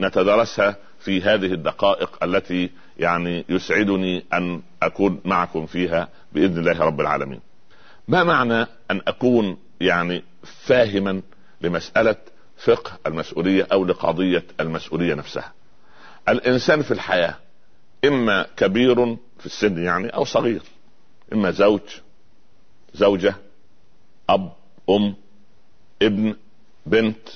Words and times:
نتدرسها 0.00 0.76
في 1.00 1.22
هذه 1.22 1.52
الدقائق 1.52 2.24
التي 2.24 2.70
يعني 2.98 3.44
يسعدني 3.48 4.24
أن 4.32 4.62
أكون 4.82 5.20
معكم 5.24 5.66
فيها 5.66 6.08
بإذن 6.32 6.58
الله 6.58 6.80
رب 6.80 7.00
العالمين. 7.00 7.40
ما 8.08 8.24
معنى 8.24 8.66
أن 8.90 9.00
أكون 9.06 9.56
يعني 9.80 10.22
فاهما 10.42 11.22
لمسألة 11.60 12.16
فقه 12.56 12.98
المسؤولية 13.06 13.66
أو 13.72 13.84
لقضية 13.84 14.44
المسؤولية 14.60 15.14
نفسها. 15.14 15.52
الإنسان 16.28 16.82
في 16.82 16.90
الحياة 16.90 17.34
إما 18.04 18.46
كبير 18.56 19.16
في 19.38 19.46
السن 19.46 19.84
يعني 19.84 20.08
أو 20.08 20.24
صغير 20.24 20.62
إما 21.32 21.50
زوج 21.50 21.80
زوجة 22.94 23.34
أب 24.28 24.52
أم 24.90 25.14
ابن 26.02 26.36
بنت 26.86 27.28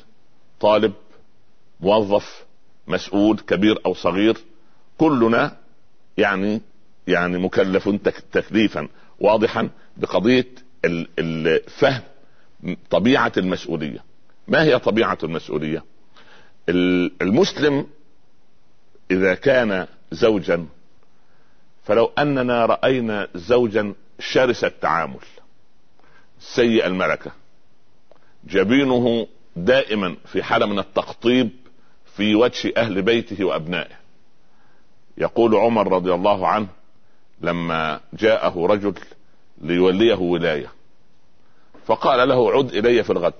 طالب 0.60 0.92
موظف 1.80 2.44
مسؤول 2.88 3.38
كبير 3.38 3.78
أو 3.86 3.94
صغير 3.94 4.36
كلنا 4.98 5.56
يعني 6.18 6.60
يعني 7.06 7.38
مكلف 7.38 7.88
تكليفا 8.32 8.88
واضحا 9.20 9.70
بقضية 9.96 10.46
الفهم 11.18 12.02
طبيعة 12.90 13.32
المسؤولية. 13.36 14.04
ما 14.48 14.62
هي 14.62 14.78
طبيعة 14.78 15.18
المسؤولية؟ 15.22 15.84
المسلم 16.68 17.86
إذا 19.10 19.34
كان 19.34 19.86
زوجا 20.12 20.66
فلو 21.84 22.10
أننا 22.18 22.66
رأينا 22.66 23.28
زوجا 23.34 23.94
شرس 24.18 24.64
التعامل 24.64 25.20
سيء 26.40 26.86
الملكة 26.86 27.30
جبينه 28.44 29.26
دائما 29.56 30.16
في 30.26 30.42
حالة 30.42 30.66
من 30.66 30.78
التقطيب 30.78 31.50
في 32.18 32.34
وجه 32.34 32.72
أهل 32.76 33.02
بيته 33.02 33.44
وأبنائه. 33.44 33.94
يقول 35.18 35.54
عمر 35.54 35.92
رضي 35.92 36.14
الله 36.14 36.48
عنه 36.48 36.66
لما 37.40 38.00
جاءه 38.12 38.66
رجل 38.66 38.94
ليوليه 39.60 40.14
ولاية 40.14 40.72
فقال 41.86 42.28
له 42.28 42.52
عد 42.52 42.74
إلي 42.74 43.04
في 43.04 43.10
الغد. 43.10 43.34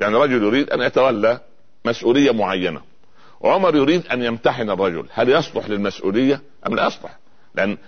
يعني 0.00 0.16
رجل 0.16 0.42
يريد 0.42 0.70
أن 0.70 0.80
يتولى 0.80 1.40
مسؤولية 1.84 2.30
معينة. 2.30 2.80
عمر 3.44 3.76
يريد 3.76 4.06
أن 4.06 4.22
يمتحن 4.22 4.70
الرجل. 4.70 5.06
هل 5.12 5.28
يصلح 5.28 5.68
للمسؤولية؟ 5.68 6.40
أم 6.66 6.74
لا 6.74 6.86
يصلح؟ 6.86 7.18
لأن 7.54 7.78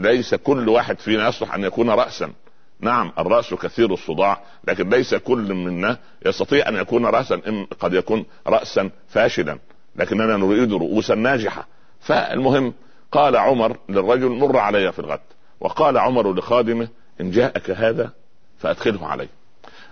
ليس 0.00 0.34
كل 0.34 0.68
واحد 0.68 0.98
فينا 0.98 1.28
يصلح 1.28 1.54
أن 1.54 1.64
يكون 1.64 1.90
راسا. 1.90 2.32
نعم 2.80 3.12
الرأس 3.18 3.54
كثير 3.54 3.92
الصداع 3.92 4.40
لكن 4.68 4.88
ليس 4.88 5.14
كل 5.14 5.54
منا 5.54 5.98
يستطيع 6.26 6.68
أن 6.68 6.76
يكون 6.76 7.06
راسا 7.06 7.40
إن 7.48 7.66
قد 7.80 7.94
يكون 7.94 8.24
راسا 8.46 8.90
فاشلا 9.08 9.58
لكننا 9.96 10.36
نريد 10.36 10.72
رؤوسا 10.72 11.14
ناجحة. 11.14 11.66
فالمهم 12.00 12.74
قال 13.12 13.36
عمر 13.36 13.76
للرجل 13.88 14.28
مر 14.28 14.56
علي 14.56 14.92
في 14.92 14.98
الغد 14.98 15.20
وقال 15.60 15.98
عمر 15.98 16.34
لخادمه 16.34 16.88
إن 17.20 17.30
جاءك 17.30 17.70
هذا 17.70 18.10
فأدخله 18.58 19.06
علي. 19.06 19.28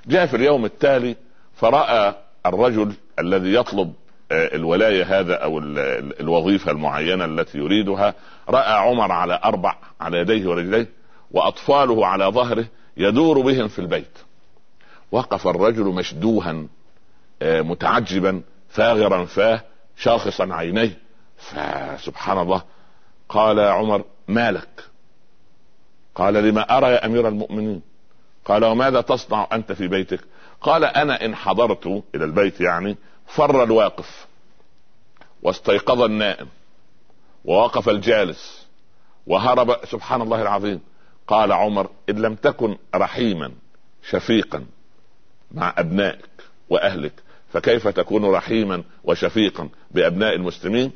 جاء 0.06 0.26
في 0.26 0.36
اليوم 0.36 0.64
التالي 0.64 1.16
فرأى 1.56 2.14
الرجل 2.46 2.92
الذي 3.18 3.54
يطلب 3.54 3.92
آه، 4.32 4.54
الولاية 4.54 5.20
هذا 5.20 5.34
أو 5.34 5.58
الوظيفة 6.20 6.70
المعينة 6.70 7.24
التي 7.24 7.58
يريدها 7.58 8.14
رأى 8.48 8.72
عمر 8.72 9.12
على 9.12 9.40
أربع 9.44 9.76
على 10.00 10.18
يديه 10.18 10.48
ورجليه 10.48 10.88
وأطفاله 11.30 12.06
على 12.06 12.24
ظهره 12.24 12.66
يدور 12.96 13.40
بهم 13.40 13.68
في 13.68 13.78
البيت. 13.78 14.18
وقف 15.12 15.48
الرجل 15.48 15.84
مشدوها 15.84 16.66
آه، 17.42 17.60
متعجبا 17.60 18.42
فاغرا 18.68 19.24
فاه 19.24 19.60
شاخصا 19.96 20.54
عينيه. 20.54 20.98
فسبحان 21.38 22.38
الله 22.38 22.62
قال 23.28 23.58
يا 23.58 23.70
عمر 23.70 24.04
ما 24.28 24.50
لك؟ 24.50 24.84
قال 26.14 26.34
لما 26.34 26.78
أرى 26.78 26.86
يا 26.86 27.06
أمير 27.06 27.28
المؤمنين. 27.28 27.82
قال 28.44 28.64
وماذا 28.64 29.00
تصنع 29.00 29.48
أنت 29.52 29.72
في 29.72 29.88
بيتك؟ 29.88 30.20
قال 30.60 30.84
أنا 30.84 31.24
إن 31.24 31.34
حضرت 31.34 31.86
إلى 32.14 32.24
البيت 32.24 32.60
يعني 32.60 32.96
فر 33.26 33.62
الواقف 33.62 34.26
واستيقظ 35.42 36.02
النائم 36.02 36.48
ووقف 37.44 37.88
الجالس 37.88 38.66
وهرب. 39.26 39.76
سبحان 39.84 40.22
الله 40.22 40.42
العظيم. 40.42 40.80
قال 41.28 41.52
عمر 41.52 41.90
إن 42.10 42.22
لم 42.22 42.34
تكن 42.34 42.76
رحيما 42.94 43.52
شفيقا 44.10 44.64
مع 45.52 45.74
أبنائك 45.78 46.28
وأهلك 46.68 47.12
فكيف 47.52 47.88
تكون 47.88 48.24
رحيما 48.24 48.82
وشفيقا 49.04 49.68
بأبناء 49.90 50.34
المسلمين؟ 50.34 50.92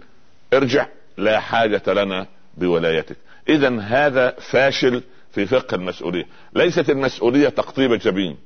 ارجع 0.52 0.86
لا 1.16 1.40
حاجة 1.40 1.82
لنا 1.86 2.26
بولايتك. 2.56 3.16
إذا 3.48 3.80
هذا 3.80 4.30
فاشل 4.30 5.02
في 5.32 5.46
فقه 5.46 5.74
المسؤولية. 5.74 6.24
ليست 6.54 6.90
المسؤولية 6.90 7.48
تقطيب 7.48 7.94
جبين 7.94 8.36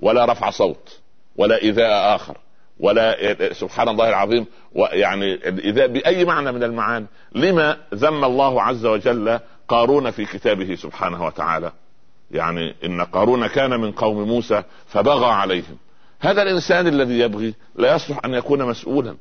ولا 0.00 0.32
رفع 0.32 0.50
صوت 0.50 0.98
ولا 1.36 1.62
إيذاء 1.62 2.14
آخر 2.14 2.36
ولا 2.80 3.52
سبحان 3.52 3.88
الله 3.88 4.08
العظيم 4.08 4.46
ويعني 4.72 5.34
الايذاء 5.34 5.86
بأي 5.86 6.24
معنى 6.24 6.52
من 6.52 6.62
المعاني؟ 6.62 7.06
لما 7.34 7.76
ذم 7.94 8.24
الله 8.24 8.62
عز 8.62 8.86
وجل 8.86 9.40
قارون 9.68 10.10
في 10.10 10.24
كتابه 10.24 10.74
سبحانه 10.74 11.26
وتعالى. 11.26 11.72
يعني 12.30 12.74
إن 12.84 13.00
قارون 13.00 13.46
كان 13.46 13.80
من 13.80 13.92
قوم 13.92 14.28
موسى 14.28 14.62
فبغى 14.86 15.26
عليهم. 15.26 15.76
هذا 16.20 16.42
الإنسان 16.42 16.86
الذي 16.86 17.18
يبغي 17.18 17.54
لا 17.76 17.94
يصلح 17.94 18.20
أن 18.24 18.34
يكون 18.34 18.64
مسؤولا 18.64 19.16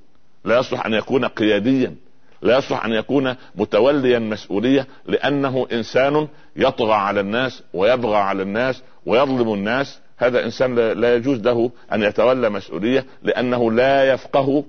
لا 0.45 0.59
يصلح 0.59 0.85
أن 0.85 0.93
يكون 0.93 1.25
قياديا 1.25 1.95
لا 2.41 2.57
يصلح 2.57 2.85
أن 2.85 2.91
يكون 2.91 3.35
متوليا 3.55 4.19
مسؤولية 4.19 4.87
لأنه 5.05 5.67
إنسان 5.71 6.27
يطغى 6.55 6.93
على 6.93 7.19
الناس 7.19 7.63
ويبغى 7.73 8.17
على 8.17 8.43
الناس 8.43 8.81
ويظلم 9.05 9.53
الناس. 9.53 9.99
هذا 10.17 10.45
إنسان 10.45 10.75
لا 10.75 11.15
يجوز 11.15 11.39
له 11.39 11.71
أن 11.93 12.03
يتولى 12.03 12.49
مسؤولية 12.49 13.05
لأنه 13.23 13.71
لا 13.71 14.13
يفقه 14.13 14.63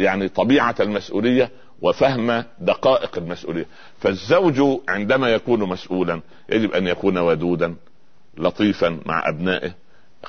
يعني 0.00 0.28
طبيعة 0.28 0.74
المسؤولية 0.80 1.50
وفهم 1.82 2.44
دقائق 2.58 3.18
المسؤولية. 3.18 3.66
فالزوج 4.00 4.80
عندما 4.88 5.28
يكون 5.28 5.60
مسؤولا 5.60 6.20
يجب 6.48 6.72
أن 6.72 6.86
يكون 6.86 7.18
ودودا 7.18 7.74
لطيفا 8.38 9.00
مع 9.06 9.28
أبنائه 9.28 9.74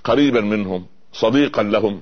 قريبا 0.03 0.41
منهم 0.41 0.85
صديقا 1.13 1.63
لهم 1.63 2.01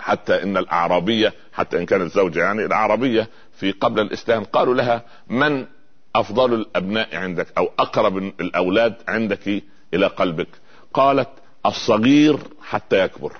حتى 0.00 0.42
إن 0.42 0.56
الأعرابية 0.56 1.34
حتى 1.52 1.78
إن 1.78 1.86
كانت 1.86 2.12
زوجه 2.12 2.40
يعني 2.40 2.64
الأعرابية 2.64 3.28
في 3.58 3.72
قبل 3.72 4.00
الإسلام 4.00 4.44
قالوا 4.44 4.74
لها 4.74 5.02
من 5.28 5.66
أفضل 6.14 6.54
الأبناء 6.54 7.16
عندك 7.16 7.46
أو 7.58 7.70
أقرب 7.78 8.16
الأولاد 8.16 8.94
عندك 9.08 9.62
إلى 9.94 10.06
قلبك؟ 10.06 10.48
قالت 10.94 11.28
الصغير 11.66 12.38
حتى 12.62 13.04
يكبر 13.04 13.32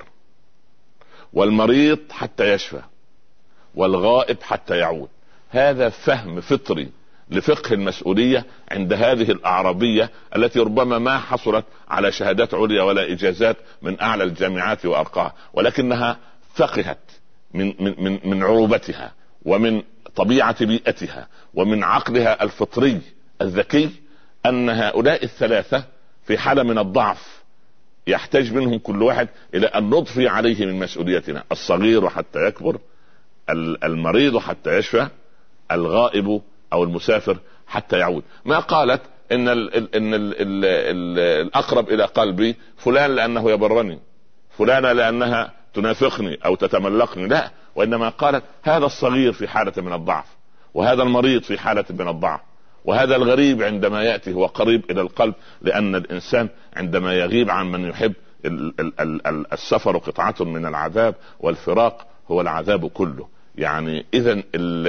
والمريض 1.33 1.99
حتى 2.11 2.53
يشفى. 2.53 2.83
والغائب 3.75 4.43
حتى 4.43 4.77
يعود. 4.77 5.09
هذا 5.51 5.89
فهم 5.89 6.41
فطري 6.41 6.89
لفقه 7.31 7.75
المسؤولية 7.75 8.45
عند 8.71 8.93
هذه 8.93 9.31
الأعرابية 9.31 10.11
التي 10.37 10.61
ربما 10.61 10.99
ما 10.99 11.19
حصلت 11.19 11.65
على 11.89 12.13
شهادات 12.13 12.55
عليا 12.55 12.83
ولا 12.83 13.13
إجازات 13.13 13.57
من 13.83 14.01
أعلى 14.01 14.25
الجامعات 14.25 14.87
وأرقاها 14.87 15.35
ولكنها 15.53 16.17
فقهت 16.55 16.99
من, 17.55 17.75
من, 17.81 17.95
من, 17.99 18.19
من 18.25 18.43
عروبتها 18.43 19.13
ومن 19.45 19.83
طبيعة 20.17 20.65
بيئتها 20.65 21.29
ومن 21.55 21.85
عقلها 21.85 22.43
الفطري 22.45 23.01
الذكي 23.43 23.91
أن 24.47 24.71
هؤلاء 24.71 25.25
الثلاثة 25.25 25.85
في 26.27 26.39
حالة 26.39 26.63
من 26.63 26.79
الضعف 26.79 27.39
يحتاج 28.07 28.53
منهم 28.53 28.79
كل 28.79 29.03
واحد 29.03 29.29
إلى 29.55 29.67
أن 29.67 29.91
نضفي 29.91 30.29
عليه 30.29 30.67
من 30.67 30.79
مسؤوليتنا 30.79 31.45
الصغير 31.53 32.09
حتى 32.09 32.47
يكبر 32.47 32.79
المريض 33.85 34.39
حتى 34.39 34.79
يشفى 34.79 35.09
الغائب 35.73 36.41
أو 36.73 36.85
المسافر 36.85 37.37
حتى 37.67 37.99
يعود. 37.99 38.23
ما 38.45 38.59
قالت 38.59 39.03
إن 39.33 39.49
ال 39.49 39.77
ال 39.77 39.95
إن 39.95 40.15
ال 40.15 40.35
ال 40.41 40.65
ال 40.65 41.19
الأقرب 41.47 41.89
إلى 41.89 42.05
قلبي 42.05 42.57
فلان 42.77 43.11
لأنه 43.15 43.51
يبرني 43.51 43.99
فلانه 44.59 44.93
لأنها 44.93 45.53
تنافقني 45.75 46.39
أو 46.45 46.55
تتملقني. 46.55 47.29
لا 47.29 47.51
وإنما 47.75 48.09
قالت 48.09 48.45
هذا 48.63 48.87
الصغير 48.87 49.33
في 49.33 49.49
حالة 49.49 49.73
من 49.77 49.93
الضعف 49.93 50.25
وهذا 50.75 51.03
المريض 51.03 51.43
في 51.43 51.59
حالة 51.59 51.85
من 51.91 52.09
الضعف 52.09 52.41
وهذا 52.85 53.17
الغريب 53.17 53.63
عندما 53.63 54.03
يأتي 54.03 54.33
هو 54.33 54.47
قريب 54.47 54.91
إلى 54.91 55.01
القلب 55.01 55.35
لأن 55.63 55.95
الإنسان 55.95 56.49
عندما 56.77 57.15
يغيب 57.15 57.51
عن 57.51 57.73
من 57.73 57.89
يحب 57.89 58.13
السفر 59.53 59.97
قطعة 59.97 60.35
من 60.41 60.67
العذاب 60.67 61.15
والفراق 61.41 62.07
هو 62.31 62.41
العذاب 62.41 62.87
كله. 62.87 63.29
يعني 63.59 64.07
اذا 64.15 64.43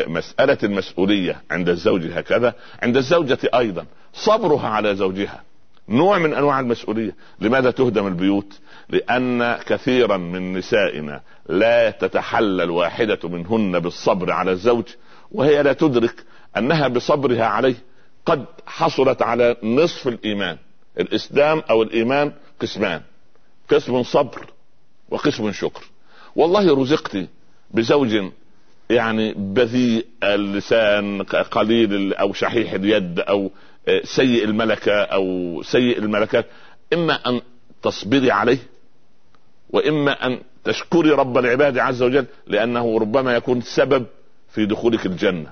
مسألة 0.08 0.58
المسؤولية 0.64 1.42
عند 1.52 1.70
الزوج 1.70 2.08
هكذا 2.12 2.54
عند 2.84 2.98
الزوجة 2.98 3.38
أيضا 3.54 3.86
صبرها 4.14 4.68
على 4.68 4.96
زوجها. 4.96 5.44
نوع 5.90 6.18
من 6.18 6.34
أنواع 6.34 6.60
المسؤولية. 6.60 7.16
لماذا 7.42 7.72
تهدم 7.72 8.08
البيوت؟ 8.08 8.60
لأن 8.90 9.58
كثيرا 9.66 10.18
من 10.18 10.54
نسائنا 10.54 11.22
لا 11.50 11.90
تتحلى 11.90 12.64
الواحده 12.64 13.30
منهن 13.30 13.80
بالصبر 13.80 14.32
على 14.32 14.52
الزوج 14.52 14.86
وهي 15.32 15.64
لا 15.64 15.74
تدرك 15.74 16.24
أنها 16.58 16.88
بصبرها 16.88 17.46
عليه 17.46 17.76
قد 18.26 18.46
حصلت 18.66 19.22
على 19.22 19.56
نصف 19.64 20.08
الإيمان. 20.08 20.58
الإسلام 21.00 21.64
أو 21.70 21.84
الإيمان 21.84 22.34
قسمان. 22.60 23.02
قسم 23.70 24.04
صبر 24.04 24.46
وقسم 25.10 25.52
شكر. 25.52 25.84
والله 26.36 26.82
رزقت 26.82 27.18
بزوج 27.72 28.32
يعني 28.90 29.34
بذيء 29.34 30.06
اللسان 30.24 31.22
قليل 31.24 32.14
أو 32.14 32.34
شحيح 32.34 32.74
اليد 32.74 33.20
أو 33.20 33.52
سيء 34.04 34.44
الملكة 34.44 34.94
أو 34.94 35.62
سيء 35.64 35.98
الملكات. 35.98 36.46
إما 36.94 37.14
أن 37.14 37.42
تصبري 37.82 38.32
عليه 38.32 38.58
وإما 39.70 40.12
أن 40.12 40.40
تشكري 40.64 41.12
رب 41.12 41.38
العباد 41.38 41.78
عز 41.78 42.02
وجل 42.02 42.26
لأنه 42.48 43.00
ربما 43.00 43.36
يكون 43.36 43.62
سبب 43.62 44.06
في 44.50 44.66
دخولك 44.66 45.06
الجنة. 45.06 45.52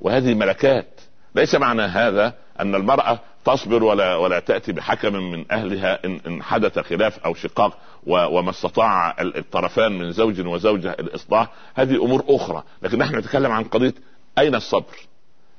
وهذه 0.00 0.34
ملكات. 0.34 1.00
ليس 1.34 1.54
معنى 1.54 1.82
هذا 1.82 2.34
أن 2.60 2.74
المرأة 2.74 3.18
تصبر 3.44 3.84
ولا 3.84 4.16
ولا 4.16 4.40
تأتي 4.40 4.72
بحكم 4.72 5.12
من 5.12 5.44
أهلها 5.50 6.04
إن 6.04 6.20
إن 6.26 6.42
حدث 6.42 6.78
خلاف 6.78 7.18
أو 7.18 7.34
شقاق 7.34 7.78
وما 8.06 8.50
استطاع 8.50 9.16
الطرفان 9.20 9.98
من 9.98 10.12
زوج 10.12 10.46
وزوجة 10.46 10.90
الإصلاح 10.90 11.48
هذه 11.74 12.04
أمور 12.04 12.24
أخرى 12.28 12.62
لكن 12.82 12.98
نحن 12.98 13.16
نتكلم 13.16 13.52
عن 13.52 13.64
قضية 13.64 13.94
أين 14.38 14.54
الصبر؟ 14.54 14.96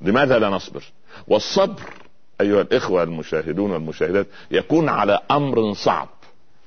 لماذا 0.01 0.39
لا 0.39 0.49
نصبر؟ 0.49 0.83
والصبر 1.27 1.81
أيها 2.41 2.61
الإخوة 2.61 3.03
المشاهدون 3.03 3.71
والمشاهدات 3.71 4.27
يكون 4.51 4.89
على 4.89 5.19
أمر 5.31 5.73
صعب 5.73 6.09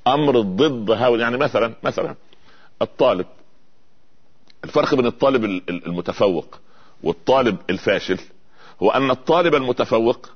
أمر 0.07 0.41
ضد 0.41 0.91
هؤلاء 0.91 1.19
يعني 1.19 1.37
مثلا 1.37 1.73
مثلا 1.83 2.15
الطالب 2.81 3.25
الفرق 4.63 4.95
بين 4.95 5.05
الطالب 5.05 5.45
المتفوق 5.69 6.59
والطالب 7.03 7.57
الفاشل 7.69 8.19
هو 8.83 8.89
أن 8.91 9.11
الطالب 9.11 9.55
المتفوق 9.55 10.29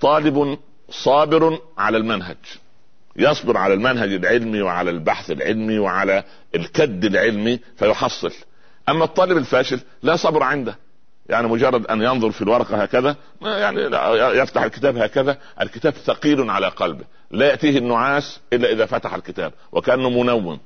طالب 0.00 0.58
صابر 0.90 1.58
على 1.78 1.96
المنهج 1.96 2.36
يصبر 3.16 3.56
على 3.56 3.74
المنهج 3.74 4.12
العلمي 4.12 4.62
وعلى 4.62 4.90
البحث 4.90 5.30
العلمي 5.30 5.78
وعلى 5.78 6.24
الكد 6.54 7.04
العلمي 7.04 7.60
فيحصل. 7.76 8.32
أما 8.88 9.04
الطالب 9.04 9.36
الفاشل 9.36 9.80
لا 10.02 10.16
صبر 10.16 10.42
عنده 10.42 10.78
يعني 11.28 11.48
مجرد 11.48 11.86
أن 11.86 12.02
ينظر 12.02 12.30
في 12.30 12.42
الورقة 12.42 12.82
هكذا 12.82 13.16
يعني 13.42 13.80
يفتح 14.38 14.62
الكتاب 14.62 14.96
هكذا 14.96 15.38
الكتاب 15.60 15.92
ثقيل 15.92 16.50
على 16.50 16.68
قلبه 16.68 17.04
لا 17.30 17.46
يأتيه 17.46 17.78
النعاس 17.78 18.40
إلا 18.52 18.72
إذا 18.72 18.86
فتح 18.86 19.14
الكتاب 19.14 19.52
وكأنه 19.72 20.10
منوم. 20.10 20.58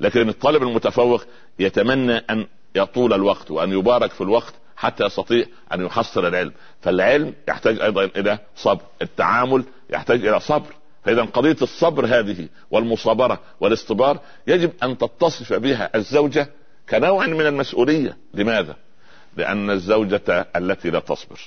لكن 0.00 0.28
الطالب 0.28 0.62
المتفوق 0.62 1.24
يتمنى 1.58 2.16
أن 2.16 2.46
يطول 2.74 3.12
الوقت 3.12 3.50
وأن 3.50 3.72
يبارك 3.72 4.10
في 4.10 4.20
الوقت 4.20 4.54
حتى 4.76 5.04
يستطيع 5.04 5.46
أن 5.72 5.86
يحصل 5.86 6.26
العلم. 6.26 6.52
فالعلم 6.82 7.34
يحتاج 7.48 7.80
أيضا 7.80 8.04
إلى 8.04 8.38
صبر. 8.56 8.82
التعامل 9.02 9.64
يحتاج 9.90 10.26
إلى 10.26 10.40
صبر. 10.40 10.74
فاذا 11.04 11.22
قضية 11.22 11.56
الصبر 11.62 12.06
هذه 12.06 12.48
والمصابرة 12.70 13.40
والاصطبار 13.60 14.20
يجب 14.46 14.72
أن 14.82 14.98
تتصف 14.98 15.52
بها 15.52 15.90
الزوجة 15.94 16.48
كنوع 16.90 17.26
من 17.26 17.46
المسؤولية. 17.46 18.16
لماذا؟ 18.34 18.76
لأن 19.36 19.70
الزوجة 19.70 20.46
التي 20.56 20.90
لا 20.90 21.00
تصبر 21.00 21.40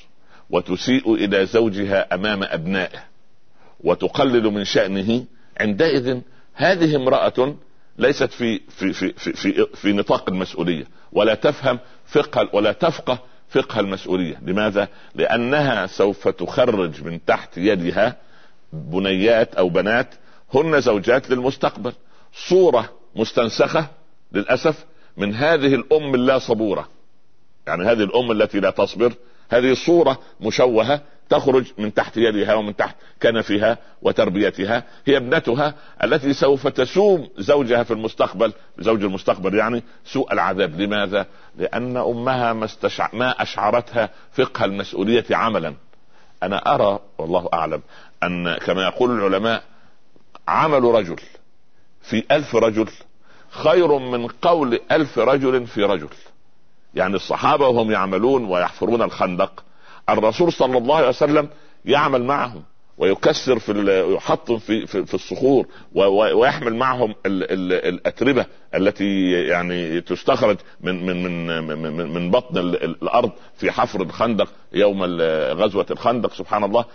وتسيء 0.49 1.13
إلى 1.13 1.45
زوجها 1.45 2.15
أمام 2.15 2.43
أبنائه 2.43 3.03
وتقلل 3.79 4.43
من 4.43 4.63
شأنه 4.63 5.25
عندئذ 5.59 6.21
هذه 6.53 6.95
امرأة 6.95 7.55
ليست 7.97 8.31
في 8.31 8.59
في 8.69 8.93
في 8.93 9.13
في 9.13 9.33
في, 9.33 9.65
في 9.75 9.93
نطاق 9.93 10.29
المسؤولية 10.29 10.87
ولا 11.11 11.35
تفهم 11.35 11.79
فقه 12.05 12.49
ولا 12.53 12.71
تفقه 12.71 13.19
فقه 13.49 13.79
المسؤولية، 13.79 14.39
لماذا؟ 14.41 14.87
لأنها 15.15 15.87
سوف 15.87 16.27
تخرج 16.27 17.03
من 17.03 17.25
تحت 17.25 17.57
يدها 17.57 18.15
بنيات 18.73 19.55
أو 19.55 19.69
بنات 19.69 20.15
هن 20.53 20.81
زوجات 20.81 21.29
للمستقبل، 21.29 21.93
صورة 22.33 22.89
مستنسخة 23.15 23.87
للأسف 24.31 24.85
من 25.17 25.35
هذه 25.35 25.75
الأم 25.75 26.15
اللا 26.15 26.39
صبورة. 26.39 26.89
يعني 27.67 27.83
هذه 27.83 28.03
الأم 28.03 28.31
التي 28.31 28.59
لا 28.59 28.69
تصبر 28.69 29.13
هذه 29.49 29.73
صوره 29.73 30.19
مشوهة 30.41 31.01
تخرج 31.29 31.65
من 31.77 31.93
تحت 31.93 32.17
يدها 32.17 32.53
ومن 32.53 32.75
تحت 32.75 32.95
كنفها 33.21 33.77
وتربيتها 34.01 34.83
هي 35.05 35.17
ابنتها 35.17 35.73
التي 36.03 36.33
سوف 36.33 36.67
تسوم 36.67 37.29
زوجها 37.37 37.83
في 37.83 37.91
المستقبل 37.91 38.53
زوج 38.79 39.03
المستقبل 39.03 39.55
يعني 39.55 39.83
سوء 40.05 40.33
العذاب. 40.33 40.81
لماذا؟ 40.81 41.25
لأن 41.57 41.97
أمها 41.97 42.53
ما, 42.53 42.65
استشع... 42.65 43.09
ما 43.13 43.41
أشعرتها 43.41 44.09
فقه 44.33 44.65
المسؤولية 44.65 45.25
عملا. 45.31 45.73
أنا 46.43 46.75
أرى 46.75 46.99
والله 47.17 47.49
أعلم 47.53 47.81
أن 48.23 48.57
كما 48.57 48.83
يقول 48.83 49.11
العلماء 49.11 49.63
عمل 50.47 50.83
رجل 50.83 51.19
في 52.01 52.23
ألف 52.31 52.55
رجل 52.55 52.87
خير 53.49 53.97
من 53.97 54.27
قول 54.27 54.79
ألف 54.91 55.19
رجل 55.19 55.67
في 55.67 55.83
رجل. 55.83 56.09
يعني 56.95 57.15
الصحابة 57.15 57.67
وهم 57.67 57.91
يعملون 57.91 58.45
ويحفرون 58.45 59.01
الخندق. 59.01 59.63
الرسول 60.09 60.53
صلى 60.53 60.77
الله 60.77 60.95
عليه 60.95 61.07
وسلم 61.07 61.49
يعمل 61.85 62.23
معهم 62.23 62.63
ويكسر 62.97 63.59
في 63.59 64.03
يحطم 64.15 64.57
في 64.57 64.85
في, 64.87 65.05
في 65.05 65.13
الصخور 65.13 65.65
ويحمل 65.95 66.75
معهم 66.75 67.15
ال 67.25 67.43
ال 67.51 67.73
الأتربة 67.73 68.45
التي 68.75 69.31
يعني 69.31 70.01
تستخرج 70.01 70.57
من 70.81 71.05
من 71.05 71.23
من 71.67 71.77
من, 71.77 72.13
من 72.13 72.31
بطن 72.31 72.57
الأرض 72.57 73.31
في 73.57 73.71
حفر 73.71 74.01
الخندق 74.01 74.47
يوم 74.73 75.03
غزوة 75.53 75.85
الخندق 75.91 76.33
سبحان 76.33 76.63
الله. 76.63 76.85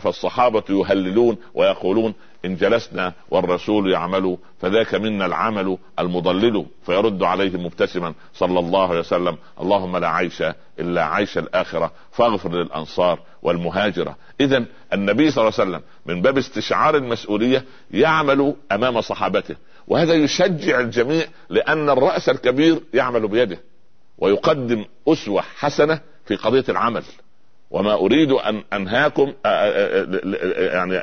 فالصحابة 0.00 0.62
يهللون 0.70 1.36
ويقولون 1.54 2.14
إن 2.44 2.56
جلسنا 2.56 3.12
والرسول 3.30 3.92
يعمل 3.92 4.36
فذاك 4.60 4.94
منا 4.94 5.26
العمل 5.26 5.78
المضلل 5.98 6.66
فيرد 6.86 7.22
عليه 7.22 7.58
مبتسما 7.58 8.14
صلى 8.34 8.58
الله 8.58 8.88
عليه 8.88 9.00
وسلم. 9.00 9.36
اللهم 9.60 9.96
لا 9.96 10.08
عيش 10.08 10.42
إلا 10.78 11.04
عيش 11.06 11.38
الآخرة 11.38 11.92
فاغفر 12.12 12.52
للأنصار 12.52 13.18
والمهاجرة. 13.42 14.16
اذا 14.40 14.64
النبي 14.92 15.30
صلى 15.30 15.42
الله 15.42 15.60
عليه 15.60 15.70
وسلم 15.70 15.82
من 16.06 16.22
باب 16.22 16.38
استشعار 16.38 16.96
المسؤولية 16.96 17.64
يعمل 17.90 18.54
أمام 18.72 19.00
صحابته 19.00 19.56
وهذا 19.88 20.14
يشجع 20.14 20.80
الجميع 20.80 21.26
لأن 21.48 21.90
الرأس 21.90 22.28
الكبير 22.28 22.80
يعمل 22.94 23.28
بيده 23.28 23.58
ويقدم 24.18 24.84
أسوة 25.08 25.42
حسنة 25.42 26.00
في 26.26 26.36
قضية 26.36 26.64
العمل. 26.68 27.02
وما 27.70 27.94
أريد 27.94 28.32
أن 28.32 28.62
أنهاكم 28.72 29.32
يعني 29.44 30.96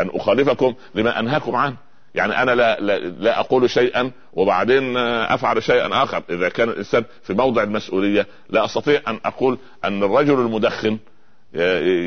أن 0.00 0.10
أخالفكم 0.14 0.74
لما 0.94 1.20
أنهاكم 1.20 1.56
عنه. 1.56 1.76
يعني 2.14 2.42
أنا 2.42 2.50
لا, 2.50 2.80
لا, 2.80 2.98
لا 2.98 3.40
أقول 3.40 3.70
شيئا 3.70 4.10
وبعدين 4.32 4.96
أفعل 4.96 5.62
شيئا 5.62 6.02
آخر. 6.02 6.22
إذا 6.30 6.48
كان 6.48 6.68
الإنسان 6.68 7.04
في 7.22 7.34
موضع 7.34 7.62
المسؤولية 7.62 8.26
لا 8.50 8.64
أستطيع 8.64 9.00
أن 9.08 9.20
أقول 9.24 9.58
أن 9.84 10.02
الرجل 10.02 10.34
المدخن 10.34 10.98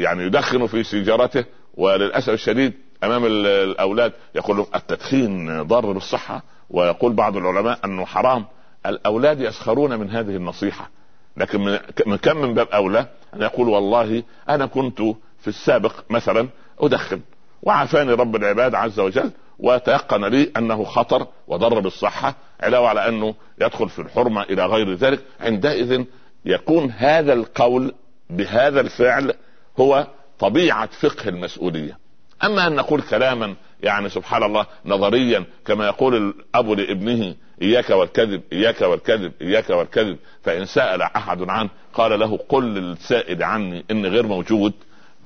يعني 0.02 0.24
يدخن 0.24 0.68
في 0.68 0.84
سيجارته 0.84 1.46
وللأسف 1.74 2.30
الشديد 2.30 2.74
أمام 3.04 3.26
الأولاد 3.26 4.14
يقول 4.36 4.66
التدخين 4.76 5.62
ضار 5.64 5.92
بالصحه 5.92 6.44
ويقول 6.70 7.14
بعض 7.14 7.38
العلماء 7.38 7.80
أنه 7.86 8.06
حرام. 8.06 8.46
الأولاد 8.86 9.40
يسخرون 9.42 10.00
من 10.00 10.10
هذه 10.10 10.36
النصيحة. 10.36 10.90
لكن 11.38 11.80
من 12.06 12.18
كم 12.18 12.38
من 12.38 12.54
باب 12.54 12.68
أولى 12.68 13.06
أن 13.34 13.42
يقول 13.42 13.70
والله 13.70 14.24
أنا 14.50 14.66
كنت 14.66 15.02
في 15.40 15.48
السابق 15.48 15.94
مثلا 16.10 16.48
أدخن 16.80 17.22
وعافاني 17.64 18.12
رب 18.12 18.36
العباد 18.36 18.76
عز 18.76 19.00
وجل 19.00 19.32
وتيقن 19.60 20.26
لي 20.26 20.52
أنه 20.58 20.84
خطر 20.84 21.28
وضر 21.48 21.80
بالصحة 21.80 22.36
علاوة 22.62 22.90
على 22.90 23.08
أنه 23.08 23.36
يدخل 23.62 23.90
في 23.90 24.00
الحرمة 24.00 24.42
إلى 24.42 24.66
غير 24.66 24.94
ذلك 24.94 25.20
عندئذ 25.40 26.04
يكون 26.46 26.92
هذا 26.92 27.34
القول 27.34 27.94
بهذا 28.30 28.82
الفعل 28.82 29.34
هو 29.80 30.08
طبيعة 30.40 30.90
فقه 31.00 31.30
المسؤولية. 31.30 31.98
أما 32.44 32.68
أن 32.68 32.76
نقول 32.76 33.02
كلاما 33.02 33.56
يعني 33.84 34.10
سبحان 34.10 34.44
الله 34.44 34.66
نظريا 34.86 35.46
كما 35.66 35.86
يقول 35.86 36.16
الأب 36.16 36.70
لابنه 36.72 37.36
إياك 37.62 37.90
والكذب 37.90 38.42
إياك 38.54 38.82
والكذب 38.82 39.32
إياك 39.42 39.70
والكذب 39.70 40.18
فإن 40.44 40.66
سأل 40.66 41.02
أحد 41.02 41.42
عنه 41.50 41.70
قال 41.94 42.20
له 42.20 42.38
قل 42.38 42.64
للسائل 42.64 43.44
عني 43.44 43.86
اني 43.92 44.08
غير 44.08 44.28
موجود. 44.28 44.74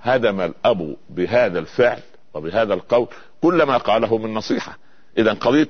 هدم 0.02 0.42
الأب 0.42 0.96
بهذا 1.10 1.60
الفعل 1.60 2.00
وبهذا 2.34 2.74
القول 2.74 3.08
كل 3.42 3.64
ما 3.64 3.78
قاله 3.78 4.18
من 4.18 4.34
نصيحة. 4.34 4.78
اذا 5.18 5.34
قضيه 5.34 5.68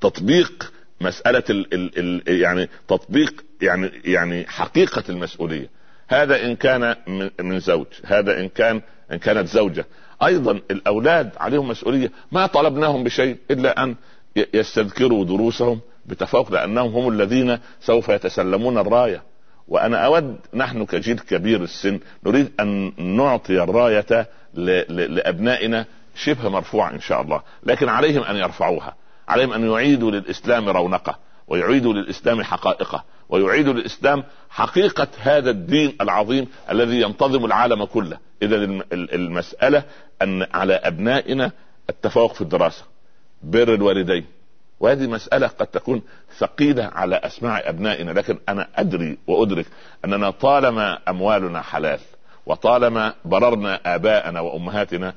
تطبيق 0.00 0.72
مسألة 1.00 1.44
ال 1.50 1.74
ال 1.74 1.98
ال 2.28 2.40
يعني 2.40 2.68
تطبيق 2.88 3.44
يعني 3.62 3.90
يعني 4.04 4.46
حقيقة 4.46 5.04
المسؤولية. 5.08 5.68
هذا 6.08 6.44
إن 6.44 6.56
كان 6.56 6.96
من 7.40 7.60
زوج 7.60 7.86
هذا 8.04 8.40
إن 8.40 8.48
كان 8.48 8.82
إن 9.12 9.18
كانت 9.18 9.48
زوجة. 9.48 9.86
أيضا 10.22 10.60
الأولاد 10.70 11.30
عليهم 11.36 11.68
مسؤولية 11.68 12.10
ما 12.32 12.46
طلبناهم 12.46 13.04
بشيء 13.04 13.36
إلا 13.50 13.82
أن 13.82 13.94
يستذكروا 14.54 15.24
دروسهم 15.24 15.80
بتفوق 16.06 16.52
لانهم 16.52 16.94
هم 16.94 17.08
الذين 17.08 17.58
سوف 17.80 18.08
يتسلمون 18.08 18.78
الراية. 18.78 19.22
وأنا 19.68 20.06
أود 20.06 20.36
نحن 20.54 20.84
كجيل 20.84 21.18
كبير 21.18 21.62
السن 21.62 22.00
نريد 22.26 22.52
أن 22.60 22.92
نعطي 23.16 23.62
الراية 23.62 24.28
لأبنائنا 24.54 25.86
شبه 26.14 26.48
مرفوعة 26.48 26.90
إن 26.90 27.00
شاء 27.00 27.20
الله 27.20 27.42
لكن 27.62 27.88
عليهم 27.88 28.22
أن 28.22 28.36
يرفعوها. 28.36 28.94
عليهم 29.28 29.52
أن 29.52 29.70
يعيدوا 29.70 30.10
للإسلام 30.10 30.68
رونقة 30.68 31.18
ويعيدوا 31.48 31.92
للإسلام 31.92 32.42
حقائقة 32.42 33.04
ويعيدوا 33.28 33.72
للإسلام 33.72 34.24
حقيقة 34.50 35.08
هذا 35.18 35.50
الدين 35.50 35.96
العظيم 36.00 36.48
الذي 36.70 37.00
ينتظم 37.00 37.44
العالم 37.44 37.84
كله. 37.84 38.18
إذا 38.42 38.56
المسألة 38.92 39.82
أن 40.22 40.46
على 40.54 40.74
أبنائنا 40.74 41.50
التفوق 41.90 42.34
في 42.34 42.40
الدراسة. 42.40 42.93
بر 43.50 43.74
الوالدين. 43.74 44.24
وهذه 44.80 45.06
مسألة 45.06 45.46
قد 45.46 45.66
تكون 45.66 46.02
ثقيلة 46.38 46.84
على 46.84 47.16
أسماع 47.16 47.68
أبنائنا 47.68 48.10
لكن 48.10 48.38
أنا 48.48 48.68
أدري 48.76 49.18
وأدرك 49.26 49.66
أننا 50.04 50.30
طالما 50.30 50.98
أموالنا 51.08 51.60
حلال 51.62 51.98
وطالما 52.46 53.14
بررنا 53.24 53.80
آباءنا 53.94 54.40
وأمهاتنا 54.40 55.14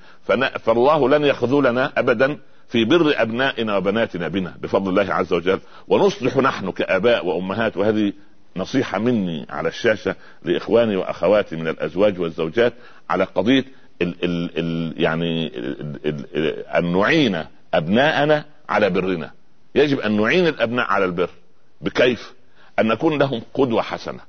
فالله 0.60 1.10
لن 1.10 1.26
يخذلنا 1.26 1.92
أبدا 1.98 2.38
في 2.68 2.86
بر 2.86 3.14
أبنائنا 3.18 3.78
وبناتنا 3.78 4.28
بنا 4.28 4.54
بفضل 4.62 4.90
الله 4.90 5.14
عز 5.14 5.34
وجل. 5.34 5.60
ونصلح 5.88 6.38
نحن 6.38 6.72
كآباء 6.72 7.26
وأمهات 7.26 7.78
وهذه 7.78 8.14
نصيحة 8.56 9.00
مني 9.00 9.46
على 9.50 9.70
الشاشة 9.70 10.16
لإخواني 10.44 10.96
وأخواتي 10.96 11.56
من 11.56 11.68
الأزواج 11.68 12.20
والزوجات 12.20 12.74
على 13.10 13.24
قضية 13.24 13.66
ال 14.02 14.16
ال 14.24 14.50
ال 14.58 15.02
يعني 15.02 15.48
ال 15.48 16.26
ال 16.36 16.66
أن 16.66 16.92
نعين 16.92 17.44
أبناءنا 17.74 18.46
على 18.70 18.90
برنا. 18.90 19.32
يجب 19.76 20.00
أن 20.00 20.22
نعين 20.22 20.48
الأبناء 20.48 20.86
على 20.86 21.06
البر. 21.06 21.30
بكيف؟ 21.82 22.34
أن 22.80 22.88
نكون 22.88 23.20
لهم 23.20 23.42
قدوة 23.54 23.82
حسنة. 23.82 24.20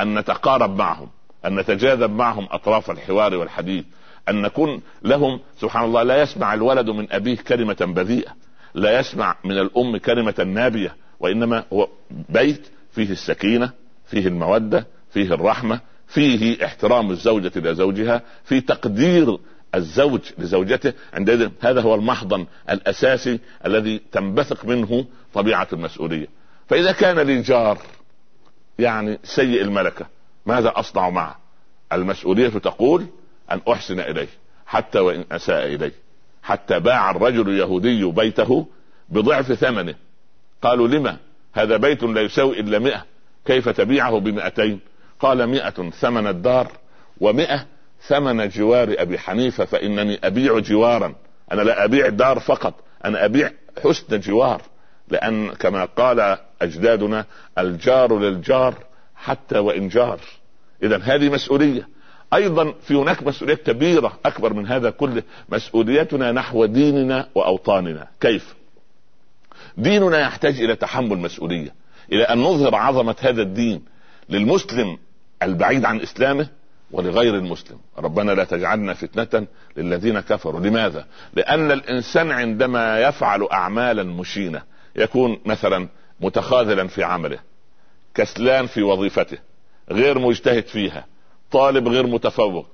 أن 0.00 0.18
نتقارب 0.18 0.76
معهم. 0.76 1.08
أن 1.46 1.56
نتجاذب 1.56 2.10
معهم 2.10 2.48
أطراف 2.50 2.90
الحوار 2.90 3.36
والحديث. 3.36 3.84
أن 4.28 4.42
نكون 4.42 4.82
لهم 5.02 5.40
سبحان 5.60 5.84
الله 5.84 6.02
لا 6.02 6.22
يسمع 6.22 6.54
الولد 6.54 6.90
من 6.90 7.12
أبيه 7.12 7.36
كلمة 7.36 7.76
بذيئة. 7.80 8.30
لا 8.74 9.00
يسمع 9.00 9.36
من 9.44 9.58
الأم 9.58 9.96
كلمة 9.96 10.46
نابية. 10.46 10.96
وإنما 11.20 11.64
هو 11.72 11.88
بيت 12.28 12.66
فيه 12.92 13.10
السكينة 13.10 13.70
فيه 14.06 14.26
المودة 14.28 14.86
فيه 15.12 15.34
الرحمة 15.34 15.80
فيه 16.08 16.64
احترام 16.64 17.10
الزوجة 17.10 17.52
لزوجها 17.56 18.22
في 18.44 18.60
تقدير 18.60 19.38
الزوج 19.74 20.20
لزوجته 20.38 20.92
عندئذ 21.14 21.48
هذا 21.60 21.80
هو 21.80 21.94
المحضن 21.94 22.46
الأساسي 22.70 23.40
الذي 23.66 24.00
تنبثق 24.12 24.64
منه 24.64 25.04
طبيعة 25.34 25.68
المسؤولية. 25.72 26.26
فإذا 26.68 26.92
كان 26.92 27.18
لي 27.18 27.42
جار 27.42 27.78
يعني 28.78 29.18
سيء 29.24 29.62
الملكة 29.62 30.06
ماذا 30.46 30.72
أصنع 30.76 31.10
معه؟ 31.10 31.38
المسؤولية 31.92 32.48
تقول 32.48 33.06
أن 33.52 33.60
أحسن 33.68 34.00
إليه 34.00 34.28
حتى 34.66 34.98
وإن 34.98 35.24
أساء 35.32 35.66
إليه. 35.66 35.92
حتى 36.42 36.80
باع 36.80 37.10
الرجل 37.10 37.50
اليهودي 37.50 38.04
بيته 38.04 38.66
بضعف 39.08 39.52
ثمنه. 39.52 39.94
قالوا 40.62 40.88
لما؟ 40.88 41.16
هذا 41.52 41.76
بيت 41.76 42.02
لا 42.02 42.20
يساوي 42.20 42.60
إلا 42.60 42.78
مئة. 42.78 43.04
كيف 43.46 43.68
تبيعه 43.68 44.18
بمئتين؟ 44.18 44.80
قال 45.20 45.46
مئة 45.46 45.90
ثمن 45.90 46.26
الدار 46.26 46.72
ومئة 47.20 47.66
ثمن 48.06 48.48
جوار 48.48 48.94
أبي 48.98 49.18
حنيفة 49.18 49.64
فإنني 49.64 50.18
أبيع 50.24 50.58
جوارا. 50.58 51.14
أنا 51.52 51.62
لا 51.62 51.84
أبيع 51.84 52.08
دار 52.08 52.40
فقط 52.40 52.74
أنا 53.04 53.24
أبيع 53.24 53.50
حسن 53.84 54.20
جوار. 54.20 54.62
لأن 55.08 55.50
كما 55.50 55.84
قال 55.84 56.38
أجدادنا 56.62 57.24
الجار 57.58 58.18
للجار 58.18 58.74
حتى 59.14 59.58
وإن 59.58 59.88
جار. 59.88 60.20
اذا 60.82 60.98
هذه 60.98 61.28
مسؤولية. 61.28 61.88
أيضا 62.34 62.74
في 62.82 62.94
هناك 62.94 63.22
مسؤوليه 63.22 63.54
كبيرة 63.54 64.18
أكبر 64.26 64.52
من 64.52 64.66
هذا 64.66 64.90
كله 64.90 65.22
مسؤوليتنا 65.48 66.32
نحو 66.32 66.64
ديننا 66.64 67.28
وأوطاننا. 67.34 68.08
كيف؟ 68.20 68.54
ديننا 69.76 70.20
يحتاج 70.20 70.60
إلى 70.60 70.76
تحمل 70.76 71.18
مسؤولية 71.18 71.74
إلى 72.12 72.22
أن 72.22 72.38
نظهر 72.38 72.74
عظمة 72.74 73.16
هذا 73.20 73.42
الدين 73.42 73.84
للمسلم 74.28 74.98
البعيد 75.42 75.84
عن 75.84 76.00
إسلامه 76.00 76.48
ولغير 76.94 77.34
المسلم. 77.34 77.78
ربنا 77.98 78.32
لا 78.32 78.44
تجعلنا 78.44 78.94
فتنة 78.94 79.46
للذين 79.76 80.20
كفروا. 80.20 80.60
لماذا؟ 80.60 81.06
لأن 81.34 81.70
الإنسان 81.70 82.30
عندما 82.30 83.00
يفعل 83.00 83.48
أعمالا 83.52 84.02
مشينة 84.02 84.62
يكون 84.96 85.40
مثلا 85.44 85.88
متخاذلا 86.20 86.86
في 86.86 87.02
عمله 87.02 87.38
كسلان 88.14 88.66
في 88.66 88.82
وظيفته 88.82 89.38
غير 89.90 90.18
مجتهد 90.18 90.66
فيها 90.66 91.06
طالب 91.50 91.88
غير 91.88 92.06
متفوق. 92.06 92.66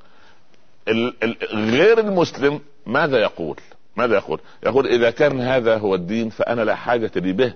غير 1.53 1.99
المسلم 1.99 2.61
ماذا 2.87 3.19
يقول؟ 3.19 3.57
ماذا 3.97 4.15
يقول؟ 4.15 4.41
يقول 4.67 4.87
إذا 4.87 5.11
كان 5.11 5.41
هذا 5.41 5.79
هو 5.79 5.95
الدين 5.95 6.29
فأنا 6.31 6.63
لا 6.63 6.75
حاجة 6.75 7.11
لي 7.17 7.33
به 7.33 7.53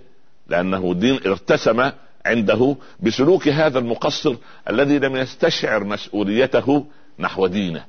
لأنه 0.46 0.94
دين 0.94 1.20
ارتسم 1.26 1.90
عنده 2.26 2.76
بسلوك 3.00 3.48
هذا 3.48 3.78
المقصر 3.78 4.36
الذي 4.70 4.98
لم 4.98 5.16
يستشعر 5.16 5.84
مسؤوليته 5.84 6.86
نحو 7.18 7.46
دينه 7.46 7.84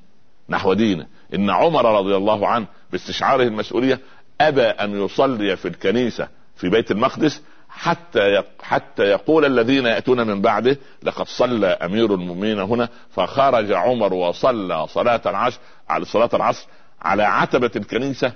نحو 0.49 0.73
دينه. 0.73 1.05
إن 1.33 1.49
عمر 1.49 1.97
رضي 1.99 2.15
الله 2.15 2.47
عنه 2.47 2.65
باستشعاره 2.91 3.43
المسؤولية 3.43 3.99
أبى 4.41 4.61
أن 4.61 5.05
يصلي 5.05 5.55
في 5.55 5.67
الكنيسة 5.67 6.27
في 6.55 6.69
بيت 6.69 6.91
المقدس 6.91 7.41
حتى 7.69 8.43
حتى 8.61 9.03
يقول 9.03 9.45
الذين 9.45 9.85
يأتون 9.85 10.27
من 10.27 10.41
بعده 10.41 10.77
لقد 11.03 11.27
صلى 11.27 11.67
أمير 11.67 12.13
المؤمنين 12.13 12.59
هنا 12.59 12.89
فخرج 13.11 13.71
عمر 13.71 14.13
وصلى 14.13 14.87
صلاة 14.87 15.21
العصر 15.25 15.59
على 15.89 16.05
صلاة 16.05 16.29
العصر 16.33 16.67
على 17.01 17.23
عتبة 17.23 17.71
الكنيسة 17.75 18.33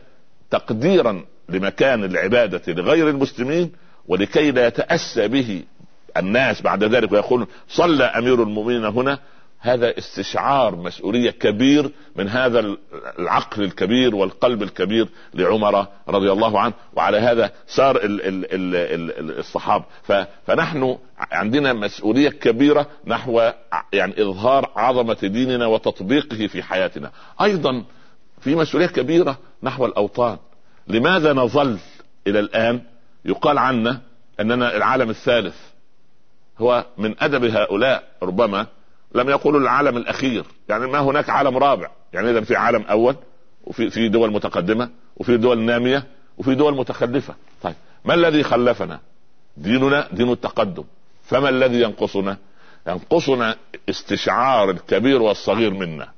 تقديرا 0.49 1.25
لمكان 1.49 2.03
العبادة 2.03 2.73
لغير 2.73 3.09
المسلمين 3.09 3.71
ولكي 4.07 4.51
لا 4.51 4.67
يتأسى 4.67 5.27
به 5.27 5.63
الناس 6.17 6.61
بعد 6.61 6.83
ذلك 6.83 7.11
ويقول 7.11 7.47
صلى 7.67 8.03
أمير 8.03 8.43
المؤمنين 8.43 8.85
هنا. 8.85 9.19
هذا 9.61 9.97
استشعار 9.97 10.75
مسؤولية 10.75 11.31
كبير 11.31 11.91
من 12.15 12.29
هذا 12.29 12.75
العقل 13.19 13.63
الكبير 13.63 14.15
والقلب 14.15 14.63
الكبير 14.63 15.07
لعمر 15.33 15.87
رضي 16.07 16.31
الله 16.31 16.59
عنه. 16.59 16.73
وعلى 16.93 17.17
هذا 17.17 17.51
صار 17.67 17.95
ال 17.95 18.21
ال 18.21 18.45
ال 18.51 19.39
الصحابة. 19.39 19.85
فنحن 20.47 20.97
عندنا 21.31 21.73
مسؤولية 21.73 22.29
كبيرة 22.29 22.87
نحو 23.05 23.51
يعني 23.93 24.21
إظهار 24.21 24.71
عظمة 24.75 25.17
ديننا 25.23 25.65
وتطبيقه 25.65 26.47
في 26.47 26.63
حياتنا. 26.63 27.11
أيضا 27.41 27.83
في 28.41 28.55
مسؤولية 28.55 28.87
كبيرة 28.87 29.37
نحو 29.63 29.85
الأوطان. 29.85 30.37
لماذا 30.87 31.33
نظل 31.33 31.77
إلى 32.27 32.39
الآن؟ 32.39 32.81
يقال 33.25 33.57
عنا 33.57 34.01
أننا 34.39 34.77
العالم 34.77 35.09
الثالث. 35.09 35.55
هو 36.59 36.85
من 36.97 37.15
أدب 37.19 37.43
هؤلاء 37.43 38.03
ربما 38.23 38.65
لم 39.15 39.29
يقولوا 39.29 39.59
العالم 39.59 39.97
الأخير. 39.97 40.45
يعني 40.69 40.87
ما 40.87 40.99
هناك 40.99 41.29
عالم 41.29 41.57
رابع. 41.57 41.89
يعني 42.13 42.31
اذا 42.31 42.41
في 42.41 42.55
عالم 42.55 42.81
أول 42.81 43.15
وفي 43.63 43.89
في 43.89 44.09
دول 44.09 44.31
متقدمة 44.31 44.89
وفي 45.17 45.37
دول 45.37 45.59
نامية 45.59 46.03
وفي 46.37 46.55
دول 46.55 46.75
متخلفة. 46.75 47.35
طيب 47.61 47.75
ما 48.05 48.13
الذي 48.13 48.43
خلفنا؟ 48.43 48.99
ديننا 49.57 50.07
دين 50.11 50.31
التقدم. 50.31 50.83
فما 51.25 51.49
الذي 51.49 51.81
ينقصنا؟ 51.81 52.37
ينقصنا 52.87 53.55
استشعار 53.89 54.69
الكبير 54.69 55.21
والصغير 55.21 55.73
منا. 55.73 56.11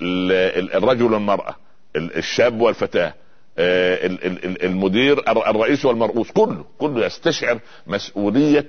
الرجل 0.00 1.12
والمرأة 1.12 1.56
الشاب 1.96 2.60
والفتاة 2.60 3.14
آه، 3.58 3.98
المدير 4.64 5.30
الرئيس 5.30 5.84
والمرؤوس. 5.84 6.30
كله 6.30 6.64
كله 6.78 7.06
يستشعر 7.06 7.58
مسؤولية 7.86 8.66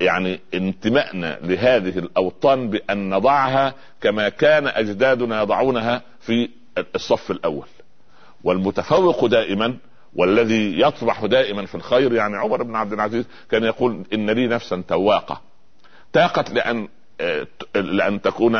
يعني 0.00 0.40
انتمائنا 0.54 1.38
لهذه 1.42 1.98
الأوطان 1.98 2.70
بأن 2.70 3.10
نضعها 3.10 3.74
كما 4.00 4.28
كان 4.28 4.66
أجدادنا 4.66 5.42
يضعونها 5.42 6.02
في 6.20 6.48
الصف 6.94 7.30
الأول. 7.30 7.66
والمتفوق 8.44 9.26
دائما 9.26 9.76
والذي 10.16 10.80
يطرح 10.80 11.24
دائما 11.24 11.66
في 11.66 11.74
الخير 11.74 12.12
يعني 12.12 12.36
عمر 12.36 12.62
بن 12.62 12.76
عبد 12.76 12.92
العزيز 12.92 13.24
كان 13.50 13.64
يقول 13.64 14.02
إن 14.12 14.30
لي 14.30 14.46
نفسا 14.46 14.82
تواقة. 14.88 15.40
تاقت 16.12 16.50
لأن 16.50 16.88
لأن 17.74 18.22
تكون 18.22 18.56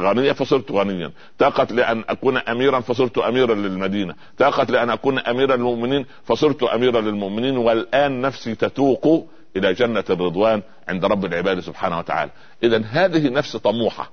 غنية 0.00 0.32
فصرت 0.32 0.72
غنيا. 0.72 1.10
تاقت 1.38 1.72
لأن 1.72 2.04
أكون 2.08 2.36
اميرا 2.36 2.80
فصرت 2.80 3.18
اميرا 3.18 3.54
للمدينة. 3.54 4.14
تاقت 4.38 4.70
لأن 4.70 4.90
أكون 4.90 5.18
اميرا 5.18 5.56
للمؤمنين 5.56 6.06
فصرت 6.24 6.62
اميرا 6.62 7.00
للمؤمنين. 7.00 7.56
والآن 7.56 8.20
نفسي 8.20 8.54
تتوق 8.54 9.28
إلى 9.56 9.72
جنة 9.72 10.04
الرضوان 10.10 10.62
عند 10.88 11.04
رب 11.04 11.24
العباد 11.24 11.60
سبحانه 11.60 11.98
وتعالى. 11.98 12.30
اذا 12.62 12.82
هذه 12.90 13.28
نفس 13.28 13.56
طموحة. 13.56 14.10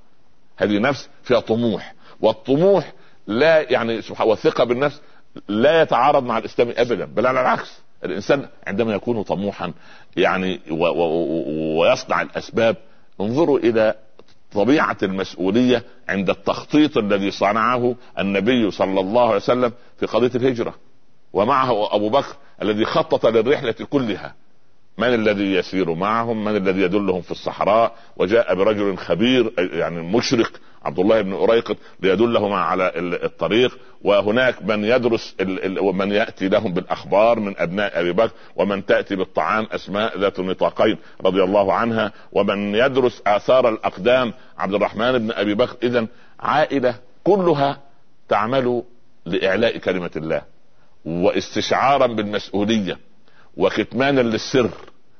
هذه 0.56 0.78
نفس 0.78 1.08
فيها 1.22 1.40
طموح. 1.40 1.94
والطموح 2.20 2.92
لا 3.26 3.72
يعني 3.72 4.00
والثقة 4.20 4.64
بالنفس 4.64 5.00
لا 5.48 5.82
يتعارض 5.82 6.24
مع 6.24 6.38
الإسلام 6.38 6.72
ابدا 6.76 7.04
بل 7.04 7.26
على 7.26 7.40
العكس. 7.40 7.78
الإنسان 8.04 8.48
عندما 8.66 8.94
يكون 8.94 9.22
طموحا 9.22 9.72
يعني 10.16 10.60
ويصنع 11.78 12.22
الأسباب 12.22 12.76
انظروا 13.20 13.58
إلى 13.58 13.94
طبيعة 14.52 14.96
المسؤولية 15.02 15.84
عند 16.08 16.30
التخطيط 16.30 16.96
الذي 16.96 17.30
صنعه 17.30 17.94
النبي 18.18 18.70
صلى 18.70 19.00
الله 19.00 19.26
عليه 19.26 19.36
وسلم 19.36 19.72
في 19.98 20.06
قضية 20.06 20.30
الهجرة. 20.34 20.74
ومعه 21.32 21.94
أبو 21.96 22.08
بكر 22.08 22.36
الذي 22.62 22.84
خطط 22.84 23.26
للرحلة 23.26 23.72
كلها. 23.72 24.34
من 24.98 25.14
الذي 25.14 25.54
يسير 25.54 25.94
معهم؟ 25.94 26.44
من 26.44 26.56
الذي 26.56 26.82
يدلهم 26.82 27.20
في 27.20 27.30
الصحراء؟ 27.30 27.94
وجاء 28.16 28.54
برجل 28.54 28.96
خبير 28.96 29.52
يعني 29.58 30.02
مشرق 30.02 30.50
عبد 30.84 30.98
الله 30.98 31.22
بن 31.22 31.32
أريقط 31.32 31.76
ليدلهم 32.00 32.52
على 32.52 32.92
الطريق. 32.96 33.78
وهناك 34.02 34.62
من 34.62 34.84
يدرس 34.84 35.36
ومن 35.78 36.12
يأتي 36.12 36.48
لهم 36.48 36.72
بالأخبار 36.72 37.40
من 37.40 37.54
أبناء 37.58 38.00
أبي 38.00 38.12
بكر 38.12 38.32
ومن 38.56 38.86
تأتي 38.86 39.16
بالطعام 39.16 39.66
أسماء 39.72 40.18
ذات 40.18 40.38
النطاقين 40.38 40.96
رضي 41.24 41.42
الله 41.42 41.72
عنها. 41.72 42.12
ومن 42.32 42.74
يدرس 42.74 43.22
آثار 43.26 43.68
الأقدام 43.68 44.32
عبد 44.58 44.74
الرحمن 44.74 45.18
بن 45.18 45.32
أبي 45.32 45.54
بكر. 45.54 45.76
إذا 45.82 46.06
عائلة 46.40 46.94
كلها 47.24 47.78
تعمل 48.28 48.82
لإعلاء 49.26 49.78
كلمة 49.78 50.10
الله 50.16 50.42
واستشعارا 51.04 52.06
بالمسؤولية. 52.06 52.98
وكتمانا 53.56 54.20
للسر 54.20 54.70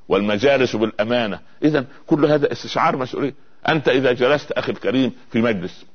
والمجالس 0.07 0.75
بالأمانة. 0.75 1.39
اذا 1.63 1.85
كل 2.07 2.25
هذا 2.25 2.51
استشعار 2.51 2.97
مسؤولية. 2.97 3.33
أنت 3.67 3.89
إذا 3.89 4.11
جلست 4.11 4.51
أخي 4.51 4.71
الكريم 4.71 5.11
في 5.31 5.41
مجلس 5.41 5.85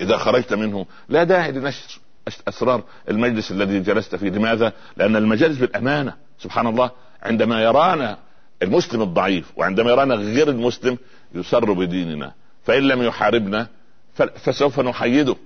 إذا 0.00 0.16
خرجت 0.16 0.54
منه 0.54 0.86
لا 1.08 1.24
داعي 1.24 1.52
لنشر 1.52 2.00
أسرار 2.48 2.82
المجلس 3.08 3.50
الذي 3.50 3.80
جلست 3.80 4.16
فيه. 4.16 4.30
لماذا؟ 4.30 4.72
لأن 4.96 5.16
المجالس 5.16 5.58
بالأمانة 5.58 6.14
سبحان 6.38 6.66
الله 6.66 6.90
عندما 7.22 7.62
يرانا 7.62 8.18
المسلم 8.62 9.02
الضعيف 9.02 9.52
وعندما 9.56 9.90
يرانا 9.90 10.14
غير 10.14 10.48
المسلم 10.48 10.98
يسر 11.34 11.72
بديننا. 11.72 12.32
فإن 12.64 12.82
لم 12.82 13.02
يحاربنا 13.02 13.66
فسوف 14.14 14.80
نحيده. 14.80 15.36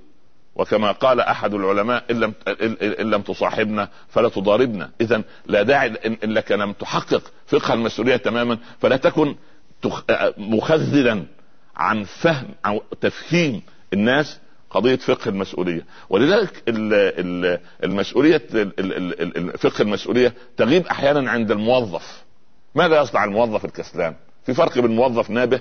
وكما 0.56 0.92
قال 0.92 1.20
أحد 1.20 1.54
العلماء 1.54 2.04
إن 2.10 2.20
لم 2.20 2.34
ان 3.00 3.10
لم 3.10 3.22
تصاحبنا 3.22 3.88
فلا 4.08 4.28
تضاربنا. 4.28 4.90
اذا 5.00 5.22
لا 5.46 5.62
داعي 5.62 5.88
ان 5.88 6.32
لك 6.32 6.52
لم 6.52 6.72
تحقق 6.72 7.32
فقه 7.46 7.74
المسؤولية 7.74 8.16
تماما 8.16 8.58
فلا 8.80 8.96
تكن 8.96 9.36
مخذلا 10.38 11.24
عن 11.76 12.04
فهم 12.04 12.48
أو 12.66 12.82
تفهيم 13.00 13.62
الناس 13.92 14.38
قضية 14.70 14.96
فقه 14.96 15.28
المسؤولية. 15.28 15.84
ولذلك 16.08 16.62
المسؤولية 17.84 18.42
فقه 19.58 19.82
المسؤولية 19.82 20.34
تغيب 20.56 20.86
أحيانا 20.86 21.30
عند 21.30 21.50
الموظف. 21.50 22.24
ماذا 22.74 23.02
يصنع 23.02 23.24
الموظف 23.24 23.64
الكسلان؟ 23.64 24.14
في 24.46 24.54
فرق 24.54 24.78
بين 24.78 24.96
موظف 24.96 25.30
نابه 25.30 25.60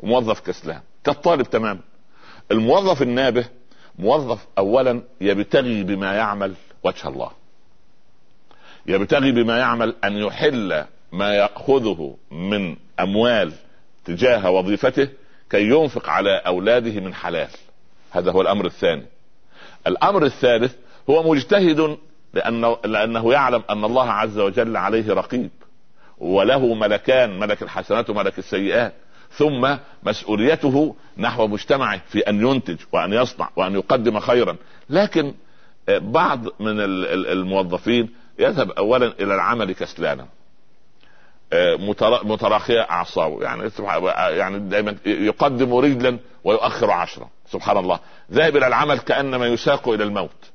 وموظف 0.00 0.40
كسلان. 0.40 0.80
كالطالب 1.04 1.42
تماما. 1.50 1.80
الموظف 2.50 3.02
النابه 3.02 3.44
موظف 3.98 4.46
اولا 4.58 5.02
يبتغي 5.20 5.82
بما 5.82 6.14
يعمل 6.14 6.54
وجه 6.82 7.08
الله. 7.08 7.30
يبتغي 8.86 9.32
بما 9.32 9.58
يعمل 9.58 9.94
أن 10.04 10.16
يحل 10.16 10.84
ما 11.12 11.34
يأخذه 11.34 12.16
من 12.30 12.76
أموال 13.00 13.52
تجاه 14.04 14.50
وظيفته 14.50 15.08
كي 15.50 15.68
ينفق 15.68 16.08
على 16.08 16.36
أولاده 16.46 17.00
من 17.00 17.14
حلال. 17.14 17.48
هذا 18.10 18.32
هو 18.32 18.40
الأمر 18.40 18.66
الثاني. 18.66 19.06
الأمر 19.86 20.24
الثالث 20.24 20.74
هو 21.10 21.32
مجتهد 21.32 21.98
لأنه 22.34 22.78
لأنه 22.84 23.32
يعلم 23.32 23.62
أن 23.70 23.84
الله 23.84 24.10
عز 24.10 24.38
وجل 24.38 24.76
عليه 24.76 25.12
رقيب 25.12 25.50
وله 26.18 26.74
ملكان 26.74 27.38
ملك 27.38 27.62
الحسنات 27.62 28.10
وملك 28.10 28.38
السيئات. 28.38 28.92
ثم 29.32 29.76
مسؤوليته 30.02 30.94
نحو 31.18 31.46
مجتمعه 31.46 32.00
في 32.08 32.18
أن 32.18 32.46
ينتج 32.46 32.78
وأن 32.92 33.12
يصنع 33.12 33.50
وأن 33.56 33.74
يقدم 33.74 34.20
خيرا. 34.20 34.56
لكن 34.90 35.34
آه، 35.88 35.98
بعض 35.98 36.44
من 36.44 36.80
الموظفين 37.10 38.10
يذهب 38.38 38.70
اولا 38.70 39.06
إلى 39.06 39.34
العمل 39.34 39.72
كسلانا. 39.72 40.26
آه، 41.52 41.76
متراخية 42.22 42.80
أعصابه. 42.80 43.42
يعني 43.42 43.70
يعني 44.16 44.58
دائما 44.58 44.96
يقدم 45.06 45.74
رجلا 45.74 46.18
ويؤخر 46.44 46.90
عشرا 46.90 47.28
سبحان 47.50 47.76
الله. 47.76 47.98
ذاهب 48.32 48.56
إلى 48.56 48.66
العمل 48.66 48.98
كأنما 48.98 49.46
يساق 49.46 49.88
إلى 49.88 50.04
الموت. 50.04 50.50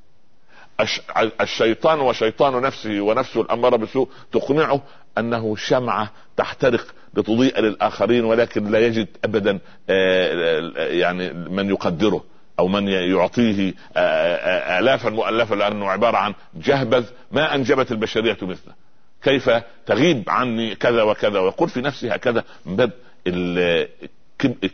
الشيطان 1.40 2.00
وشيطان 2.00 2.62
نفسه 2.62 3.00
ونفسه 3.00 3.40
الاماره 3.40 3.76
بالسوء 3.76 4.08
تقنعه 4.32 4.80
أنه 5.18 5.56
شمعة 5.56 6.10
تحترق 6.36 6.86
لتضيء 7.16 7.60
للآخرين 7.60 8.24
ولكن 8.24 8.70
لا 8.70 8.78
يجد 8.78 9.08
ابدا 9.24 9.58
آه، 9.90 10.60
يعني 10.76 11.32
من 11.32 11.70
يقدره 11.70 12.24
أو 12.58 12.68
من 12.68 12.88
يعطيه 12.88 13.74
آه، 13.96 14.00
آه، 14.00 14.78
الافا 14.78 15.10
مؤلفة 15.10 15.54
لأنه 15.54 15.90
عبارة 15.90 16.16
عن 16.16 16.34
جهبذ 16.54 17.04
ما 17.32 17.54
أنجبت 17.54 17.92
البشرية 17.92 18.38
مثله. 18.42 18.72
كيف 19.22 19.50
تغيب 19.86 20.30
عني 20.30 20.74
كذا 20.74 21.02
وكذا 21.02 21.40
ويقول 21.40 21.68
في 21.68 21.80
نفسه 21.80 22.14
هكذا 22.14 22.44
من 22.66 22.76
باب 22.76 22.90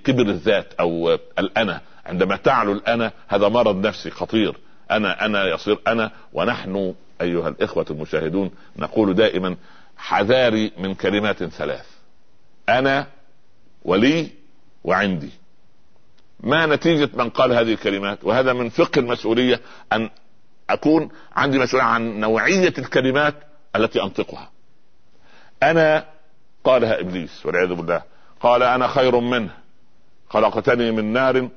كبر 0.04 0.22
الذات 0.22 0.72
أو 0.80 1.18
الأنا. 1.38 1.80
عندما 2.06 2.36
تعلو 2.36 2.72
الأنا 2.72 3.12
هذا 3.28 3.48
مرض 3.48 3.86
نفسي 3.86 4.10
خطير. 4.10 4.56
أنا 4.90 5.24
أنا 5.26 5.48
يصير 5.48 5.78
أنا 5.86 6.10
ونحن 6.32 6.94
أيها 7.20 7.48
الإخوة 7.48 7.86
المشاهدون 7.90 8.50
نقول 8.76 9.14
دائما 9.14 9.56
حذاري 10.02 10.72
من 10.78 10.94
كلمات 10.94 11.44
ثلاث. 11.44 11.86
أنا 12.68 13.06
ولي 13.84 14.30
وعندي. 14.84 15.30
ما 16.40 16.66
نتيجة 16.66 17.10
من 17.14 17.30
قال 17.30 17.52
هذه 17.52 17.72
الكلمات؟ 17.72 18.24
وهذا 18.24 18.52
من 18.52 18.68
فقه 18.68 18.98
المسؤولية 18.98 19.60
أن 19.92 20.10
أكون 20.70 21.08
عندي 21.36 21.58
مسؤولية 21.58 21.86
عن 21.86 22.20
نوعية 22.20 22.74
الكلمات 22.78 23.34
التي 23.76 24.02
أنطقها. 24.02 24.50
أنا 25.62 26.06
قالها 26.64 27.00
إبليس 27.00 27.46
والعياذ 27.46 27.74
بالله. 27.74 28.02
قال 28.40 28.62
أنا 28.62 28.88
خير 28.88 29.20
منه. 29.20 29.50
خلقتني 30.28 30.90
من 30.90 31.12
نار 31.12 31.48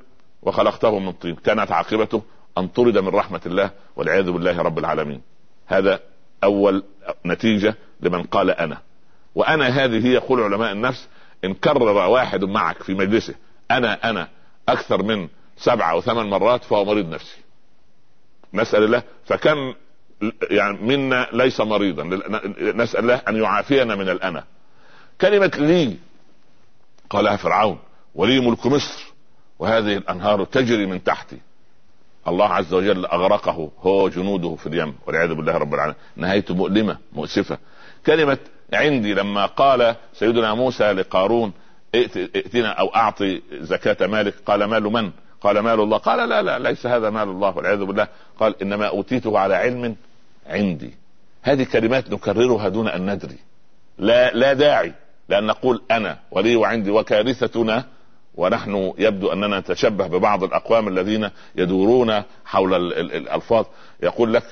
وخلقته 0.41 0.99
من 0.99 1.11
طين. 1.11 1.35
كانت 1.35 1.71
عاقبته 1.71 2.23
أن 2.57 2.67
طرد 2.67 2.97
من 2.97 3.07
رحمة 3.07 3.41
الله 3.45 3.71
والعياذ 3.95 4.31
بالله 4.31 4.61
رب 4.61 4.79
العالمين. 4.79 5.21
هذا 5.67 5.99
أول 6.45 6.83
نتيجة 7.25 7.75
لمن 8.01 8.23
قال 8.23 8.51
أنا. 8.51 8.77
وأنا 9.35 9.67
هذه 9.67 10.07
يقول 10.07 10.41
علماء 10.41 10.71
النفس 10.71 11.07
إن 11.45 11.53
كرر 11.53 12.07
واحد 12.09 12.43
معك 12.43 12.83
في 12.83 12.93
مجلسه 12.93 13.35
أنا 13.71 14.09
أنا 14.09 14.27
أكثر 14.69 15.03
من 15.03 15.27
سبعة 15.57 15.91
أو 15.91 16.01
ثمان 16.01 16.25
مرات 16.25 16.63
فهو 16.63 16.85
مريض 16.85 17.09
نفسي. 17.09 17.37
نسأل 18.53 18.83
الله 18.83 19.03
فكم 19.25 19.73
يعني 20.49 20.77
منا 20.77 21.27
ليس 21.33 21.61
مريضا. 21.61 22.03
نسأل 22.59 22.99
الله 22.99 23.21
أن 23.27 23.35
يعافينا 23.35 23.95
من 23.95 24.09
الأنا. 24.09 24.43
كلمة 25.21 25.51
لي 25.57 25.97
قالها 27.09 27.35
فرعون 27.35 27.79
ولي 28.15 28.39
ملك 28.39 28.65
مصر 28.65 29.13
وهذه 29.59 29.97
الأنهار 29.97 30.43
تجري 30.45 30.85
من 30.85 31.03
تحتي. 31.03 31.37
الله 32.27 32.47
عز 32.47 32.73
وجل 32.73 33.05
أغرقه. 33.05 33.71
هو 33.81 34.09
جنوده 34.09 34.55
في 34.55 34.67
اليم 34.67 34.95
والعياذ 35.07 35.33
بالله 35.33 35.57
رب 35.57 35.73
العالمين. 35.73 35.97
نهايته 36.15 36.55
مؤلمة 36.55 36.97
مؤسفة. 37.13 37.57
كلمة 38.05 38.37
عندي 38.73 39.13
لما 39.13 39.45
قال 39.45 39.95
سيدنا 40.13 40.53
موسى 40.53 40.91
لقارون 40.91 41.53
ائتنا 41.95 42.69
أو 42.69 42.87
أعطي 42.95 43.41
زكاة 43.51 44.07
مالك 44.07 44.33
قال 44.45 44.63
مال 44.63 44.83
من؟ 44.83 45.11
قال 45.41 45.59
مال 45.59 45.79
الله. 45.79 45.97
قال 45.97 46.29
لا 46.29 46.41
لا 46.41 46.59
ليس 46.59 46.85
هذا 46.85 47.09
مال 47.09 47.29
الله 47.29 47.57
والعياذ 47.57 47.83
بالله. 47.83 48.07
قال 48.39 48.61
إنما 48.61 48.87
أوتيته 48.87 49.39
على 49.39 49.55
علم 49.55 49.95
عندي. 50.47 50.93
هذه 51.41 51.63
كلمات 51.63 52.11
نكررها 52.11 52.69
دون 52.69 52.87
أن 52.87 53.11
ندري. 53.13 53.37
لا 53.97 54.33
لا 54.33 54.53
داعي 54.53 54.93
لأن 55.29 55.43
نقول 55.43 55.81
أنا 55.91 56.19
ولي 56.31 56.55
وعندي 56.55 56.91
وكارثتنا 56.91 57.85
ونحن 58.37 58.93
يبدو 58.97 59.33
أننا 59.33 59.59
نتشبه 59.59 60.07
ببعض 60.07 60.43
الأقوام 60.43 60.87
الذين 60.87 61.29
يدورون 61.55 62.23
حول 62.45 62.93
الألفاظ. 62.93 63.65
يقول 64.03 64.33
لك 64.33 64.43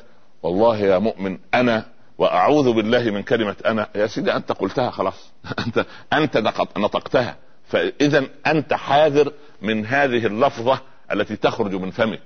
والله 0.43 0.77
يا 0.77 0.97
مؤمن 0.97 1.37
أنا 1.53 1.85
وأعوذ 2.17 2.73
بالله 2.73 3.03
من 3.03 3.23
كلمة 3.23 3.55
أنا. 3.65 3.89
يا 3.95 4.07
سيدي 4.07 4.35
أنت 4.35 4.51
قلتها 4.51 4.91
خلاص. 4.91 5.31
أنت 5.65 5.85
أنت 6.13 6.37
نطقتها. 6.77 7.35
فاذا 7.67 8.25
أنت 8.47 8.73
حاذر 8.73 9.31
من 9.61 9.85
هذه 9.85 10.25
اللفظة 10.25 10.79
التي 11.11 11.35
تخرج 11.35 11.75
من 11.75 11.91
فمك. 11.91 12.21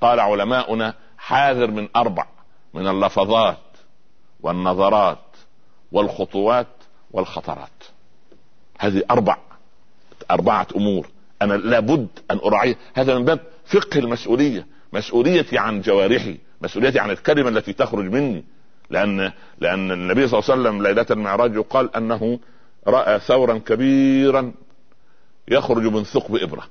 قال 0.00 0.20
علماؤنا 0.20 0.94
حاذر 1.18 1.70
من 1.70 1.88
أربع 1.96 2.26
من 2.74 2.88
اللفظات 2.88 3.58
والنظرات 4.40 5.18
والخطوات 5.92 6.66
والخطرات. 7.10 7.70
هذه 8.78 9.02
أربع 9.10 9.36
أربعة 10.30 10.66
أمور. 10.76 11.08
أنا 11.42 11.54
لابد 11.54 12.08
أن 12.30 12.38
أراعيها. 12.44 12.76
هذا 12.94 13.18
من 13.18 13.24
باب 13.24 13.40
فقه 13.66 13.98
المسؤولية. 13.98 14.66
مسؤوليتي 14.92 15.58
عن 15.58 15.80
جوارحي. 15.80 16.38
مسؤوليتي 16.62 16.98
عن 16.98 17.10
الكلمة 17.10 17.48
التي 17.48 17.72
تخرج 17.72 18.04
مني. 18.04 18.44
لأن 18.90 19.32
لأن 19.58 19.92
النبي 19.92 20.28
صلى 20.28 20.38
الله 20.38 20.50
عليه 20.50 20.60
وسلم 20.62 20.82
ليلة 20.82 21.06
المعراج 21.10 21.54
يقال 21.54 21.96
أنه 21.96 22.38
رأى 22.86 23.20
ثورا 23.20 23.58
كبيرا 23.58 24.52
يخرج 25.48 25.82
من 25.82 26.04
ثقب 26.04 26.36
إبرة. 26.36 26.62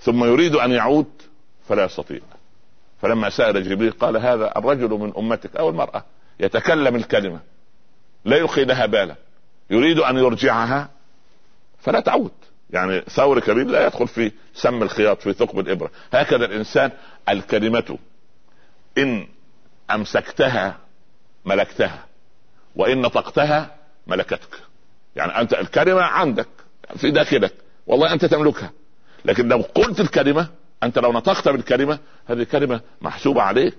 ثم 0.00 0.24
يريد 0.24 0.54
أن 0.54 0.70
يعود 0.70 1.06
فلا 1.68 1.84
يستطيع. 1.84 2.20
فلما 3.02 3.30
سأل 3.30 3.68
جبريل 3.68 3.90
قال 3.90 4.16
هذا 4.16 4.58
الرجل 4.58 4.88
من 4.88 5.12
أمتك 5.18 5.56
أو 5.56 5.68
المرأة 5.68 6.04
يتكلم 6.40 6.96
الكلمة. 6.96 7.40
لا 8.24 8.36
يلقي 8.36 8.64
لها 8.64 8.86
بالا. 8.86 9.14
يريد 9.70 9.98
أن 9.98 10.16
يرجعها 10.16 10.88
فلا 11.80 12.00
تعود. 12.00 12.30
يعني 12.72 13.00
ثور 13.00 13.40
كبير 13.40 13.66
لا 13.66 13.86
يدخل 13.86 14.08
في 14.08 14.32
سم 14.54 14.82
الخياط 14.82 15.22
في 15.22 15.32
ثقب 15.32 15.58
الإبرة. 15.58 15.90
هكذا 16.12 16.44
الإنسان 16.44 16.90
الكلمة 17.28 17.98
إن 18.98 19.26
أمسكتها 19.90 20.78
ملكتها 21.44 22.06
وإن 22.76 23.00
نطقتها 23.00 23.74
ملكتك. 24.06 24.60
يعني 25.16 25.40
أنت 25.40 25.52
الكلمة 25.52 26.02
عندك 26.02 26.48
في 26.96 27.10
داخلك 27.10 27.54
والله 27.86 28.12
أنت 28.12 28.24
تملكها. 28.24 28.70
لكن 29.24 29.48
لو 29.48 29.64
قلت 29.74 30.00
الكلمة 30.00 30.48
أنت 30.82 30.98
لو 30.98 31.12
نطقت 31.12 31.48
بالكلمة 31.48 31.98
هذه 32.26 32.42
كلمة 32.42 32.80
محسوبة 33.00 33.42
عليك. 33.42 33.76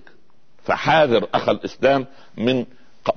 فحاذر 0.64 1.28
أخ 1.34 1.48
الإسلام 1.48 2.06
من 2.36 2.64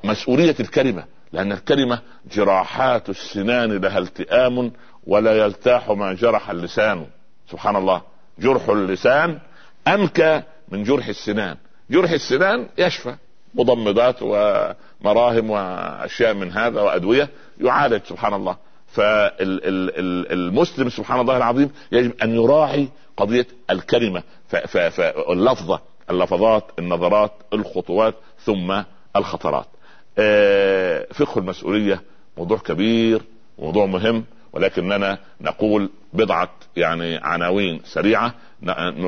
مسؤولية 0.03 0.55
الكلمة 0.59 1.05
لأن 1.33 1.51
الكلمة 1.51 1.99
جراحات 2.31 3.09
السنان 3.09 3.77
لها 3.77 3.99
التئام 3.99 4.71
ولا 5.07 5.37
يلتاح 5.37 5.89
ما 5.89 6.13
جرح 6.13 6.49
اللسان. 6.49 7.05
سبحان 7.51 7.75
الله 7.75 8.01
جرح 8.39 8.69
اللسان 8.69 9.39
أنكى 9.87 10.41
من 10.69 10.83
جرح 10.83 11.07
السنان. 11.07 11.57
جرح 11.89 12.11
السنان 12.11 12.67
يشفى. 12.77 13.15
مضمضات 13.55 14.15
ومراهم 14.21 15.49
وأشياء 15.49 16.33
من 16.33 16.51
هذا 16.51 16.81
وأدوية 16.81 17.29
يعالج. 17.61 18.01
سبحان 18.09 18.33
الله 18.33 18.57
فالمسلم 18.87 20.89
سبحان 20.89 21.19
الله 21.19 21.37
العظيم 21.37 21.69
يجب 21.91 22.13
أن 22.23 22.35
يراعي 22.35 22.87
قضية 23.17 23.47
الكلمة. 23.69 24.23
فاللفظه 24.47 25.79
اللفظات 26.09 26.63
النظرات 26.79 27.31
الخطوات 27.53 28.15
ثم 28.39 28.81
الخطرات. 29.15 29.65
آه، 30.17 31.07
فقه 31.13 31.39
المسؤولية 31.39 32.01
موضوع 32.37 32.57
كبير 32.57 33.21
موضوع 33.59 33.85
مهم. 33.85 34.23
ولكننا 34.55 35.17
نقول 35.41 35.89
بضعة 36.13 36.49
يعني 36.75 37.17
عناوين 37.17 37.81
سريعة 37.85 38.33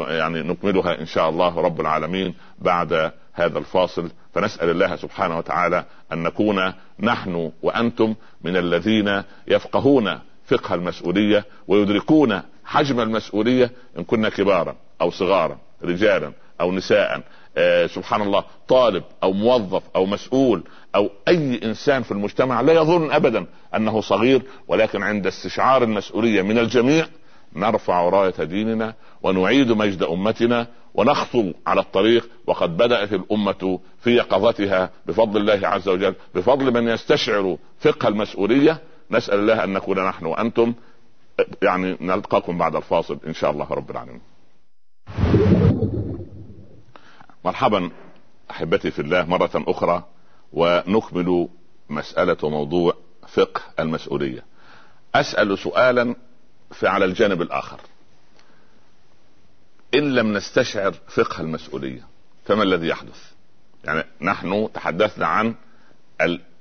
يعني 0.08 0.42
نكملها 0.42 1.02
إن 1.02 1.06
شاء 1.06 1.30
الله 1.30 1.62
رب 1.62 1.82
العالمين 1.82 2.34
بعد 2.60 3.12
هذا 3.34 3.60
الفاصل. 3.60 4.10
فنسأل 4.34 4.70
الله 4.70 4.96
سبحانه 4.96 5.38
وتعالى 5.38 5.86
أن 6.14 6.24
نكون 6.24 6.74
نحن 7.00 7.52
وأنتم 7.62 8.16
من 8.44 8.58
الذين 8.58 9.24
يفقهون 9.48 10.20
فقه 10.48 10.76
المسؤولية 10.76 11.46
ويدركون 11.68 12.42
حجم 12.66 13.00
المسؤولية 13.00 13.72
إن 13.98 14.04
كنا 14.04 14.30
كبارا 14.30 14.76
أو 15.02 15.12
صغارا 15.12 15.58
رجالا 15.84 16.32
أو 16.62 16.72
نساء. 16.72 17.24
آه 17.58 17.88
سبحان 17.88 18.22
الله 18.22 18.44
طالب 18.68 19.04
أو 19.24 19.34
موظف 19.34 19.84
أو 19.96 20.06
مسؤول 20.06 20.64
أو 20.96 21.10
أي 21.28 21.60
إنسان 21.64 22.04
في 22.04 22.12
المجتمع 22.12 22.62
لا 22.62 22.74
يظن 22.74 23.12
ابدا 23.12 23.46
أنه 23.76 24.02
صغير 24.02 24.42
ولكن 24.68 25.04
عند 25.04 25.28
استشعار 25.28 25.84
المسؤولية 25.84 26.42
من 26.42 26.58
الجميع 26.58 27.06
نرفع 27.56 28.10
راية 28.10 28.44
ديننا 28.44 28.94
ونعيد 29.24 29.72
مجد 29.72 30.04
أمتنا 30.04 30.68
ونخطو 30.94 31.54
على 31.68 31.82
الطريق. 31.82 32.30
وقد 32.48 32.78
بدأت 32.78 33.14
الأمة 33.14 33.80
في 34.00 34.16
يقظتها 34.16 34.90
بفضل 35.06 35.42
الله 35.42 35.68
عز 35.68 35.90
وجل 35.90 36.16
بفضل 36.36 36.74
من 36.74 36.88
يستشعر 36.88 37.58
فقه 37.80 38.08
المسؤولية. 38.08 38.82
نسأل 39.12 39.40
الله 39.40 39.64
أن 39.64 39.74
نكون 39.74 40.06
نحن 40.06 40.26
وأنتم 40.26 40.74
يعني 41.62 41.98
نلقاكم 42.02 42.58
بعد 42.58 42.76
الفاصل 42.76 43.18
إن 43.28 43.34
شاء 43.34 43.52
الله 43.52 43.68
رب 43.72 43.92
العالمين. 43.92 44.22
مرحبا 47.48 47.90
أحبتي 48.52 48.92
في 48.92 49.00
الله 49.02 49.24
مرة 49.26 49.52
أخرى 49.56 50.04
ونكمل 50.54 51.48
مسألة 51.90 52.38
وموضوع 52.44 52.94
فقه 53.28 53.62
المسؤولية. 53.80 54.44
أسأل 55.16 55.60
سؤالا 55.60 56.16
في 56.72 56.88
على 56.88 57.06
الجانب 57.06 57.42
الآخر. 57.42 57.80
إن 59.96 60.16
لم 60.16 60.34
نستشعر 60.34 60.94
فقه 61.08 61.42
المسؤولية 61.42 62.02
فما 62.46 62.64
الذي 62.64 62.88
يحدث؟ 62.88 63.32
يعني 63.84 64.04
نحن 64.22 64.70
تحدثنا 64.74 65.28
عن 65.28 65.56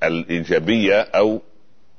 الإيجابية 0.02 1.00
أو 1.00 1.42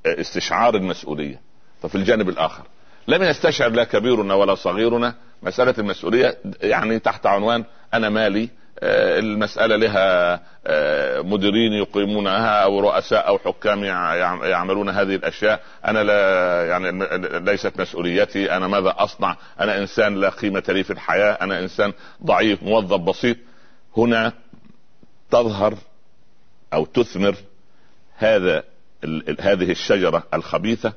استشعار 0.05 0.75
المسؤولية. 0.75 1.41
ففي 1.81 1.95
الجانب 1.95 2.29
الآخر 2.29 2.63
لم 3.07 3.23
يستشعر 3.23 3.69
لا 3.69 3.83
كبيرنا 3.83 4.33
ولا 4.33 4.55
صغيرنا 4.55 5.15
مسألة 5.43 5.75
المسؤولية 5.77 6.37
يعني 6.61 6.99
تحت 6.99 7.25
عنوان 7.25 7.65
أنا 7.93 8.09
مالي 8.09 8.49
المسألة 8.83 9.75
لها 9.75 10.39
آه، 10.65 11.21
مديرين 11.21 11.73
يقيمونها 11.73 12.63
أو 12.63 12.79
رؤساء 12.79 13.27
أو 13.27 13.37
حكام 13.37 13.83
يعملون 14.43 14.89
هذه 14.89 15.15
الأشياء. 15.15 15.61
أنا 15.85 16.03
لا 16.03 16.67
يعني 16.67 17.07
ليست 17.39 17.81
مسؤوليتي. 17.81 18.51
أنا 18.51 18.67
ماذا 18.67 18.93
أصنع؟ 18.97 19.35
أنا 19.59 19.77
إنسان 19.77 20.15
لا 20.15 20.29
قيمة 20.29 20.63
لي 20.69 20.83
في 20.83 20.93
الحياة. 20.93 21.31
أنا 21.31 21.59
إنسان 21.59 21.93
ضعيف 22.23 22.63
موظف 22.63 22.99
بسيط. 22.99 23.37
هنا 23.97 24.33
تظهر 25.31 25.77
أو 26.73 26.85
تثمر 26.85 27.35
هذا 28.17 28.63
هذه 29.39 29.71
الشجرة 29.71 30.23
الخبيثة 30.33 30.93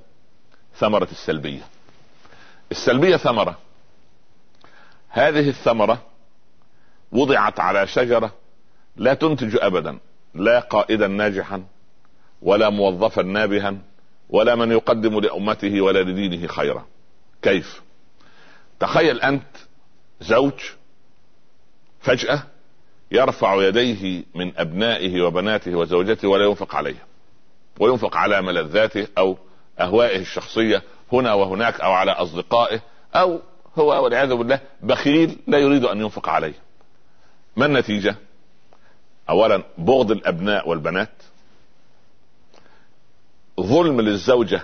ثمرة 0.76 1.08
السلبية. 1.12 1.62
السلبية 2.70 3.16
ثمرة. 3.16 3.58
هذه 5.08 5.48
الثمرة 5.48 6.09
وضعت 7.12 7.60
على 7.60 7.86
شجرة 7.86 8.32
لا 8.96 9.14
تنتج 9.14 9.56
ابدا 9.60 9.98
لا 10.34 10.60
قائدا 10.60 11.06
ناجحا 11.06 11.64
ولا 12.42 12.70
موظفا 12.70 13.22
نابها 13.22 13.76
ولا 14.28 14.54
من 14.54 14.72
يقدم 14.72 15.20
لأمته 15.20 15.80
ولا 15.80 16.02
لدينه 16.02 16.46
خيرا. 16.46 16.86
كيف؟ 17.42 17.82
تخيل 18.80 19.20
أنت 19.20 19.56
زوج 20.20 20.60
فجأة 22.00 22.42
يرفع 23.12 23.68
يديه 23.68 24.24
من 24.34 24.52
أبنائه 24.56 25.22
وبناته 25.22 25.74
وزوجته 25.74 26.28
ولا 26.28 26.44
ينفق 26.44 26.74
عليهم 26.74 27.06
وينفق 27.80 28.16
على 28.16 28.42
ملذاته 28.42 29.06
أو 29.18 29.36
أهوائه 29.80 30.20
الشخصية 30.20 30.82
هنا 31.12 31.34
وهناك 31.34 31.80
أو 31.80 31.92
على 31.92 32.12
أصدقائه 32.12 32.80
أو 33.14 33.40
هو 33.78 34.04
والعياذ 34.04 34.34
بالله 34.34 34.60
بخيل 34.82 35.38
لا 35.46 35.58
يريد 35.58 35.84
أن 35.84 36.00
ينفق 36.00 36.28
عليه. 36.28 36.54
ما 37.56 37.66
النتيجة؟ 37.66 38.16
اولا 39.28 39.62
بغض 39.78 40.10
الأبناء 40.10 40.68
والبنات. 40.68 41.10
ظلم 43.60 44.00
للزوجة 44.00 44.62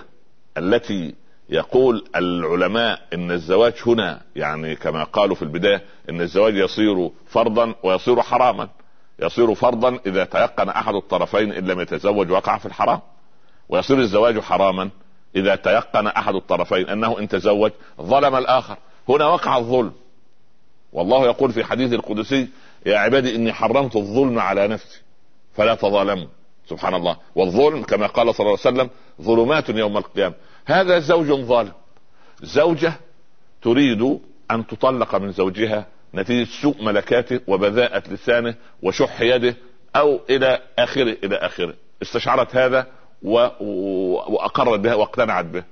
التي 0.57 1.15
يقول 1.49 2.07
العلماء 2.15 3.01
إن 3.13 3.31
الزواج 3.31 3.73
هنا 3.85 4.21
يعني 4.35 4.75
كما 4.75 5.03
قالوا 5.03 5.35
في 5.35 5.41
البداية 5.41 5.83
إن 6.09 6.21
الزواج 6.21 6.55
يصير 6.55 7.09
فرضا 7.27 7.75
ويصير 7.83 8.21
حراما. 8.21 8.69
يصير 9.19 9.55
فرضا 9.55 9.99
إذا 10.05 10.23
تيقن 10.23 10.69
أحد 10.69 10.95
الطرفين 10.95 11.51
إن 11.51 11.67
لم 11.67 11.81
يتزوج 11.81 12.31
وقع 12.31 12.57
في 12.57 12.65
الحرام. 12.65 12.99
ويصير 13.69 13.99
الزواج 13.99 14.39
حراما 14.39 14.89
إذا 15.35 15.55
تيقن 15.55 16.07
أحد 16.07 16.35
الطرفين 16.35 16.89
أنه 16.89 17.19
إن 17.19 17.27
تزوج 17.27 17.71
ظلم 18.01 18.35
الآخر. 18.35 18.77
هنا 19.09 19.25
وقع 19.25 19.57
الظلم. 19.57 19.91
والله 20.93 21.25
يقول 21.25 21.51
في 21.51 21.63
حديث 21.63 21.93
القدسي 21.93 22.47
يا 22.87 22.97
عبادي 22.97 23.35
إني 23.35 23.53
حرمت 23.53 23.95
الظلم 23.95 24.39
على 24.39 24.67
نفسي. 24.67 25.01
فلا 25.53 25.75
تظالموا. 25.75 26.27
سبحان 26.69 26.93
الله. 26.93 27.17
والظلم 27.35 27.83
كما 27.83 28.07
قال 28.07 28.35
صلى 28.35 28.45
الله 28.45 28.57
عليه 28.65 28.75
وسلم 28.75 28.89
ظلمات 29.21 29.69
يوم 29.69 29.97
القيامة. 29.97 30.35
هذا 30.65 30.99
زوج 30.99 31.31
ظالم. 31.31 31.71
زوجة 32.41 32.93
تريد 33.61 34.19
أن 34.51 34.67
تطلق 34.67 35.15
من 35.15 35.31
زوجها 35.31 35.85
نتيجة 36.15 36.47
سوء 36.61 36.83
ملكاته 36.83 37.39
وبذاءة 37.47 38.03
لسانه 38.13 38.55
وشح 38.83 39.21
يده 39.21 39.55
أو 39.95 40.19
إلى 40.29 40.61
آخره 40.79 41.17
إلى 41.23 41.35
آخره. 41.35 41.73
استشعرت 42.01 42.55
هذا 42.55 42.87
و... 43.23 43.47
وأقرت 44.33 44.79
بها 44.79 44.95
واقتنعت 44.95 45.45
به. 45.45 45.63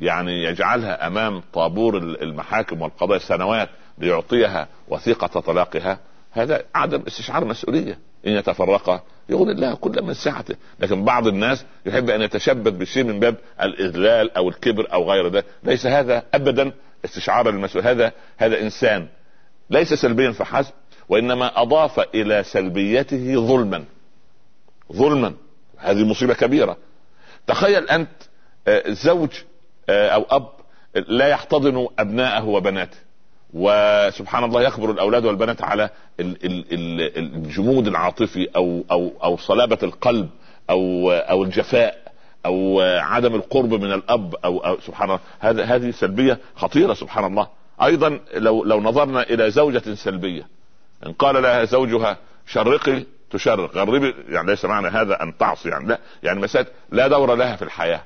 يعني 0.00 0.44
يجعلها 0.44 1.06
أمام 1.06 1.42
طابور 1.52 1.96
المحاكم 1.96 2.82
والقضاء 2.82 3.18
سنوات 3.18 3.68
ليعطيها 3.98 4.68
وثيقة 4.88 5.40
طلاقها. 5.40 5.98
هذا 6.32 6.64
عدم 6.74 7.02
استشعار 7.06 7.44
مسؤوليه 7.44 7.98
إن 8.26 8.32
يتفرقا 8.32 9.02
يغني 9.28 9.52
الله 9.52 9.74
كل 9.74 10.02
من 10.02 10.14
سعته 10.14 10.54
لكن 10.80 11.04
بعض 11.04 11.26
الناس 11.26 11.64
يحب 11.86 12.10
أن 12.10 12.22
يتشبث 12.22 12.72
بشيء 12.72 13.04
من 13.04 13.20
باب 13.20 13.36
الإذلال 13.62 14.36
أو 14.36 14.48
الكبر 14.48 14.92
أو 14.92 15.10
غير 15.10 15.28
ذلك 15.28 15.44
ليس 15.64 15.86
هذا 15.86 16.22
ابدا 16.34 16.72
استشعار 17.04 17.48
المسؤولية. 17.48 17.90
هذا 17.90 18.12
هذا 18.36 18.60
إنسان 18.60 19.06
ليس 19.70 19.94
سلبيا 19.94 20.32
فحسب 20.32 20.72
وإنما 21.08 21.62
أضاف 21.62 22.00
إلى 22.14 22.42
سلبيته 22.42 23.46
ظلما. 23.46 23.84
ظلما. 24.92 25.34
هذه 25.78 26.04
مصيبة 26.04 26.34
كبيرة. 26.34 26.76
تخيل 27.46 27.88
أنت 27.88 28.08
آه، 28.68 28.90
زوج 28.90 29.30
آه، 29.88 30.08
أو 30.08 30.26
أب 30.30 30.48
لا 31.08 31.28
يحتضن 31.28 31.88
أبناءه 31.98 32.48
وبناته. 32.48 32.96
وسبحان 33.52 34.44
الله 34.44 34.62
يخبر 34.62 34.90
الأولاد 34.90 35.24
والبنات 35.24 35.62
على 35.62 35.90
الجمود 36.20 37.86
العاطفي 37.88 38.48
أو 38.56 38.84
أو 38.90 39.12
أو 39.24 39.36
صلابة 39.36 39.78
القلب 39.82 40.28
أو 40.70 41.10
أو 41.10 41.42
الجفاء 41.44 42.02
أو 42.46 42.80
عدم 42.80 43.34
القرب 43.34 43.74
من 43.74 43.92
الأب 43.92 44.34
أو, 44.44 44.58
أو 44.58 44.80
سبحان 44.80 45.08
الله 45.08 45.20
هذا 45.40 45.64
هذه 45.64 45.90
سلبية 45.90 46.38
خطيرة 46.56 46.94
سبحان 46.94 47.24
الله. 47.24 47.48
أيضا 47.82 48.20
لو 48.34 48.64
لو 48.64 48.80
نظرنا 48.80 49.22
إلى 49.22 49.50
زوجة 49.50 49.94
سلبية 49.94 50.46
إن 51.06 51.12
قال 51.12 51.42
لها 51.42 51.64
زوجها 51.64 52.16
شرقي 52.46 53.04
تشرق 53.30 53.76
غربي 53.76 54.14
يعني 54.28 54.46
ليس 54.46 54.64
معنى 54.64 54.88
هذا 54.88 55.22
أن 55.22 55.38
تعصي 55.38 55.68
يعني 55.68 55.88
لا 55.88 55.98
يعني 56.22 56.40
مسألة 56.40 56.66
لا 56.90 57.08
دور 57.08 57.34
لها 57.34 57.56
في 57.56 57.62
الحياة 57.62 58.00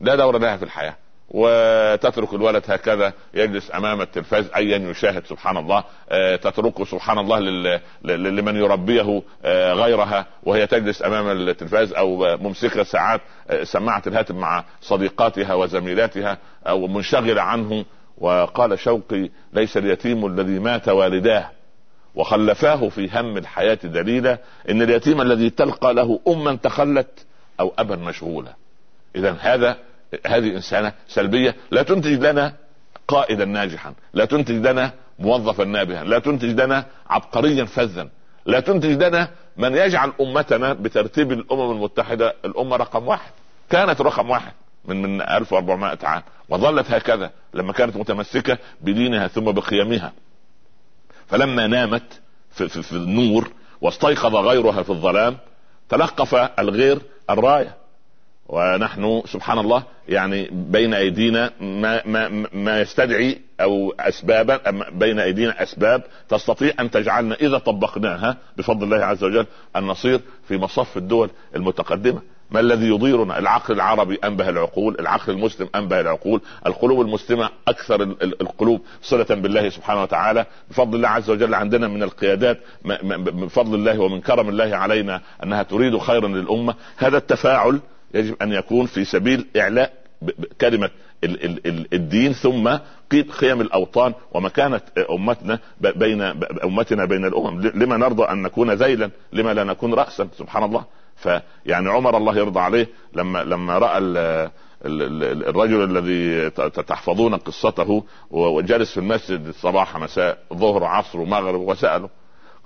لا 0.00 0.16
دور 0.16 0.38
لها 0.38 0.56
في 0.56 0.62
الحياة. 0.62 0.96
وتترك 1.30 2.34
الولد 2.34 2.62
هكذا 2.68 3.12
يجلس 3.34 3.70
أمام 3.74 4.00
التلفاز 4.00 4.50
ايا 4.56 4.78
يشاهد 4.78 5.26
سبحان 5.26 5.56
الله. 5.56 5.84
آه، 6.10 6.36
تتركه 6.36 6.84
سبحان 6.84 7.18
الله 7.18 7.38
لمن 8.04 8.56
يربيه 8.56 9.22
آه، 9.44 9.72
غيرها 9.72 10.26
وهي 10.42 10.66
تجلس 10.66 11.02
أمام 11.02 11.30
التلفاز 11.30 11.92
أو 11.92 12.36
ممسكة 12.36 12.82
ساعات 12.82 13.20
آه، 13.50 13.64
سماعة 13.64 14.02
الهاتف 14.06 14.34
مع 14.34 14.64
صديقاتها 14.80 15.54
وزميلاتها 15.54 16.38
أو 16.66 16.86
منشغلة 16.86 17.42
عنه. 17.42 17.84
وقال 18.18 18.78
شوقي 18.78 19.30
ليس 19.52 19.76
اليتيم 19.76 20.26
الذي 20.26 20.58
مات 20.58 20.88
والداه 20.88 21.50
وخلفاه 22.14 22.88
في 22.88 23.10
هم 23.12 23.36
الحياة 23.36 23.78
دليلا 23.84 24.38
إن 24.70 24.82
اليتيم 24.82 25.20
الذي 25.20 25.50
تلقى 25.50 25.94
له 25.94 26.20
اما 26.28 26.54
تخلت 26.54 27.26
أو 27.60 27.72
ابا 27.78 27.96
مشغولا. 27.96 28.54
اذا 29.16 29.36
هذا 29.40 29.76
هذه 30.26 30.56
إنسانة 30.56 30.92
سلبية 31.08 31.56
لا 31.70 31.82
تنتج 31.82 32.26
لنا 32.26 32.54
قائدا 33.08 33.44
ناجحا 33.44 33.94
لا 34.12 34.24
تنتج 34.24 34.66
لنا 34.66 34.92
موظفا 35.18 35.64
نابها 35.64 36.04
لا 36.04 36.18
تنتج 36.18 36.60
لنا 36.60 36.84
عبقريا 37.10 37.64
فذا 37.64 38.08
لا 38.46 38.60
تنتج 38.60 39.02
لنا 39.02 39.28
من 39.56 39.74
يجعل 39.74 40.12
أمتنا 40.20 40.72
بترتيب 40.72 41.32
الأمم 41.32 41.70
المتحدة 41.70 42.34
الأمة 42.44 42.76
رقم 42.76 43.08
واحد. 43.08 43.30
كانت 43.70 44.00
رقم 44.00 44.30
واحد 44.30 44.52
من 44.84 45.02
من 45.02 45.22
1400 45.22 45.98
عام 46.02 46.22
وظلت 46.48 46.90
هكذا 46.90 47.30
لما 47.54 47.72
كانت 47.72 47.96
متمسكة 47.96 48.58
بدينها 48.80 49.28
ثم 49.28 49.44
بقيمها. 49.44 50.12
فلما 51.26 51.66
نامت 51.66 52.20
في, 52.50 52.68
في, 52.68 52.82
في 52.82 52.92
النور 52.92 53.50
واستيقظ 53.80 54.36
غيرها 54.36 54.82
في 54.82 54.90
الظلام 54.90 55.36
تلقف 55.88 56.34
الغير 56.34 56.98
الراية. 57.30 57.76
ونحن 58.50 59.22
سبحان 59.26 59.58
الله 59.58 59.82
يعني 60.08 60.48
بين 60.52 60.94
أيدينا 60.94 61.50
ما 61.60 62.02
ما 62.06 62.46
ما 62.52 62.80
يستدعي 62.80 63.40
أو 63.60 63.94
اسبابا 64.00 64.60
بين 64.90 65.18
أيدينا 65.18 65.62
أسباب 65.62 66.02
تستطيع 66.28 66.72
أن 66.80 66.90
تجعلنا 66.90 67.34
إذا 67.34 67.58
طبقناها 67.58 68.36
بفضل 68.56 68.84
الله 68.84 69.04
عز 69.04 69.24
وجل 69.24 69.46
أن 69.76 69.82
نصير 69.82 70.20
في 70.48 70.58
مصف 70.58 70.96
الدول 70.96 71.30
المتقدمة. 71.56 72.20
ما 72.50 72.60
الذي 72.60 72.88
يضيرنا؟ 72.88 73.38
العقل 73.38 73.74
العربي 73.74 74.18
أنبه 74.24 74.48
العقول 74.48 74.96
العقل 75.00 75.32
المسلم 75.32 75.68
أنبه 75.74 76.00
العقول 76.00 76.40
القلوب 76.66 77.00
المسلمه 77.00 77.48
أكثر 77.68 78.02
القلوب 78.22 78.80
صلة 79.02 79.26
بالله 79.30 79.68
سبحانه 79.68 80.02
وتعالى. 80.02 80.46
بفضل 80.70 80.96
الله 80.96 81.08
عز 81.08 81.30
وجل 81.30 81.54
عندنا 81.54 81.88
من 81.88 82.02
القيادات 82.02 82.58
بفضل 82.84 83.74
الله 83.74 83.98
ومن 83.98 84.20
كرم 84.20 84.48
الله 84.48 84.76
علينا 84.76 85.20
أنها 85.42 85.62
تريد 85.62 85.98
خيرا 85.98 86.28
للأمة. 86.28 86.74
هذا 86.96 87.16
التفاعل 87.16 87.80
يجب 88.14 88.36
أن 88.42 88.52
يكون 88.52 88.86
في 88.86 89.04
سبيل 89.04 89.46
إعلاء 89.56 89.92
كلمة 90.60 90.90
الدين 91.92 92.32
ثم 92.32 92.76
قيم 93.40 93.60
الأوطان 93.60 94.14
ومكانة 94.32 94.80
أمتنا 95.10 95.58
بين 95.80 96.22
أمتنا 96.64 97.04
بين 97.04 97.24
الأمم. 97.24 97.60
لما 97.60 97.96
نرضى 97.96 98.22
أن 98.22 98.42
نكون 98.42 98.70
ذيلا؟ 98.70 99.10
لما 99.32 99.54
لا 99.54 99.64
نكون 99.64 99.94
راسا؟ 99.94 100.28
سبحان 100.38 100.64
الله. 100.64 100.84
فيعني 101.16 101.90
عمر 101.90 102.16
الله 102.16 102.36
يرضى 102.36 102.60
عليه 102.60 102.88
لما 103.14 103.44
لما 103.44 103.78
رأى 103.78 103.98
الرجل 104.82 105.96
الذي 105.96 106.50
تحفظون 106.86 107.34
قصته 107.34 108.04
وجالس 108.30 108.90
في 108.92 109.00
المسجد 109.00 109.50
صباح 109.50 109.96
مساء 109.98 110.38
ظهر 110.54 110.84
عصر 110.84 111.20
ومغرب 111.20 111.60
وسأله. 111.60 112.08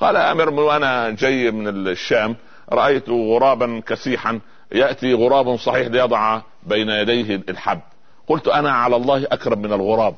قال 0.00 0.16
أمر 0.16 0.50
وأنا 0.50 1.10
جاي 1.10 1.50
من 1.50 1.68
الشام 1.68 2.36
رأيت 2.72 3.08
غرابا 3.08 3.82
كسيحا 3.86 4.40
يأتي 4.72 5.14
غراب 5.14 5.56
صحيح 5.56 5.86
ليضع 5.86 6.40
بين 6.62 6.88
يديه 6.88 7.42
الحب. 7.48 7.80
قلت 8.26 8.48
أنا 8.48 8.70
على 8.70 8.96
الله 8.96 9.24
أكرم 9.24 9.58
من 9.58 9.72
الغراب. 9.72 10.14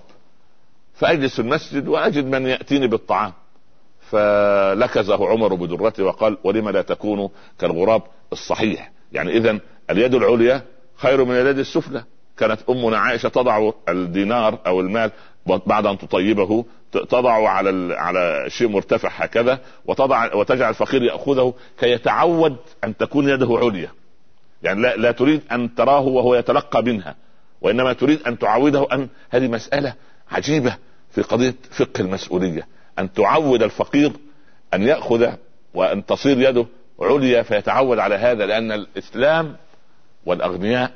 فأجلس 0.95 1.35
في 1.35 1.39
المسجد 1.39 1.89
وأجد 1.89 2.25
من 2.25 2.47
يأتيني 2.47 2.87
بالطعام. 2.87 3.33
فلكزه 4.01 5.29
عمر 5.29 5.55
بدرته 5.55 6.05
وقال 6.05 6.39
ولم 6.45 6.69
لا 6.69 6.83
تكونوا 6.83 7.29
كالغراب 7.59 8.03
الصحيح؟ 8.33 8.91
يعني 9.13 9.31
اذا 9.31 9.59
اليد 9.91 10.15
العليا 10.15 10.63
خير 10.97 11.25
من 11.25 11.35
اليد 11.35 11.59
السفلى. 11.59 12.05
كانت 12.39 12.61
أمنا 12.71 12.99
عائشة 12.99 13.29
تضع 13.29 13.71
الدينار 13.89 14.59
أو 14.67 14.81
المال 14.81 15.11
بعد 15.67 15.87
أن 15.87 15.99
تطيبه 15.99 16.65
تضع 16.93 17.49
على 17.49 17.95
على 17.95 18.45
شيء 18.49 18.69
مرتفع 18.69 19.09
هكذا 19.09 19.61
وتضع 19.87 20.35
وتجعل 20.35 20.71
الفقير 20.71 21.03
يأخذه 21.03 21.55
كي 21.79 21.91
يتعود 21.91 22.57
أن 22.85 22.97
تكون 22.97 23.29
يده 23.29 23.59
عليا. 23.63 23.91
يعني 24.67 24.83
لا, 24.83 24.97
لا 24.97 25.13
تريد 25.13 25.43
أن 25.53 25.75
تراه 25.75 26.01
وهو 26.01 26.35
يتلقى 26.35 26.83
منها 26.83 27.15
وإنما 27.61 27.93
تريد 27.93 28.23
أن 28.23 28.39
تعوده 28.39 28.87
أن 28.93 29.09
هذه 29.31 29.49
مسألة 29.49 29.95
عجيبة 30.31 30.77
في 31.11 31.23
قضية 31.23 31.55
فقه 31.71 32.01
المسؤولية 32.01 32.67
أن 32.99 33.13
تعود 33.13 33.63
الفقير 33.63 34.13
أن 34.75 34.83
يأخذ 34.83 35.33
وأن 35.75 36.07
تصير 36.07 36.41
يده 36.41 36.67
عليا 37.01 37.43
فيتعود 37.43 37.99
على 37.99 38.15
هذا 38.15 38.47
لأن 38.47 38.73
الإسلام 38.73 39.57
والأغنياء 40.27 40.91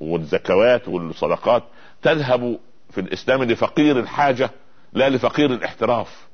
والزكوات 0.00 0.88
والصدقات 0.88 1.62
تذهب 2.02 2.58
في 2.90 3.00
الإسلام 3.00 3.44
لفقير 3.44 3.98
الحاجة 3.98 4.50
لا 4.92 5.08
لفقير 5.08 5.52
الاحتراف. 5.52 6.26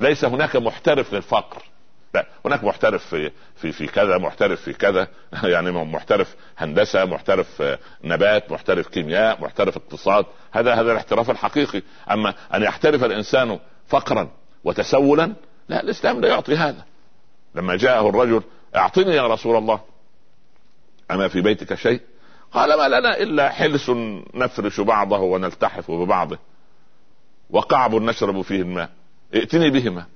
ليس 0.00 0.24
هناك 0.24 0.56
محترف 0.56 1.14
للفقر. 1.14 1.62
لا 2.14 2.26
هناك 2.44 2.64
محترف 2.64 3.06
في 3.06 3.30
في 3.56 3.72
في 3.72 3.86
كذا 3.86 4.18
محترف 4.18 4.60
في 4.60 4.72
كذا 4.72 5.08
يعني 5.54 5.70
محترف 5.72 6.36
هندسة 6.58 7.04
محترف 7.04 7.78
نبات 8.04 8.52
محترف 8.52 8.88
كيمياء 8.88 9.42
محترف 9.42 9.76
اقتصاد 9.76 10.26
هذا 10.52 10.74
هذا 10.74 10.92
الاحتراف 10.92 11.30
الحقيقي. 11.30 11.82
أما 12.10 12.34
أن 12.54 12.62
يحترف 12.62 13.04
الإنسان 13.04 13.58
فقرا 13.88 14.28
وتسولا 14.64 15.32
لا 15.68 15.82
الإسلام 15.82 16.20
لا 16.20 16.28
يعطي 16.28 16.56
هذا. 16.56 16.84
لما 17.54 17.76
جاءه 17.76 18.08
الرجل 18.08 18.42
أعطني 18.76 19.14
يا 19.14 19.26
رسول 19.26 19.56
الله 19.56 19.80
أما 21.10 21.28
في 21.28 21.40
بيتك 21.40 21.74
شيء؟ 21.74 22.00
قال 22.52 22.78
ما 22.78 22.88
لنا 22.88 23.18
إلا 23.18 23.48
حلس 23.48 23.90
نفرش 24.34 24.80
بعضه 24.80 25.18
ونلتحف 25.18 25.90
ببعضه 25.90 26.38
وقعب 27.50 27.94
نشرب 27.94 28.42
فيه 28.42 28.62
الماء 28.62 28.90
ائتني 29.34 29.70
بهما. 29.70 30.06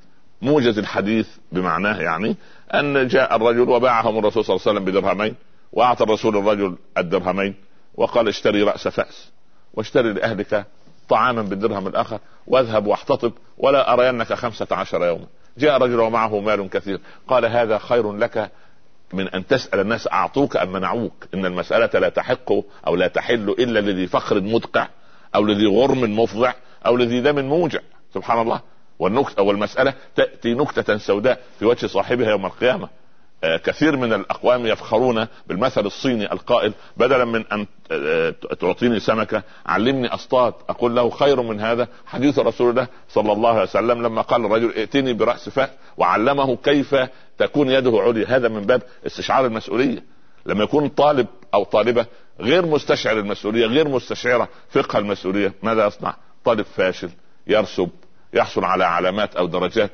موجز 0.43 0.79
الحديث 0.79 1.29
بمعناه 1.53 2.01
يعني 2.01 2.37
أن 2.75 3.09
جاء 3.09 3.37
الرجل 3.37 3.69
وباعهم 3.71 4.19
الرسول 4.19 4.45
صلى 4.45 4.57
الله 4.57 4.69
عليه 4.69 4.81
وسلم 4.81 4.85
بدرهمين 4.85 5.35
وأعطى 5.73 6.05
الرسول 6.05 6.37
الرجل 6.37 6.77
الدرهمين 6.99 7.55
وقال 7.95 8.29
اشتري 8.29 8.63
رأس 8.63 8.89
فأس 8.89 9.31
واشتري 9.75 10.13
لأهلك 10.13 10.67
طعاما 11.09 11.43
بالدرهم 11.43 11.87
الآخر 11.87 12.19
واذهب 12.47 12.87
واحتطب 12.87 13.33
ولا 13.59 13.93
ارينك 13.93 14.33
خمسة 14.33 14.67
عشر 14.71 15.05
يوما. 15.05 15.27
جاء 15.59 15.79
رجل 15.79 16.01
ومعه 16.01 16.41
مال 16.41 16.71
كثير 16.71 17.01
قال 17.29 17.45
هذا 17.45 17.79
خير 17.79 18.13
لك 18.13 18.51
من 19.13 19.29
أن 19.29 19.47
تسأل 19.47 19.81
الناس 19.81 20.09
أعطوك 20.13 20.57
أم 20.57 20.73
منعوك 20.73 21.27
إن 21.35 21.47
المسألة 21.47 22.01
لا 22.01 22.09
تحق 22.09 22.53
أو 22.87 22.97
لا 22.97 23.09
تحل 23.09 23.51
إلا 23.51 23.81
لذي 23.81 24.07
فخر 24.07 24.41
مدقع 24.41 24.89
أو 25.35 25.45
لذي 25.45 25.67
غرم 25.67 26.21
مفضع 26.21 26.53
أو 26.87 26.97
لذي 26.97 27.21
دم 27.21 27.45
موجع. 27.45 27.81
سبحان 28.15 28.41
الله. 28.41 28.61
والنكتة 29.01 29.43
والمسألة 29.43 29.95
تأتي 30.17 30.55
نكتة 30.55 30.99
سوداء 30.99 31.41
في 31.59 31.65
وجه 31.65 31.87
صاحبها 31.87 32.31
يوم 32.31 32.47
القيامة. 32.47 32.89
آه، 33.45 33.57
كثير 33.57 33.97
من 33.97 34.13
الأقوام 34.13 34.67
يفخرون 34.67 35.27
بالمثل 35.47 35.87
الصيني 35.87 36.33
القائل 36.33 36.73
بدلا 36.97 37.25
من 37.25 37.45
أن 37.53 37.67
آه، 37.93 38.35
تعطيني 38.61 39.01
سمكة 39.01 39.43
علمني 39.67 40.09
أصطاد 40.09 40.55
أقول 40.69 40.97
له 40.97 41.11
خير 41.11 41.43
من 41.43 41.61
هذا. 41.61 41.89
حديث 42.07 42.39
رسول 42.39 42.71
الله 42.71 42.87
صلى 43.09 43.33
الله 43.33 43.51
عليه 43.51 43.63
وسلم 43.63 44.03
لما 44.03 44.23
قال 44.23 44.45
الرجل 44.45 44.73
ائتني 44.77 45.13
برأس 45.13 45.49
فأس 45.49 45.69
وعلمه 45.97 46.57
كيف 46.57 46.97
تكون 47.39 47.71
يده 47.71 48.01
عليا. 48.01 48.37
هذا 48.37 48.49
من 48.49 48.61
باب 48.61 48.83
استشعار 49.07 49.47
المسؤولية. 49.47 50.05
لما 50.47 50.65
يكون 50.65 50.89
طالب 50.89 51.27
أو 51.55 51.65
طالبة 51.65 52.07
غير 52.41 52.67
مستشعر 52.67 53.19
المسؤولية 53.19 53.67
غير 53.67 53.89
مستشعرة 53.89 54.49
فقه 54.71 54.99
المسؤولية. 54.99 55.53
ماذا 55.63 55.87
يصنع؟ 55.87 56.17
طالب 56.45 56.67
فاشل 56.77 57.11
يرسب 57.47 57.89
يحصل 58.35 58.65
على 58.65 58.85
علامات 58.85 59.37
أو 59.37 59.47
درجات 59.47 59.91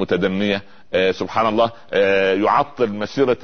متدنية. 0.00 0.62
آه 0.94 1.10
سبحان 1.10 1.46
الله 1.46 1.70
آه 1.92 2.34
يعطل 2.34 2.92
مسيرة 2.92 3.38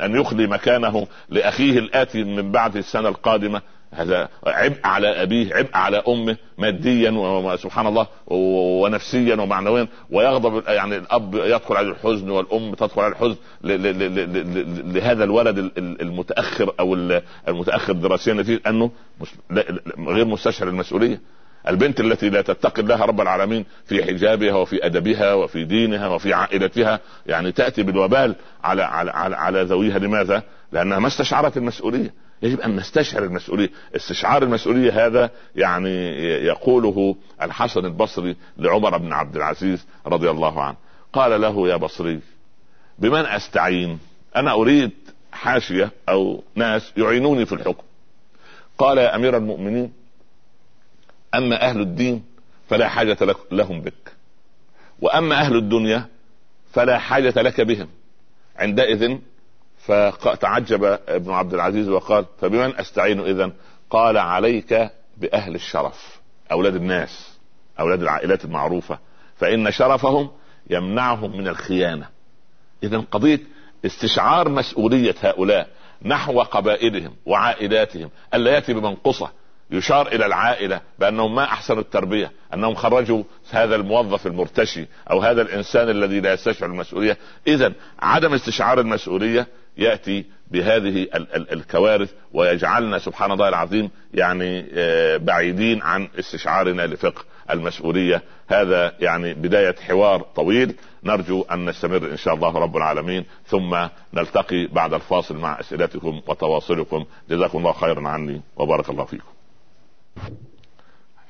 ان 0.00 0.20
يخلي 0.20 0.46
مكانه 0.46 1.06
لأخيه 1.28 1.78
الآتي 1.78 2.24
من 2.24 2.52
بعد 2.52 2.76
السنة 2.76 3.08
القادمة. 3.08 3.62
هذا 3.92 4.28
عبء 4.46 4.76
على 4.84 5.22
أبيه 5.22 5.54
عبء 5.54 5.70
على 5.74 6.02
أمه 6.08 6.36
ماديا 6.58 7.10
وسبحان 7.10 7.86
الله 7.86 8.06
ونفسيا 8.26 9.34
ومعنويا. 9.36 9.88
ويغضب 10.10 10.62
يعني 10.68 10.96
الأب 10.96 11.34
يدخل 11.34 11.76
على 11.76 11.88
الحزن 11.88 12.30
والأم 12.30 12.74
تدخل 12.74 13.02
على 13.02 13.12
الحزن 13.12 13.36
لهذا 14.94 15.24
الولد 15.24 15.70
المتأخر 15.78 16.74
أو 16.80 16.94
المتأخر 17.48 17.92
دراسيا 17.92 18.34
نتيجة 18.34 18.60
أنه 18.66 18.90
غير 19.98 20.24
مستشعر 20.24 20.68
المسؤولية. 20.68 21.20
البنت 21.68 22.00
التي 22.00 22.30
لا 22.30 22.42
تتقي 22.42 22.82
الله 22.82 23.04
رب 23.04 23.20
العالمين 23.20 23.64
في 23.86 24.04
حجابها 24.04 24.54
وفي 24.54 24.86
أدبها 24.86 25.34
وفي 25.34 25.64
دينها 25.64 26.08
وفي 26.08 26.32
عائلتها 26.32 27.00
يعني 27.26 27.52
تأتي 27.52 27.82
بالوبال 27.82 28.34
على 28.64 28.82
على 28.82 29.10
على, 29.10 29.36
على 29.36 29.62
ذويها 29.62 29.98
لماذا؟ 29.98 30.42
لأنها 30.72 30.98
ما 30.98 31.06
استشعرت 31.06 31.56
المسؤولية. 31.56 32.14
يجب 32.42 32.60
أن 32.60 32.76
نستشعر 32.76 33.24
المسؤولية. 33.24 33.70
استشعار 33.96 34.42
المسؤولية 34.42 35.06
هذا 35.06 35.30
يعني 35.56 36.22
يقوله 36.44 37.16
الحسن 37.42 37.84
البصري 37.84 38.36
لعمر 38.58 38.98
بن 38.98 39.12
عبد 39.12 39.36
العزيز 39.36 39.86
رضي 40.06 40.30
الله 40.30 40.62
عنه. 40.62 40.76
قال 41.12 41.40
له 41.40 41.68
يا 41.68 41.76
بصري 41.76 42.20
بمن 42.98 43.26
أستعين؟ 43.26 43.98
أنا 44.36 44.52
أريد 44.52 44.90
حاشية 45.32 45.90
أو 46.08 46.42
ناس 46.54 46.92
يعينوني 46.96 47.46
في 47.46 47.52
الحكم. 47.52 47.82
قال 48.78 48.98
يا 48.98 49.16
أمير 49.16 49.36
المؤمنين 49.36 49.92
أما 51.36 51.68
أهل 51.70 51.80
الدين 51.80 52.24
فلا 52.68 52.88
حاجة 52.88 53.18
لهم 53.52 53.80
بك. 53.80 54.12
وأما 55.00 55.34
أهل 55.40 55.56
الدنيا 55.56 56.06
فلا 56.72 56.98
حاجة 56.98 57.42
لك 57.42 57.60
بهم. 57.60 57.88
عندئذ 58.56 59.18
فتعجب 59.78 60.84
ابن 61.08 61.30
عبد 61.30 61.54
العزيز 61.54 61.88
وقال 61.88 62.24
فبمن 62.40 62.76
أستعين 62.80 63.20
اذا 63.20 63.52
قال 63.90 64.18
عليك 64.18 64.90
بأهل 65.16 65.54
الشرف 65.54 66.20
أولاد 66.52 66.74
الناس 66.74 67.38
أولاد 67.80 68.02
العائلات 68.02 68.44
المعروفة. 68.44 68.98
فإن 69.36 69.70
شرفهم 69.70 70.30
يمنعهم 70.70 71.38
من 71.38 71.48
الخيانة. 71.48 72.08
اذا 72.82 72.98
قضية 72.98 73.40
استشعار 73.86 74.48
مسؤولية 74.48 75.14
هؤلاء 75.22 75.68
نحو 76.02 76.40
قبائلهم 76.42 77.16
وعائلاتهم 77.26 78.10
ألا 78.34 78.50
يأتي 78.50 78.72
بمنقصه 78.72 79.30
يشار 79.70 80.06
إلى 80.06 80.26
العائلة 80.26 80.80
بأنهم 80.98 81.34
ما 81.34 81.44
أحسنوا 81.44 81.80
التربية 81.80 82.32
أنهم 82.54 82.74
خرجوا 82.74 83.22
هذا 83.50 83.76
الموظف 83.76 84.26
المرتشي 84.26 84.86
أو 85.10 85.20
هذا 85.20 85.42
الإنسان 85.42 85.88
الذي 85.88 86.20
لا 86.20 86.32
يستشعر 86.32 86.70
المسؤولية. 86.70 87.18
اذا 87.46 87.72
عدم 87.98 88.34
استشعار 88.34 88.80
المسؤولية 88.80 89.46
يأتي 89.78 90.24
بهذه 90.50 91.06
الكوارث 91.52 92.12
ويجعلنا 92.32 92.98
سبحان 92.98 93.32
الله 93.32 93.48
العظيم 93.48 93.90
يعني 94.14 94.66
آه، 94.74 95.16
بعيدين 95.16 95.82
عن 95.82 96.08
استشعارنا 96.18 96.86
لفقه 96.86 97.24
المسؤولية. 97.50 98.22
هذا 98.48 98.94
يعني 99.00 99.34
بداية 99.34 99.74
حوار 99.88 100.20
طويل. 100.36 100.74
نرجو 101.04 101.42
أن 101.42 101.68
نستمر 101.68 101.96
إن 101.96 102.16
شاء 102.16 102.34
الله 102.34 102.58
رب 102.58 102.76
العالمين. 102.76 103.24
ثم 103.46 103.76
نلتقي 104.14 104.66
بعد 104.66 104.94
الفاصل 104.94 105.36
مع 105.36 105.60
أسئلتكم 105.60 106.20
وتواصلكم. 106.26 107.04
جزاكم 107.30 107.58
الله 107.58 107.72
خيرا 107.72 108.08
عني 108.08 108.42
وبارك 108.56 108.90
الله 108.90 109.04
فيكم. 109.04 109.35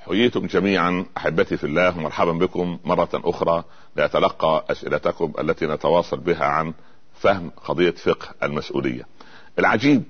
حييتم 0.06 0.46
جميعا 0.46 1.04
أحبتي 1.16 1.56
في 1.56 1.64
الله 1.64 1.98
ومرحبا 1.98 2.32
بكم 2.32 2.78
مرة 2.84 3.08
أخرى 3.14 3.64
لاتلقى 3.96 4.64
أسئلتكم 4.70 5.32
التي 5.40 5.66
نتواصل 5.66 6.16
بها 6.20 6.44
عن 6.44 6.74
فهم 7.20 7.50
قضية 7.64 7.90
فقه 7.90 8.28
المسؤولية. 8.42 9.02
العجيب 9.58 10.02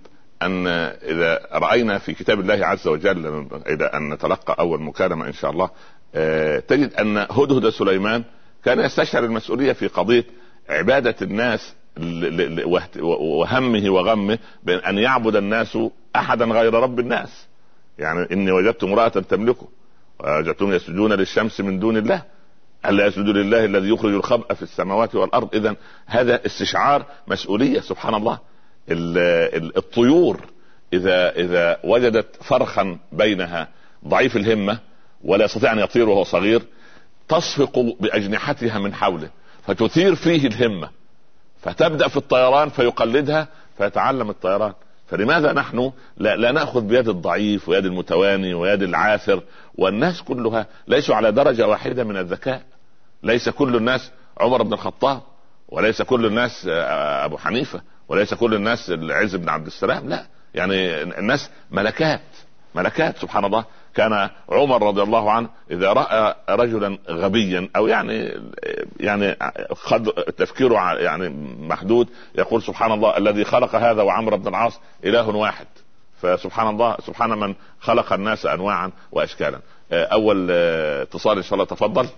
أن 0.42 0.66
إذا 1.02 1.48
رأينا 1.52 1.98
في 1.98 2.14
كتاب 2.14 2.40
الله 2.40 2.66
عز 2.66 2.88
وجل 2.88 3.46
إلى 3.66 3.84
أن 3.84 4.08
نتلقى 4.12 4.56
أول 4.58 4.82
مكالمة 4.82 5.26
إن 5.26 5.32
شاء 5.32 5.50
الله 5.50 5.70
آه، 6.14 6.58
تجد 6.58 6.94
أن 6.94 7.18
هدهد 7.18 7.68
سليمان 7.68 8.24
كان 8.64 8.80
يستشعر 8.80 9.24
المسؤولية 9.24 9.72
في 9.72 9.86
قضية 9.86 10.24
عبادة 10.68 11.14
الناس 11.22 11.74
وهمه 13.20 13.90
وغمه 13.90 14.38
بأن 14.62 14.78
ان 14.78 14.98
يعبد 14.98 15.36
الناس 15.36 15.78
احدا 16.16 16.44
غير 16.44 16.74
رب 16.74 17.00
الناس. 17.00 17.45
يعني 17.98 18.26
إني 18.32 18.52
وجدت 18.52 18.84
امرأة 18.84 19.08
تملكه. 19.08 19.68
وجدتهم 20.20 20.72
يسجدون 20.72 21.12
للشمس 21.12 21.60
من 21.60 21.78
دون 21.78 21.96
الله. 21.96 22.22
الا 22.86 23.06
يسجدوا 23.06 23.32
لله 23.32 23.64
الذي 23.64 23.88
يخرج 23.88 24.14
الخبأ 24.14 24.54
في 24.54 24.62
السماوات 24.62 25.14
والأرض. 25.14 25.54
اذا 25.54 25.76
هذا 26.06 26.46
استشعار 26.46 27.06
مسؤولية 27.28 27.80
سبحان 27.80 28.14
الله. 28.14 28.38
الطيور 29.76 30.40
اذا 30.92 31.30
إذا 31.36 31.80
وجدت 31.84 32.36
فرخا 32.42 32.98
بينها 33.12 33.68
ضعيف 34.08 34.36
الهمة 34.36 34.78
ولا 35.24 35.44
يستطيع 35.44 35.72
أن 35.72 35.78
يطير 35.78 36.08
وهو 36.08 36.24
صغير 36.24 36.62
تصفق 37.28 37.78
بأجنحتها 38.00 38.78
من 38.78 38.94
حوله 38.94 39.30
فتثير 39.66 40.14
فيه 40.14 40.46
الهمة. 40.46 40.90
فتبدأ 41.62 42.08
في 42.08 42.16
الطيران 42.16 42.68
فيقلدها 42.68 43.48
فيتعلم 43.78 44.30
الطيران. 44.30 44.72
فلماذا 45.06 45.52
نحن 45.52 45.92
لا, 46.16 46.36
لا 46.36 46.52
نأخذ 46.52 46.80
بيد 46.80 47.08
الضعيف 47.08 47.68
ويد 47.68 47.84
المتواني 47.84 48.54
ويد 48.54 48.82
العاثر 48.82 49.42
والناس 49.74 50.22
كلها 50.22 50.66
ليسوا 50.88 51.14
على 51.14 51.32
درجة 51.32 51.66
واحدة 51.68 52.04
من 52.04 52.16
الذكاء؟ 52.16 52.62
ليس 53.22 53.48
كل 53.48 53.76
الناس 53.76 54.10
عمر 54.40 54.62
بن 54.62 54.72
الخطاب 54.72 55.20
وليس 55.68 56.02
كل 56.02 56.26
الناس 56.26 56.66
آه، 56.70 57.24
أبو 57.24 57.36
حنيفة 57.36 57.80
وليس 58.08 58.34
كل 58.34 58.54
الناس 58.54 58.90
العز 58.90 59.36
بن 59.36 59.48
عبد 59.48 59.66
السلام 59.66 60.08
لا. 60.08 60.26
يعني 60.54 61.02
الناس 61.02 61.50
ملكات 61.70 62.20
ملكات 62.74 63.18
سبحان 63.18 63.44
الله. 63.44 63.64
كان 63.96 64.30
عمر 64.48 64.86
رضي 64.86 65.02
الله 65.02 65.30
عنه 65.30 65.48
إذا 65.70 65.92
رأى 65.92 66.34
رجلا 66.48 66.98
غبيا 67.08 67.68
أو 67.76 67.86
يعني 67.86 68.40
يعني 69.00 69.36
قد 69.86 70.04
تفكيره 70.12 70.92
يعني 70.92 71.28
محدود 71.68 72.08
يقول 72.34 72.62
سبحان 72.62 72.92
الله 72.92 73.16
الذي 73.16 73.44
خلق 73.44 73.74
هذا 73.74 74.02
وعمر 74.02 74.36
بن 74.36 74.48
العاص 74.48 74.80
إله 75.04 75.28
واحد. 75.28 75.66
فسبحان 76.22 76.68
الله 76.68 76.96
سبحان 77.06 77.30
من 77.30 77.54
خلق 77.80 78.12
الناس 78.12 78.46
انواعا 78.46 78.92
واشكالا. 79.12 79.60
أول 79.92 80.50
اتصال 80.50 81.36
إن 81.36 81.42
شاء 81.42 81.54
الله 81.54 81.64
تفضل. 81.64 82.08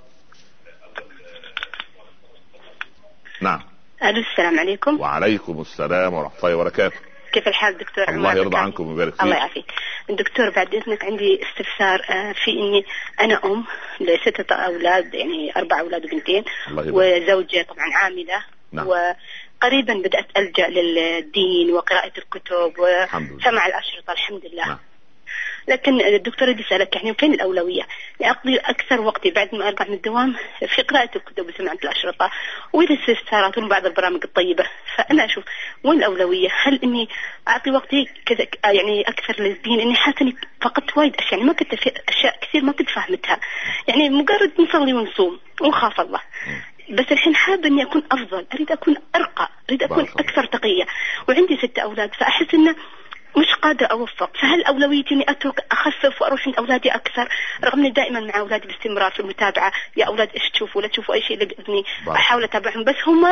نعم. 3.43 3.61
ألو 4.03 4.21
السلام 4.31 4.59
عليكم. 4.59 5.01
وعليكم 5.01 5.61
السلام 5.61 6.15
ورحمة 6.15 6.39
الله 6.39 6.57
وبركاته. 6.57 6.97
كيف 7.33 7.49
الحال 7.49 7.79
دكتور 7.79 8.09
الله 8.09 8.35
يرضى 8.35 8.57
عنكم 8.57 8.89
ويبارك 8.89 9.13
فيك. 9.13 9.23
الله 9.23 9.37
يعافيك. 9.37 9.65
دكتور 10.09 10.51
بعد 10.51 10.75
إذنك 10.75 11.05
عندي 11.05 11.41
استفسار 11.43 12.03
آه، 12.11 12.33
في 12.45 12.51
إني 12.51 12.85
أنا 13.21 13.41
أم 13.45 13.65
لستة 14.01 14.55
أولاد 14.55 15.15
يعني 15.15 15.57
أربع 15.57 15.81
أولاد 15.81 16.05
وبنتين 16.05 16.45
وزوجة 16.71 17.63
طبعا 17.63 17.87
عاملة 17.95 18.45
نعم. 18.73 18.87
وقريبا 18.87 19.95
بدأت 19.95 20.27
ألجأ 20.37 20.69
للدين 20.69 21.73
وقراءة 21.73 22.13
الكتب 22.19 22.73
وسمع 22.79 23.67
الأشرطة 23.67 24.13
الحمد 24.13 24.47
لله. 24.53 24.67
نعم. 24.67 24.79
لكن 25.69 26.01
الدكتور 26.01 26.53
بدي 26.53 26.63
اسالك 26.63 26.97
يعني 26.97 27.15
فين 27.15 27.35
الأولوية؟ 27.35 27.83
يعني 28.21 28.33
اقضي 28.33 28.57
أكثر 28.57 29.01
وقتي 29.01 29.31
بعد 29.31 29.55
ما 29.55 29.69
ارجع 29.69 29.85
من 29.89 29.95
الدوام 29.95 30.35
في 30.77 30.83
قراءة 30.83 31.11
الكتب 31.17 31.47
وسماع 31.47 31.73
الأشرطة 31.73 32.31
والاستفسارات 32.73 33.59
وبعض 33.59 33.87
البرامج 33.87 34.21
الطيبة، 34.25 34.65
فأنا 34.97 35.25
أشوف 35.25 35.45
وين 35.85 35.99
الأولوية؟ 35.99 36.49
هل 36.63 36.81
إني 36.85 37.09
أعطي 37.49 37.71
وقتي 37.71 38.09
كذا 38.27 38.47
يعني 38.65 39.03
أكثر 39.03 39.43
للدين 39.43 39.81
إني 39.81 39.95
حاسة 39.95 40.17
إني 40.23 40.37
فقدت 40.63 40.99
وايد 40.99 41.15
أشياء 41.15 41.33
يعني 41.33 41.45
ما 41.45 41.53
كنت 41.53 41.75
في 41.75 41.93
أشياء 42.09 42.39
كثير 42.41 42.65
ما 42.65 42.73
كنت 42.73 42.91
فاهمتها، 42.91 43.41
يعني 43.89 44.11
مجرد 44.11 44.53
نصلي 44.61 44.93
ونصوم 44.93 45.41
ونخاف 45.61 46.01
الله. 46.01 46.21
بس 46.91 47.13
الحين 47.13 47.35
حابة 47.37 47.69
إني 47.69 47.83
أكون 47.83 48.03
أفضل، 48.13 48.47
أريد 48.55 48.73
أكون 48.73 48.97
أرقى، 49.17 49.49
أريد 49.69 49.83
أكون 49.83 50.09
أكثر 50.19 50.45
تقية، 50.45 50.87
وعندي 51.29 51.57
ست 51.57 51.79
أولاد 51.79 52.15
فأحس 52.15 52.55
إنه 52.55 52.77
مش 53.39 53.55
قادرة 53.63 53.87
أوفق؟ 53.87 54.31
فهل 54.37 54.65
أولويتي 54.65 55.15
إني 55.15 55.31
أترك 55.31 55.65
أخفف 55.73 56.23
وأروح 56.23 56.47
عند 56.47 56.57
أولادي 56.57 56.91
أكثر؟ 56.91 57.29
رغم 57.65 57.79
إني 57.79 57.91
دائما 57.91 58.21
مع 58.21 58.39
أولادي 58.39 58.67
باستمرار 58.69 59.11
في 59.11 59.21
المتابعة 59.21 59.73
يا 59.97 60.05
أولاد 60.05 60.29
إيش 60.35 60.51
تشوفوا؟ 60.55 60.83
لا 60.83 60.89
تشوفوا 60.89 61.15
أي 61.15 61.23
شيء 61.23 61.39
لابني 61.39 61.85
أحاول 62.09 62.45
أتابعهم 62.45 62.85
بس 62.85 62.95
هم 63.07 63.23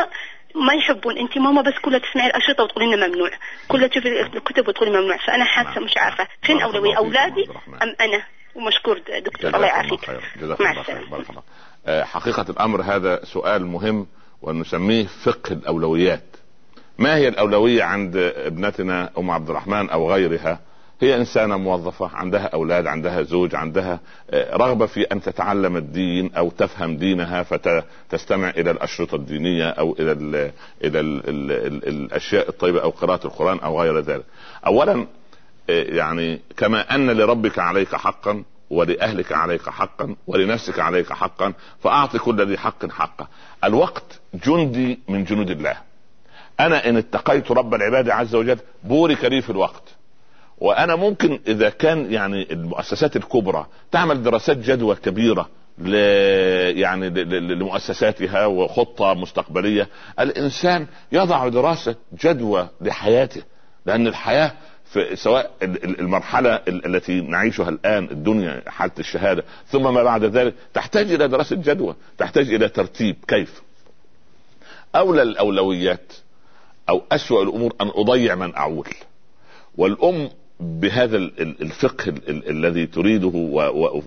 ما 0.54 0.74
يحبون. 0.74 1.18
انت 1.18 1.38
ماما 1.38 1.62
بس 1.62 1.74
كلها 1.82 1.98
تسمعي 1.98 2.26
الأشرطة 2.26 2.64
وتقولي 2.64 2.96
لنا 2.96 3.06
ممنوع. 3.06 3.30
كلها 3.68 3.86
تشوفي 3.88 4.20
الكتب 4.20 4.68
وتقولي 4.68 4.90
ممنوع. 4.90 5.16
فأنا 5.16 5.44
حاسة 5.44 5.80
مش 5.80 5.96
عارفة. 5.96 6.28
فين 6.42 6.60
أولوية 6.62 6.96
أولادي 6.96 7.48
أم 7.82 7.96
أنا؟ 8.00 8.22
ومشكور 8.54 8.98
دكتور. 9.24 9.54
الله 9.54 9.66
يعافيك. 9.66 10.10
مع 10.60 10.70
السلامة. 10.80 11.42
آه، 11.86 12.04
حقيقة 12.04 12.46
الأمر 12.50 12.82
هذا 12.82 13.24
سؤال 13.24 13.66
مهم 13.66 14.06
ونسميه 14.42 15.06
فقه 15.24 15.52
الأولويات. 15.52 16.24
ما 16.98 17.16
هي 17.16 17.28
الأولوية 17.28 17.84
عند 17.84 18.16
ابنتنا 18.36 19.10
أم 19.18 19.30
عبد 19.30 19.50
الرحمن 19.50 19.90
أو 19.90 20.12
غيرها 20.12 20.60
هي 21.00 21.16
إنسانة 21.16 21.56
موظفة 21.56 22.10
عندها 22.14 22.46
أولاد 22.46 22.86
عندها 22.86 23.22
زوج 23.22 23.54
عندها 23.54 24.00
آه، 24.30 24.56
رغبة 24.56 24.86
في 24.86 25.02
أن 25.02 25.22
تتعلم 25.22 25.76
الدين 25.76 26.34
أو 26.34 26.50
تفهم 26.50 26.96
دينها 26.96 27.42
فتستمع 27.42 28.50
إلى 28.50 28.70
الأشرطة 28.70 29.14
الدينية 29.14 29.68
أو 29.70 29.96
إلى 30.00 30.12
ال 30.12 30.34
إلى 30.84 31.00
ال 31.00 31.28
ال 31.28 31.52
ال 31.52 31.88
الأشياء 31.88 32.48
الطيبة 32.48 32.82
أو 32.82 32.90
قراءة 32.90 33.26
القرآن 33.26 33.58
أو 33.58 33.80
غير 33.82 34.00
ذلك. 34.00 34.24
اولا 34.66 35.06
آه، 35.70 35.82
يعني 35.82 36.40
كما 36.56 36.94
أن 36.94 37.10
لربك 37.10 37.58
عليك 37.58 37.94
حقا 37.94 38.42
ولأهلك 38.70 39.32
عليك 39.32 39.68
حقا 39.68 40.16
ولنفسك 40.26 40.78
عليك 40.78 41.12
حقا 41.12 41.52
فأعط 41.82 42.16
كل 42.16 42.46
ذي 42.46 42.58
حق 42.58 42.90
حقه. 42.90 43.28
الوقت 43.64 44.20
جندي 44.46 44.98
من 45.08 45.24
جنود 45.24 45.50
الله. 45.50 45.76
أنا 46.60 46.88
إن 46.88 46.96
اتقيت 46.96 47.50
رب 47.50 47.74
العباد 47.74 48.10
عز 48.10 48.34
وجل 48.34 48.58
بورك 48.84 49.24
لي 49.24 49.42
في 49.42 49.50
الوقت. 49.50 49.82
وأنا 50.58 50.96
ممكن 50.96 51.40
إذا 51.48 51.68
كان 51.70 52.12
يعني 52.12 52.52
المؤسسات 52.52 53.16
الكبرى 53.16 53.66
تعمل 53.92 54.22
دراسات 54.22 54.56
جدوى 54.56 54.94
كبيرة 54.94 55.48
ل 55.78 55.94
يعني 56.78 57.08
لمؤسساتها 57.54 58.46
وخطة 58.46 59.14
مستقبلية 59.14 59.88
الإنسان 60.20 60.86
يضع 61.12 61.48
دراسة 61.48 61.94
جدوى 62.24 62.68
لحياته 62.80 63.42
لأن 63.86 64.06
الحياة 64.06 64.52
في 64.84 65.16
سواء 65.16 65.50
المرحلة 65.84 66.60
التي 66.68 67.20
نعيشها 67.20 67.68
الآن 67.68 68.04
الدنيا 68.04 68.62
حالة 68.66 68.92
الشهادة 68.98 69.44
ثم 69.66 69.94
ما 69.94 70.02
بعد 70.02 70.24
ذلك 70.24 70.54
تحتاج 70.74 71.12
إلى 71.12 71.28
دراسة 71.28 71.56
جدوى 71.56 71.94
تحتاج 72.18 72.54
إلى 72.54 72.68
ترتيب 72.68 73.16
كيف؟ 73.28 73.62
أولى 74.94 75.22
الأولويات 75.22 76.12
أو 76.88 77.02
أسوأ 77.12 77.42
الأمور 77.42 77.72
أن 77.80 77.90
أضيع 77.94 78.34
من 78.34 78.54
أعول. 78.54 78.88
والأم 79.76 80.28
بهذا 80.60 81.16
الفقه 81.40 82.14
الذي 82.28 82.86
تريده 82.86 83.32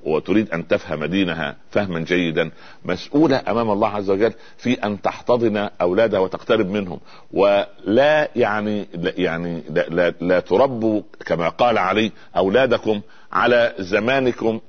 وتريد 0.05 0.49
أن 0.51 0.67
تفهم 0.67 1.05
دينها 1.05 1.55
فهما 1.71 1.99
جيدا 1.99 2.51
مسؤولة 2.85 3.43
أمام 3.47 3.71
الله 3.71 3.87
عز 3.87 4.09
وجل 4.09 4.33
في 4.57 4.73
أن 4.73 5.01
تحتضن 5.01 5.69
أولادها 5.81 6.19
وتقترب 6.19 6.69
منهم. 6.69 6.99
ولا 7.33 8.29
يعني 8.35 8.87
لا 8.93 9.13
يعني 9.17 9.63
لا, 9.69 9.81
لا, 9.89 10.13
لا 10.21 10.39
تربوا 10.39 11.01
كما 11.25 11.49
قال 11.49 11.77
علي 11.77 12.11
أولادكم 12.37 13.01
على 13.31 13.73
زمانكم 13.79 14.59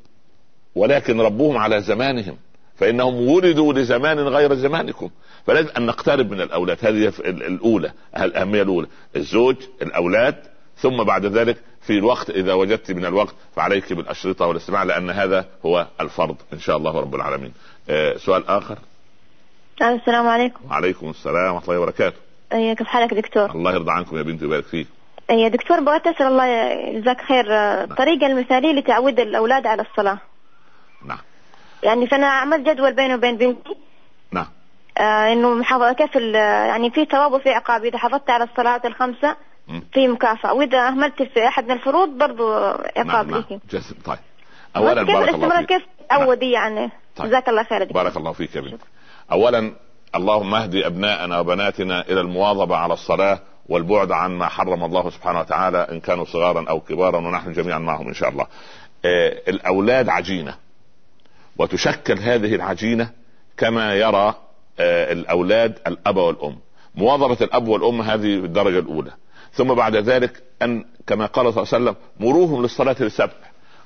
ولكن 0.75 1.21
ربوهم 1.21 1.57
على 1.57 1.81
زمانهم. 1.81 2.37
فإنهم 2.81 3.29
ولدوا 3.29 3.73
لزمان 3.73 4.19
غير 4.19 4.55
زمانكم 4.55 5.11
فلازم 5.47 5.69
أن 5.77 5.87
نقترب 5.87 6.31
من 6.31 6.41
الأولاد 6.41 6.79
هذه 6.87 7.13
الأولى 7.25 7.93
الأهمية 8.17 8.63
الأولى 8.63 8.87
الزوج 9.17 9.57
الأولاد 9.83 10.37
ثم 10.77 11.05
بعد 11.05 11.27
ذلك 11.27 11.57
في 11.81 11.99
الوقت 11.99 12.31
إذا 12.31 12.53
وجدت 12.53 12.93
من 12.93 13.07
الوقت 13.07 13.35
فعليك 13.57 13.93
بالأشرطة 13.93 14.47
والاستماع 14.47 14.83
لأن 14.83 15.11
هذا 15.11 15.47
هو 15.67 15.87
الفرض 16.01 16.37
إن 16.53 16.59
شاء 16.59 16.77
الله 16.77 17.01
رب 17.01 17.15
العالمين. 17.15 17.53
آه 17.91 18.17
سؤال 18.17 18.49
آخر. 18.49 18.79
السلام 19.83 20.29
عليكم. 20.29 20.61
وعليكم 20.71 21.11
السلام 21.11 21.55
ورحمة 21.55 21.69
الله 21.69 21.81
وبركاته. 21.81 22.17
كيف 22.51 22.87
حالك 22.87 23.15
دكتور؟ 23.15 23.51
الله 23.51 23.73
يرضى 23.73 23.91
عنكم 23.91 24.17
يا 24.17 24.23
بنتي 24.23 24.45
ويبارك 24.45 24.65
فيك. 24.65 24.87
يا 25.31 25.49
دكتور 25.49 25.81
بغيت 25.81 26.07
أسأل 26.07 26.27
الله 26.27 26.47
يجزاك 26.47 27.21
خير 27.21 27.49
نعم. 27.49 27.91
الطريقة 27.91 28.27
المثالية 28.27 28.73
لتعويد 28.73 29.21
الأولاد 29.21 29.67
على 29.67 29.83
الصلاة. 29.83 30.19
نعم. 31.07 31.19
يعني 31.83 32.07
فأنا 32.07 32.27
عملت 32.27 32.69
جدول 32.69 32.93
بيني 32.93 33.15
وبين 33.15 33.37
بنتي. 33.37 33.77
نعم. 34.33 34.47
آه 34.99 35.33
إنه 35.33 35.55
محافظه 35.55 35.93
كيف 35.93 36.17
يعني 36.67 36.91
في 36.91 37.05
ثواب 37.05 37.33
وفي 37.33 37.51
عقاب. 37.51 37.85
إذا 37.85 37.99
حافظت 37.99 38.31
على 38.31 38.45
الصلاة 38.45 38.81
الخمسة 38.85 39.37
في 39.93 40.09
مكافأة. 40.09 40.53
وإذا 40.53 40.89
أهملت 40.89 41.23
في 41.23 41.49
أحد 41.49 41.65
من 41.65 41.71
الفروض 41.71 42.09
برضو 42.09 42.53
عقاب 42.97 43.29
نعم 43.29 43.31
نعم. 43.31 43.61
جسم. 43.71 43.95
طيب. 44.05 44.19
أولا 44.77 45.03
بارك 45.03 45.35
الله 45.35 45.59
فيك. 45.59 45.69
كيف 45.69 45.83
تعودي 46.09 46.53
نعم. 46.53 46.77
يعني؟ 46.77 46.91
طيب. 47.17 47.27
جزاك 47.29 47.49
الله 47.49 47.63
خير 47.63 47.85
بارك 47.85 48.17
الله 48.17 48.33
فيك 48.33 48.57
يا 48.57 48.61
بنت. 48.61 48.81
أولا 49.33 49.73
اللهم 50.15 50.55
اهدي 50.55 50.87
أبناءنا 50.87 51.41
وبناتنا 51.41 52.01
إلى 52.01 52.21
المواظبة 52.21 52.77
على 52.77 52.93
الصلاة 52.93 53.39
والبعد 53.69 54.13
عن 54.13 54.31
ما 54.31 54.49
حرم 54.49 54.85
الله 54.85 55.11
سبحانه 55.11 55.41
وتعالى 55.41 55.87
إن 55.91 56.01
كانوا 56.01 56.25
صغارا 56.25 56.65
أو 56.69 56.81
كبارا 56.81 57.17
ونحن 57.17 57.53
جميعا 57.53 57.79
معهم 57.79 58.09
إن 58.09 58.15
شاء 58.15 58.29
الله. 58.29 58.47
آه 59.05 59.43
الأولاد 59.49 60.09
عجينة. 60.09 60.55
وتشكل 61.61 62.19
هذه 62.19 62.55
العجينة 62.55 63.11
كما 63.57 63.95
يرى 63.95 64.35
آه 64.81 65.13
الأولاد 65.13 65.79
الأب 65.87 66.17
والأم. 66.17 66.57
مواظبة 66.95 67.37
الأب 67.41 67.69
والأم 67.69 68.03
هذه 68.03 68.35
الدرجة 68.35 68.79
الأولى. 68.79 69.11
ثم 69.53 69.75
بعد 69.75 69.97
ذلك 69.97 70.43
أن 70.63 70.85
كما 71.07 71.27
قال 71.27 71.55
صلى 71.55 71.63
الله 71.63 71.75
عليه 71.75 71.85
وسلم 71.85 71.97
مروهم 72.21 72.63
للصلاة 72.63 72.97
للسبع 73.01 73.33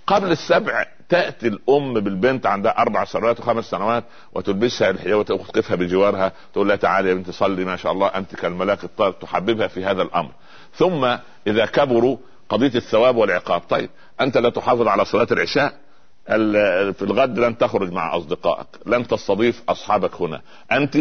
قبل 0.06 0.30
السبع 0.32 0.86
تأتي 1.08 1.48
الأم 1.48 1.94
بالبنت 1.94 2.46
عندها 2.46 2.78
أربع 2.78 3.04
سنوات 3.04 3.40
وخمس 3.40 3.64
سنوات 3.64 4.04
وتلبسها 4.32 4.90
الحجاب 4.90 5.18
وتوقفها 5.18 5.76
بجوارها 5.76 6.32
تقول 6.52 6.68
لها 6.68 6.76
تعالي 6.76 7.08
يا 7.08 7.14
بنتي 7.14 7.32
صلي 7.32 7.64
ما 7.64 7.76
شاء 7.76 7.92
الله 7.92 8.06
أنت 8.06 8.34
كالملاك 8.34 8.84
الطاهر 8.84 9.12
تحببها 9.12 9.66
في 9.66 9.84
هذا 9.84 10.02
الأمر. 10.02 10.30
ثم 10.74 11.16
إذا 11.46 11.66
كبروا 11.66 12.16
قضية 12.48 12.74
الثواب 12.74 13.16
والعقاب. 13.16 13.60
طيب 13.60 13.90
أنت 14.20 14.38
لا 14.38 14.50
تحافظ 14.50 14.88
على 14.88 15.04
صلاة 15.04 15.28
العشاء 15.32 15.83
في 16.26 17.02
الغد 17.02 17.38
لن 17.38 17.58
تخرج 17.58 17.92
مع 17.92 18.16
أصدقائك. 18.16 18.66
لن 18.86 19.06
تستضيف 19.06 19.62
أصحابك 19.68 20.20
هنا. 20.20 20.40
أنت 20.72 20.98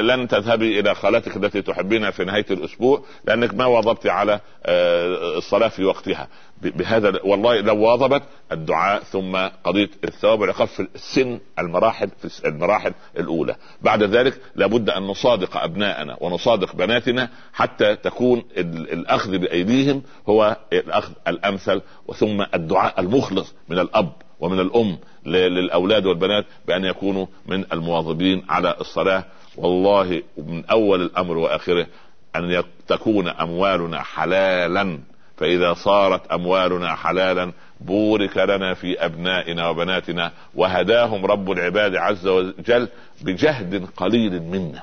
لن 0.00 0.28
تذهبي 0.28 0.80
إلى 0.80 0.94
خالتك 0.94 1.36
التي 1.36 1.62
تحبينها 1.62 2.10
في 2.10 2.24
نهاية 2.24 2.46
الأسبوع 2.50 3.04
لأنك 3.24 3.54
ما 3.54 3.66
واظبت 3.66 4.06
على 4.06 4.40
آه، 4.66 5.38
الصلاة 5.38 5.68
في 5.68 5.84
وقتها. 5.84 6.28
بهذا 6.62 7.20
والله 7.24 7.60
لو 7.60 7.78
واظبت 7.78 8.22
الدعاء 8.52 9.02
ثم 9.02 9.36
قضيه 9.64 9.90
الثواب 10.04 10.40
والعقاب 10.40 10.68
في 10.68 10.86
السن 10.94 11.40
المراحل 11.58 12.08
في 12.18 12.48
المراحل 12.48 12.92
الأولى. 13.18 13.56
بعد 13.82 14.02
ذلك 14.02 14.40
لابد 14.54 14.90
أن 14.90 15.02
نصادق 15.02 15.56
أبناءنا 15.56 16.16
ونصادق 16.20 16.76
بناتنا 16.76 17.28
حتى 17.52 17.96
تكون 17.96 18.42
الأخذ 18.56 19.38
بأيديهم 19.38 20.02
هو 20.28 20.56
الأخذ 20.72 21.12
الأمثل 21.28 21.82
وثم 22.06 22.44
الدعاء 22.54 23.00
المخلص 23.00 23.54
من 23.68 23.78
الأب. 23.78 24.12
ومن 24.40 24.60
الأم 24.60 24.98
للأولاد 25.26 26.06
والبنات 26.06 26.44
بأن 26.66 26.84
يكونوا 26.84 27.26
من 27.46 27.64
المواظبين 27.72 28.42
على 28.48 28.76
الصلاة. 28.80 29.24
والله 29.56 30.22
من 30.36 30.64
أول 30.64 31.02
الأمر 31.02 31.36
وآخره 31.36 31.86
أن 32.36 32.64
تكون 32.88 33.28
أموالنا 33.28 34.02
حلالا. 34.02 34.98
فإذا 35.36 35.74
صارت 35.74 36.26
أموالنا 36.26 36.94
حلالا 36.94 37.52
بورك 37.80 38.36
لنا 38.36 38.74
في 38.74 39.04
أبنائنا 39.04 39.68
وبناتنا 39.68 40.32
وهداهم 40.54 41.26
رب 41.26 41.50
العباد 41.50 41.96
عز 41.96 42.26
وجل 42.26 42.88
بجهد 43.22 43.86
قليل 43.96 44.42
منا. 44.42 44.82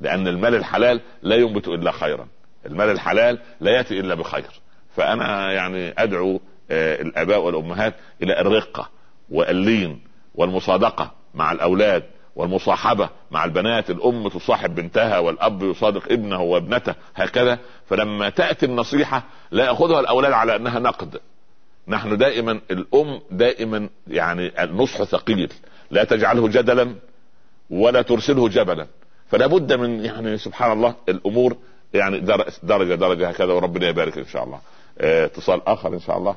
لأن 0.00 0.28
المال 0.28 0.54
الحلال 0.54 1.00
لا 1.22 1.36
ينبت 1.36 1.68
إلا 1.68 1.92
خيرا. 1.92 2.26
المال 2.66 2.90
الحلال 2.90 3.38
لا 3.60 3.70
يأتي 3.70 4.00
إلا 4.00 4.14
بخير. 4.14 4.50
فأنا 4.96 5.52
يعني 5.52 5.94
أدعو 5.98 6.40
الآباء 6.70 7.40
والأمهات 7.40 7.94
إلى 8.22 8.40
الرقة 8.40 8.88
واللين 9.30 10.00
والمصادقة 10.34 11.10
مع 11.34 11.52
الأولاد 11.52 12.02
والمصاحبة 12.36 13.08
مع 13.30 13.44
البنات. 13.44 13.90
الأم 13.90 14.28
تصاحب 14.28 14.74
بنتها 14.74 15.18
والأب 15.18 15.62
يصادق 15.62 16.12
ابنه 16.12 16.42
وابنته 16.42 16.94
هكذا. 17.14 17.58
فلما 17.88 18.28
تأتي 18.28 18.66
النصيحة 18.66 19.22
لا 19.50 19.64
يأخذها 19.64 20.00
الأولاد 20.00 20.32
على 20.32 20.56
أنها 20.56 20.78
نقد. 20.78 21.20
نحن 21.88 22.16
دائما 22.16 22.60
الأم 22.70 23.20
دائما 23.30 23.88
يعني 24.06 24.64
النصح 24.64 25.02
ثقيل. 25.02 25.52
لا 25.90 26.04
تجعله 26.04 26.48
جدلا 26.48 26.94
ولا 27.70 28.02
ترسله 28.02 28.48
جبلا. 28.48 28.86
فلا 29.30 29.46
بد 29.46 29.72
من 29.72 30.04
يعني 30.04 30.38
سبحان 30.38 30.72
الله 30.72 30.94
الأمور 31.08 31.56
يعني 31.94 32.20
درجة 32.62 32.94
درجة 32.94 33.28
هكذا. 33.28 33.52
وربنا 33.52 33.88
يبارك 33.88 34.18
إن 34.18 34.26
شاء 34.26 34.44
الله. 34.44 34.60
آه، 34.98 35.24
اتصال 35.24 35.68
آخر 35.68 35.94
إن 35.94 36.00
شاء 36.00 36.18
الله. 36.18 36.36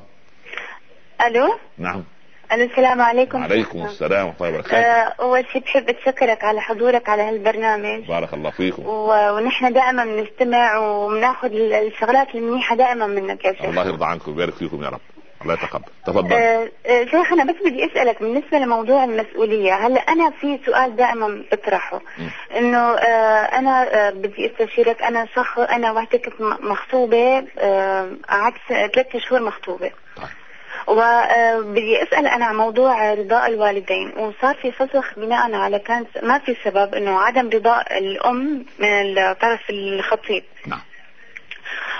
ألو؟ 1.26 1.58
نعم. 1.78 2.04
السلام 2.52 3.00
عليكم. 3.00 3.40
وعليكم 3.40 3.84
السلام 3.84 4.26
ورحمة 4.26 4.46
الله 4.46 4.58
وبركاته. 4.58 4.76
آه، 4.76 5.14
أول 5.20 5.44
شيء 5.52 5.62
بحب 5.62 5.90
اشكرك 5.90 6.44
على 6.44 6.60
حضورك 6.60 7.08
على 7.08 7.22
هالبرنامج. 7.22 8.08
بارك 8.08 8.34
الله 8.34 8.50
فيكم. 8.50 8.86
و... 8.86 9.36
ونحن 9.36 9.72
دائما 9.72 10.04
بنستمع 10.04 10.78
وبناخذ 10.78 11.52
الشغلات 11.52 12.34
المنيحة 12.34 12.76
دائما 12.76 13.06
منك 13.06 13.44
يا 13.44 13.52
شيخ. 13.52 13.64
الله 13.64 13.86
يرضى 13.86 14.04
عنكم 14.04 14.30
ويبارك 14.30 14.54
فيكم 14.54 14.82
يا 14.82 14.88
رب. 14.88 15.00
الله 15.42 15.54
يتقبل. 15.54 15.84
تفضل. 16.06 16.32
آه 16.32 16.68
آه 16.86 17.04
شيخ 17.04 17.32
أنا 17.32 17.44
بس 17.44 17.56
بدي 17.64 17.92
أسألك 17.92 18.22
بالنسبة 18.22 18.58
لموضوع 18.58 19.04
المسؤولية 19.04 19.74
هلأ 19.86 20.00
أنا 20.00 20.30
في 20.30 20.58
سؤال 20.66 20.96
دائما 20.96 21.44
بطرحه. 21.52 22.00
إنه 22.56 22.78
آه 22.78 23.58
أنا 23.58 24.06
آه 24.06 24.10
بدي 24.10 24.52
أستشيرك. 24.52 25.02
أنا 25.02 25.26
شخص 25.34 25.58
أنا 25.58 25.92
وقت 25.92 26.16
كنت 26.16 26.40
مخطوبة 26.40 27.44
آه 27.58 28.08
قعدت 28.28 28.56
ثلاث 28.68 29.16
شهور 29.16 29.42
مخطوبة. 29.42 29.90
طيب. 30.16 30.26
وبدي 30.86 32.02
أسأل 32.02 32.26
أنا 32.26 32.44
عن 32.44 32.56
موضوع 32.56 33.14
رضاء 33.14 33.48
الوالدين. 33.48 34.12
وصار 34.18 34.54
في 34.54 34.72
فسخ 34.72 35.18
بناء 35.18 35.54
على 35.54 35.78
كان 35.78 36.06
ما 36.22 36.38
في 36.38 36.56
سبب 36.64 36.94
إنه 36.94 37.20
عدم 37.20 37.50
رضاء 37.50 37.98
الأم 37.98 38.64
من 38.78 39.18
الطرف 39.18 39.70
الخطيب. 39.70 40.44
نعم. 40.66 40.80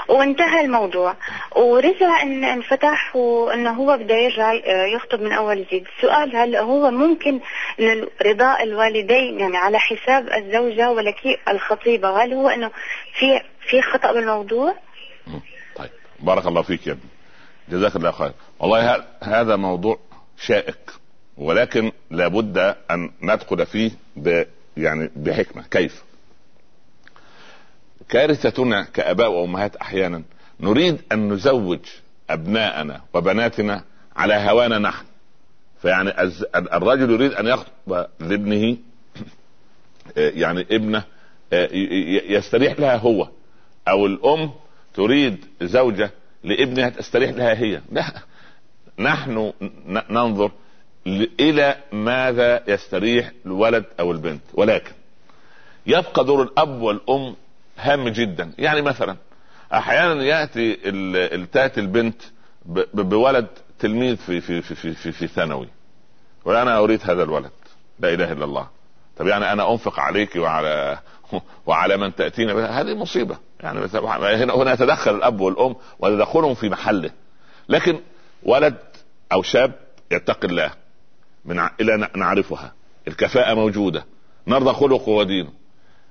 وانتهى 0.09 0.61
الموضوع. 0.61 1.17
ورجع 1.57 2.23
إن 2.23 2.45
انفتح 2.45 3.17
وإنه 3.17 3.71
هو 3.71 3.97
بده 3.97 4.15
يرجع 4.15 4.53
آه، 4.53 4.87
يخطب 4.87 5.23
من 5.23 5.33
أول 5.33 5.65
جديد. 5.65 5.87
السؤال 5.97 6.37
هل 6.37 6.57
هو 6.57 6.91
ممكن 6.91 7.41
رضاء 8.27 8.63
الوالدين 8.63 9.41
يعني 9.41 9.57
على 9.57 9.79
حساب 9.79 10.29
الزوجة 10.29 10.91
ولا 10.91 11.11
كيف 11.11 11.41
الخطيبة 11.49 12.25
هل 12.25 12.35
هو 12.35 12.49
إنه 12.49 12.71
في 13.19 13.41
في 13.69 13.83
خطأ 13.83 14.13
بالموضوع؟ 14.13 14.75
طيب. 15.77 15.91
بارك 16.21 16.47
الله 16.47 16.63
فيك 16.63 16.87
يا 16.87 16.93
ابني. 16.93 17.22
جزاك 17.69 17.97
الله 17.97 18.11
خير. 18.11 18.33
والله 18.59 19.05
هذا 19.21 19.57
موضوع 19.57 19.99
شائك 20.39 20.93
ولكن 21.37 21.93
لابد 22.11 22.59
أن 22.91 23.11
ندخل 23.23 23.67
فيه 23.67 23.91
ب 24.17 24.45
يعني 24.77 25.11
بحكمة. 25.17 25.63
كيف؟ 25.71 26.03
كارثتنا 28.09 28.83
كآباء 28.83 29.31
وأمهات 29.31 29.77
أحيانا 29.77 30.23
نريد 30.61 31.01
أن 31.13 31.33
نزوج 31.33 31.81
أبناءنا 32.31 33.01
وبناتنا 33.15 33.85
على 34.17 34.35
هوانا 34.35 34.79
نحن. 34.79 35.05
فيعني 35.83 36.11
الرجل 36.55 37.11
يريد 37.11 37.33
أن 37.33 37.47
يخطب 37.47 38.07
لابنه 38.21 38.77
يعني 40.17 40.61
ابنه 40.61 41.05
يستريح 42.29 42.81
لها 42.81 42.97
هو 42.97 43.29
أو 43.89 44.07
الأم 44.07 44.51
تريد 44.95 45.45
زوجة 45.63 46.11
لابنها 46.45 46.89
تستريح 46.89 47.31
لها 47.31 47.55
هي. 47.55 47.81
لا. 47.93 48.13
نحن 48.99 49.53
ننظر 50.11 50.51
إلى 51.41 51.77
ماذا 51.93 52.63
يستريح 52.69 53.31
الولد 53.47 53.85
أو 54.01 54.13
البنت. 54.13 54.43
ولكن 54.55 54.93
يبقى 55.87 56.25
دور 56.25 56.43
الأب 56.43 56.81
والأم 56.83 57.37
هام 57.79 58.09
جدا. 58.09 58.53
يعني 58.59 58.83
مثلا 58.83 59.17
أحيانا 59.73 60.23
يأتي 60.23 60.75
تأتي 61.53 61.81
البنت 61.81 62.23
بولد 62.95 63.47
تلميذ 63.79 64.17
في 64.17 64.41
في 64.41 64.63
في 64.63 64.75
في 64.75 64.95
في, 64.95 65.13
في 65.13 65.27
ثانوي. 65.27 65.69
وأنا 66.45 66.79
أريد 66.79 67.01
هذا 67.11 67.23
الولد. 67.23 67.51
لا 68.01 68.15
إله 68.15 68.33
إلا 68.33 68.45
الله. 68.45 68.69
طب 69.17 69.27
يعني 69.27 69.53
أنا 69.53 69.73
أنفق 69.73 70.01
عليك 70.01 70.37
وعلى 70.37 70.99
وعلى 71.67 71.97
من 71.97 72.15
تأتينا 72.15 72.81
هذه 72.81 72.95
مصيبة. 72.95 73.37
يعني 73.61 73.81
هنا 74.45 74.55
هنا 74.55 74.73
يتدخل 74.73 75.15
الأب 75.15 75.41
والأم 75.41 75.77
وتدخلهم 75.99 76.55
في 76.55 76.69
محله. 76.69 77.11
لكن 77.69 78.01
ولد 78.43 78.77
أو 79.33 79.43
شاب 79.43 79.73
يتقي 80.11 80.49
الله 80.49 80.71
من 81.45 81.61
إلى 81.81 82.09
نعرفها. 82.17 82.73
الكفاءة 83.09 83.55
موجودة. 83.55 84.05
نرضى 84.47 84.73
خلقه 84.73 85.09
ودينه. 85.09 85.51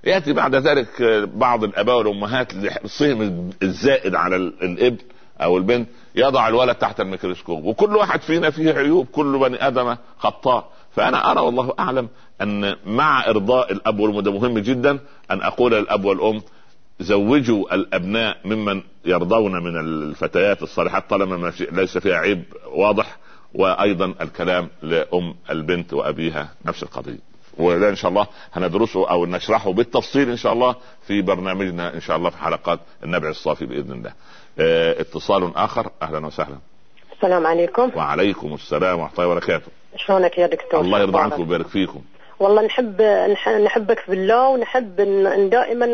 يأتي 0.04 0.34
بعد 0.34 0.56
ذلك 0.56 1.02
بعض 1.34 1.64
الأباء 1.64 1.98
والأمهات 1.98 2.54
لحرصهم 2.54 3.50
الزائد 3.64 4.16
على 4.16 4.36
الإبن 4.36 4.98
أو 5.42 5.58
البنت. 5.58 5.90
يضع 6.16 6.48
الولد 6.48 6.76
تحت 6.76 7.00
الميكروسكوب. 7.00 7.66
وكل 7.66 7.96
واحد 7.96 8.22
فينا 8.22 8.50
فيه 8.50 8.74
عيوب. 8.74 9.06
كل 9.06 9.40
بني 9.40 9.68
آدم 9.68 9.96
خطاء. 10.18 10.72
فأنا 10.96 11.32
أرى 11.32 11.40
والله 11.40 11.74
أعلم 11.80 12.10
أن 12.42 12.76
مع 12.86 13.28
إرضاء 13.28 13.72
الأب 13.72 14.00
والأم 14.00 14.20
ده 14.20 14.32
مهم 14.32 14.60
جدا 14.60 15.00
أن 15.32 15.42
أقول 15.42 15.72
للأب 15.72 16.06
والأم 16.06 16.42
زوجوا 17.00 17.76
الأبناء 17.76 18.38
ممن 18.46 18.82
يرضون 19.06 19.52
من 19.64 19.80
الفتيات 19.80 20.64
الصالحات 20.64 21.10
طالما 21.10 21.52
ليس 21.72 21.98
فيها 21.98 22.16
عيب 22.16 22.44
واضح 22.72 23.18
وأيضا 23.54 24.14
الكلام 24.22 24.70
لأم 24.82 25.36
البنت 25.50 25.94
وأبيها 25.94 26.50
نفس 26.66 26.84
القضية. 26.84 27.20
وده 27.58 27.90
إن 27.90 27.96
شاء 27.96 28.10
الله 28.10 28.28
هندرسه 28.54 29.10
أو 29.10 29.26
نشرحه 29.26 29.74
بالتفصيل 29.74 30.30
إن 30.30 30.38
شاء 30.38 30.54
الله 30.54 30.76
في 31.08 31.22
برنامجنا 31.22 31.94
إن 31.94 32.02
شاء 32.02 32.18
الله 32.18 32.30
في 32.30 32.38
حلقات 32.38 32.80
النبع 33.04 33.30
الصافي 33.30 33.66
بإذن 33.66 33.92
الله. 33.92 34.14
آه 34.60 35.02
اتصال 35.02 35.56
آخر 35.56 35.90
أهلا 36.02 36.26
وسهلا. 36.26 36.58
السلام 37.16 37.48
عليكم. 37.48 37.92
وعليكم 37.96 38.54
السلام 38.54 39.00
ورحمة 39.00 39.14
الله 39.20 39.28
وبركاته. 39.28 39.72
شلونك 39.96 40.38
يا 40.38 40.48
دكتور؟ 40.48 40.82
الله 40.82 41.00
يرضى 41.00 41.20
عنكم 41.20 41.42
ويبارك 41.42 41.68
فيكم. 41.68 42.02
والله 42.40 42.62
نحب 42.62 43.02
نحبك 43.64 44.00
في 44.00 44.14
الله 44.14 44.50
ونحب 44.50 45.00
ان 45.00 45.50
دائما 45.50 45.86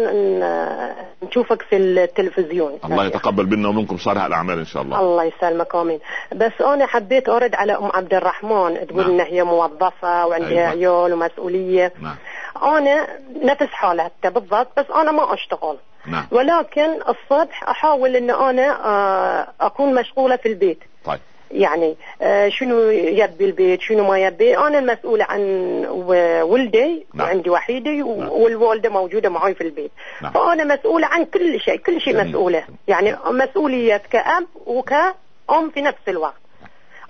نشوفك 1.24 1.62
في 1.62 1.78
التلفزيون. 1.78 2.80
الله 2.86 3.06
يتقبل 3.06 3.46
منا 3.46 3.70
ومنكم 3.70 3.98
صالح 3.98 4.24
الأعمال 4.24 4.60
إن 4.60 4.66
شاء 4.66 4.84
الله. 4.84 5.00
الله 5.00 5.24
يسلمك 5.24 5.76
آمين. 5.76 6.00
بس 6.36 6.62
أنا 6.62 6.86
حبيت 6.86 7.30
أرد 7.30 7.56
على 7.56 7.74
أم 7.74 7.92
عبد 7.94 8.14
الرحمن 8.14 8.88
تقول 8.88 9.02
نعم. 9.02 9.12
ان 9.12 9.20
هي 9.20 9.44
موظفة 9.44 10.26
وعندها 10.28 10.50
أيوة. 10.50 10.70
عيال 10.70 11.14
ومسؤولية. 11.14 11.94
نعم. 12.02 12.16
أنا 12.64 13.08
نفس 13.44 13.72
حالتها 13.72 14.30
بالضبط 14.30 14.80
بس 14.80 14.86
أنا 14.92 15.12
ما 15.12 15.34
أشتغل. 15.34 15.78
نعم. 16.06 16.28
ولكن 16.32 16.90
الصبح 17.10 17.70
أحاول 17.70 18.16
إن 18.16 18.30
أنا 18.30 18.86
آه، 18.86 19.48
أكون 19.62 19.96
مشغولة 19.96 20.36
في 20.36 20.50
البيت. 20.50 20.80
طيب. 21.06 21.20
يعني 21.52 21.96
آه 22.22 22.50
شنو 22.50 22.90
يبي 22.90 23.46
البيت 23.46 23.82
شنو 23.82 24.08
ما 24.08 24.20
يبي. 24.20 24.58
أنا 24.58 24.80
المسؤولة 24.80 25.26
عن 25.30 25.42
ولدي 26.42 27.06
نعم. 27.14 27.28
وعندي 27.28 27.50
وحيدي 27.50 27.98
نعم. 28.02 28.30
والوالدة 28.30 28.90
موجودة 28.90 29.30
معي 29.30 29.54
في 29.54 29.62
البيت. 29.62 29.92
نعم. 30.22 30.32
فأنا 30.32 30.76
مسؤولة 30.76 31.08
عن 31.08 31.26
كل 31.26 31.60
شيء 31.60 31.78
كل 31.78 32.02
شيء. 32.02 32.24
مسؤولة. 32.24 32.64
يعني 32.88 33.16
مسؤولية 33.26 34.02
كأب 34.12 34.46
وكأم 34.66 35.70
في 35.74 35.82
نفس 35.82 36.02
الوقت. 36.08 36.34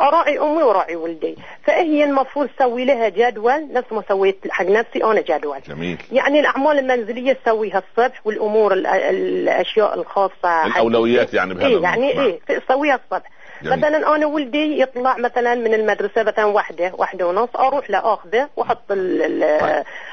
أراعي 0.02 0.40
أمي 0.40 0.64
وراعي 0.64 0.96
ولدي. 0.96 1.36
فهي 1.64 2.04
المفروض 2.04 2.48
تسوي 2.48 2.86
لها 2.86 3.10
جدول. 3.10 3.74
نفس 3.74 3.92
ما 3.92 4.04
سويت 4.10 4.38
حق 4.50 4.66
نفسي 4.66 5.04
أنا 5.04 5.22
جدول. 5.22 5.58
جميل. 5.68 5.98
يعني 6.12 6.40
الأعمال 6.40 6.80
المنزلية 6.80 7.34
تسويها 7.34 7.84
الصبح 7.90 8.22
والأمور 8.26 8.74
الأشياء 8.74 10.00
الخاصة 10.00 10.66
الأولويات 10.66 11.34
يعني 11.34 11.54
بهذا 11.54 11.68
إيه 11.68 11.82
يعني. 11.82 12.12
إيه 12.12 12.40
تسويها 12.48 12.96
الصبح. 12.96 13.30
جميل. 13.62 13.78
مثلا 13.78 14.16
أنا 14.16 14.26
ولدي 14.26 14.82
يطلع 14.82 15.18
مثلا 15.18 15.56
من 15.56 15.74
المدرسة 15.74 16.24
مثلا 16.24 16.46
واحدة 16.46 16.92
واحدة 16.98 17.28
ونص 17.28 17.50
أروح 17.56 17.90
لأخذه 17.90 18.50
وأحط 18.56 18.92
ال 18.92 19.40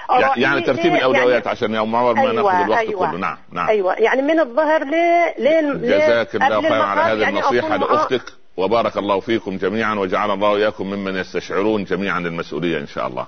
طيب. 0.09 0.31
يعني 0.37 0.61
ترتيب 0.61 0.85
يعني 0.85 0.99
الأولويات 0.99 1.45
يعني 1.47 1.49
عشان 1.49 1.75
يوم 1.75 1.93
ما 1.93 1.99
أيوة 1.99 2.13
ناخذ 2.13 2.29
الوقت 2.39 2.79
أيوة. 2.79 3.11
كله. 3.11 3.19
نعم 3.19 3.39
نعم. 3.53 3.69
أيوه. 3.69 3.95
يعني 3.95 4.23
من 4.23 4.41
الظهر 4.41 4.85
ل 4.85 4.95
ل 5.39 5.81
جزاك 5.83 6.35
الله 6.35 6.63
خير 6.63 6.73
على 6.73 7.01
هذه 7.01 7.23
يعني 7.23 7.41
النصيحة 7.41 7.77
لأختك. 7.77 8.23
وبارك 8.57 8.97
الله 8.97 9.21
فيكم 9.21 9.57
جميعا 9.57 9.95
وجعل 9.95 10.31
الله 10.31 10.57
اياكم 10.57 10.87
ممن 10.87 11.17
يستشعرون 11.17 11.85
جميعا 11.85 12.19
المسؤوليه 12.19 12.79
إن 12.79 12.87
شاء 12.87 13.07
الله. 13.07 13.27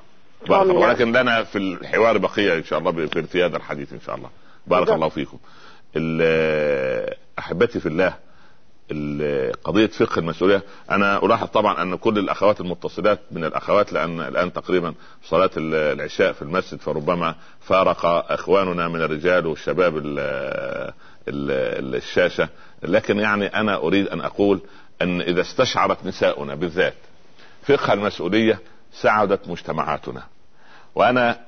بارك 0.49 0.63
الله. 0.63 0.89
ولكن 0.89 1.13
لنا 1.13 1.45
في 1.45 1.59
الحوار 1.59 2.19
بقية 2.19 2.55
إن 2.55 2.65
شاء 2.65 2.79
الله 2.79 2.93
في 2.93 3.19
ارتياد 3.19 3.55
الحديث 3.55 3.93
إن 3.93 4.01
شاء 4.07 4.15
الله. 4.15 4.29
بارك 4.67 4.89
الله 4.89 5.09
فيكم. 5.09 5.39
أحبتي 7.39 7.81
في 7.81 7.87
الله 7.87 8.15
قضية 9.65 9.87
فقه 9.87 10.19
المسؤولية. 10.19 10.63
أنا 10.91 11.25
ألاحظ 11.25 11.47
طبعا 11.47 11.83
أن 11.83 11.97
كل 11.97 12.19
الأخوات 12.19 12.61
المتصلات 12.61 13.21
من 13.31 13.45
الأخوات 13.45 13.93
لأن 13.93 14.21
الآن 14.21 14.53
تقريبا 14.53 14.95
صلاة 15.25 15.51
العشاء 15.57 16.33
في 16.33 16.43
المسجد 16.43 16.81
فربما 16.81 17.35
فارق 17.61 18.07
إخواننا 18.33 18.89
من 18.89 19.03
الرجال 19.03 19.47
والشباب 19.47 20.03
الشاشة. 21.29 22.49
لكن 22.83 23.19
يعني 23.19 23.47
أنا 23.47 23.77
أريد 23.77 24.09
أن 24.09 24.21
أقول 24.21 24.61
أن 25.03 25.21
إذا 25.21 25.41
استشعرت 25.41 26.07
نساؤنا 26.07 26.55
بالذات 26.55 26.95
فقه 27.63 27.93
المسؤولية 27.93 28.59
سعدت 28.93 29.49
مجتمعاتنا. 29.49 30.23
وأنا 30.95 31.46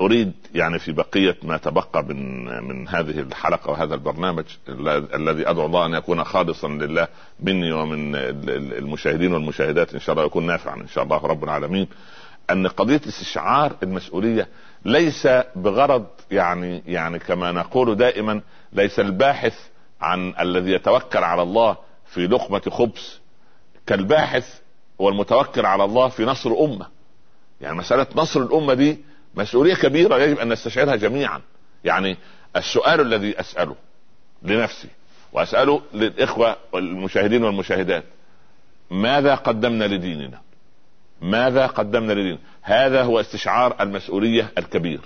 أريد 0.00 0.32
يعني 0.54 0.78
في 0.78 0.92
بقية 0.92 1.36
ما 1.42 1.56
تبقى 1.56 2.02
من 2.02 2.44
من 2.68 2.88
هذه 2.88 3.20
الحلقة 3.20 3.70
وهذا 3.70 3.94
البرنامج 3.94 4.44
الذي 5.14 5.50
أدعو 5.50 5.66
الله 5.66 5.86
أن 5.86 5.94
يكون 5.94 6.24
خالصا 6.24 6.68
لله 6.68 7.08
مني 7.40 7.72
ومن 7.72 8.14
المشاهدين 8.78 9.32
والمشاهدات 9.32 9.94
إن 9.94 10.00
شاء 10.00 10.12
الله 10.14 10.26
يكون 10.26 10.46
نافعا 10.46 10.76
إن 10.76 10.88
شاء 10.88 11.04
الله 11.04 11.16
رب 11.16 11.44
العالمين. 11.44 11.88
أن 12.50 12.66
قضية 12.66 13.00
استشعار 13.08 13.76
المسؤولية 13.82 14.48
ليس 14.84 15.28
بغرض 15.56 16.06
يعني 16.30 16.82
يعني 16.86 17.18
كما 17.18 17.52
نقول 17.52 17.96
دائما 17.96 18.40
ليس 18.72 19.00
الباحث 19.00 19.54
عن 20.00 20.34
الذي 20.40 20.72
يتوكل 20.72 21.24
على 21.24 21.42
الله 21.42 21.76
في 22.06 22.26
لقمة 22.26 22.62
خبز 22.70 23.20
كالباحث 23.86 24.58
والمتوكل 24.98 25.66
على 25.66 25.84
الله 25.84 26.08
في 26.08 26.24
نصر 26.24 26.50
امه 26.50 26.86
يعني 27.60 27.76
مسألة 27.76 28.06
نصر 28.16 28.40
الأمة 28.42 28.74
دي 28.74 28.98
مسؤولية 29.34 29.74
كبيرة 29.74 30.16
يجب 30.18 30.38
أن 30.38 30.52
نستشعرها 30.52 30.96
جميعا. 30.96 31.40
يعني 31.84 32.16
السؤال 32.56 33.00
الذي 33.00 33.40
أسأله 33.40 33.76
لنفسي 34.42 34.88
وأسأله 35.32 35.82
للإخوة 35.94 36.56
المشاهدين 36.74 37.44
والمشاهدات 37.44 38.04
ماذا 38.90 39.34
قدمنا 39.34 39.84
لديننا؟ 39.84 40.40
ماذا 41.20 41.66
قدمنا 41.66 42.12
لديننا؟ 42.12 42.38
هذا 42.62 43.02
هو 43.02 43.20
استشعار 43.20 43.76
المسؤولية 43.80 44.52
الكبير. 44.58 45.00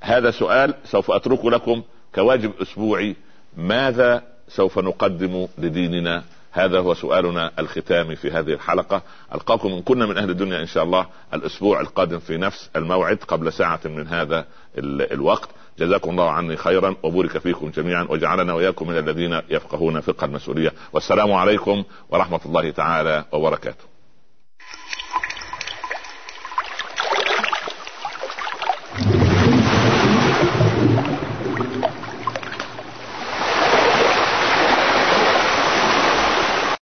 هذا 0.00 0.30
سؤال 0.30 0.74
سوف 0.84 1.10
أتركه 1.10 1.50
لكم 1.50 1.82
كواجب 2.14 2.52
أسبوعي. 2.62 3.16
ماذا 3.56 4.22
سوف 4.48 4.78
نقدم 4.78 5.48
لديننا؟ 5.58 6.24
هذا 6.52 6.78
هو 6.78 6.94
سؤالنا 6.94 7.50
الختامي 7.58 8.16
في 8.16 8.30
هذه 8.30 8.52
الحلقة. 8.52 9.02
ألقاكم 9.34 9.72
من 9.72 9.82
كنا 9.82 10.06
من 10.06 10.18
أهل 10.18 10.30
الدنيا 10.30 10.60
إن 10.60 10.66
شاء 10.66 10.84
الله 10.84 11.06
الأسبوع 11.34 11.80
القادم 11.80 12.18
في 12.18 12.36
نفس 12.36 12.70
الموعد 12.76 13.18
قبل 13.28 13.52
ساعة 13.52 13.80
من 13.84 14.06
هذا 14.08 14.46
الوقت. 14.78 15.48
جزاكم 15.78 16.10
الله 16.10 16.30
عني 16.30 16.56
خيرا 16.56 16.96
وبورك 17.02 17.38
فيكم 17.38 17.70
جميعا 17.70 18.06
وجعلنا 18.10 18.52
وإياكم 18.52 18.88
من 18.88 18.98
الذين 18.98 19.40
يفقهون 19.50 20.00
فقه 20.00 20.24
المسؤولية. 20.24 20.72
والسلام 20.92 21.32
عليكم 21.32 21.84
ورحمة 22.10 22.40
الله 22.46 22.70
تعالى 22.70 23.24
وبركاته. 23.32 23.89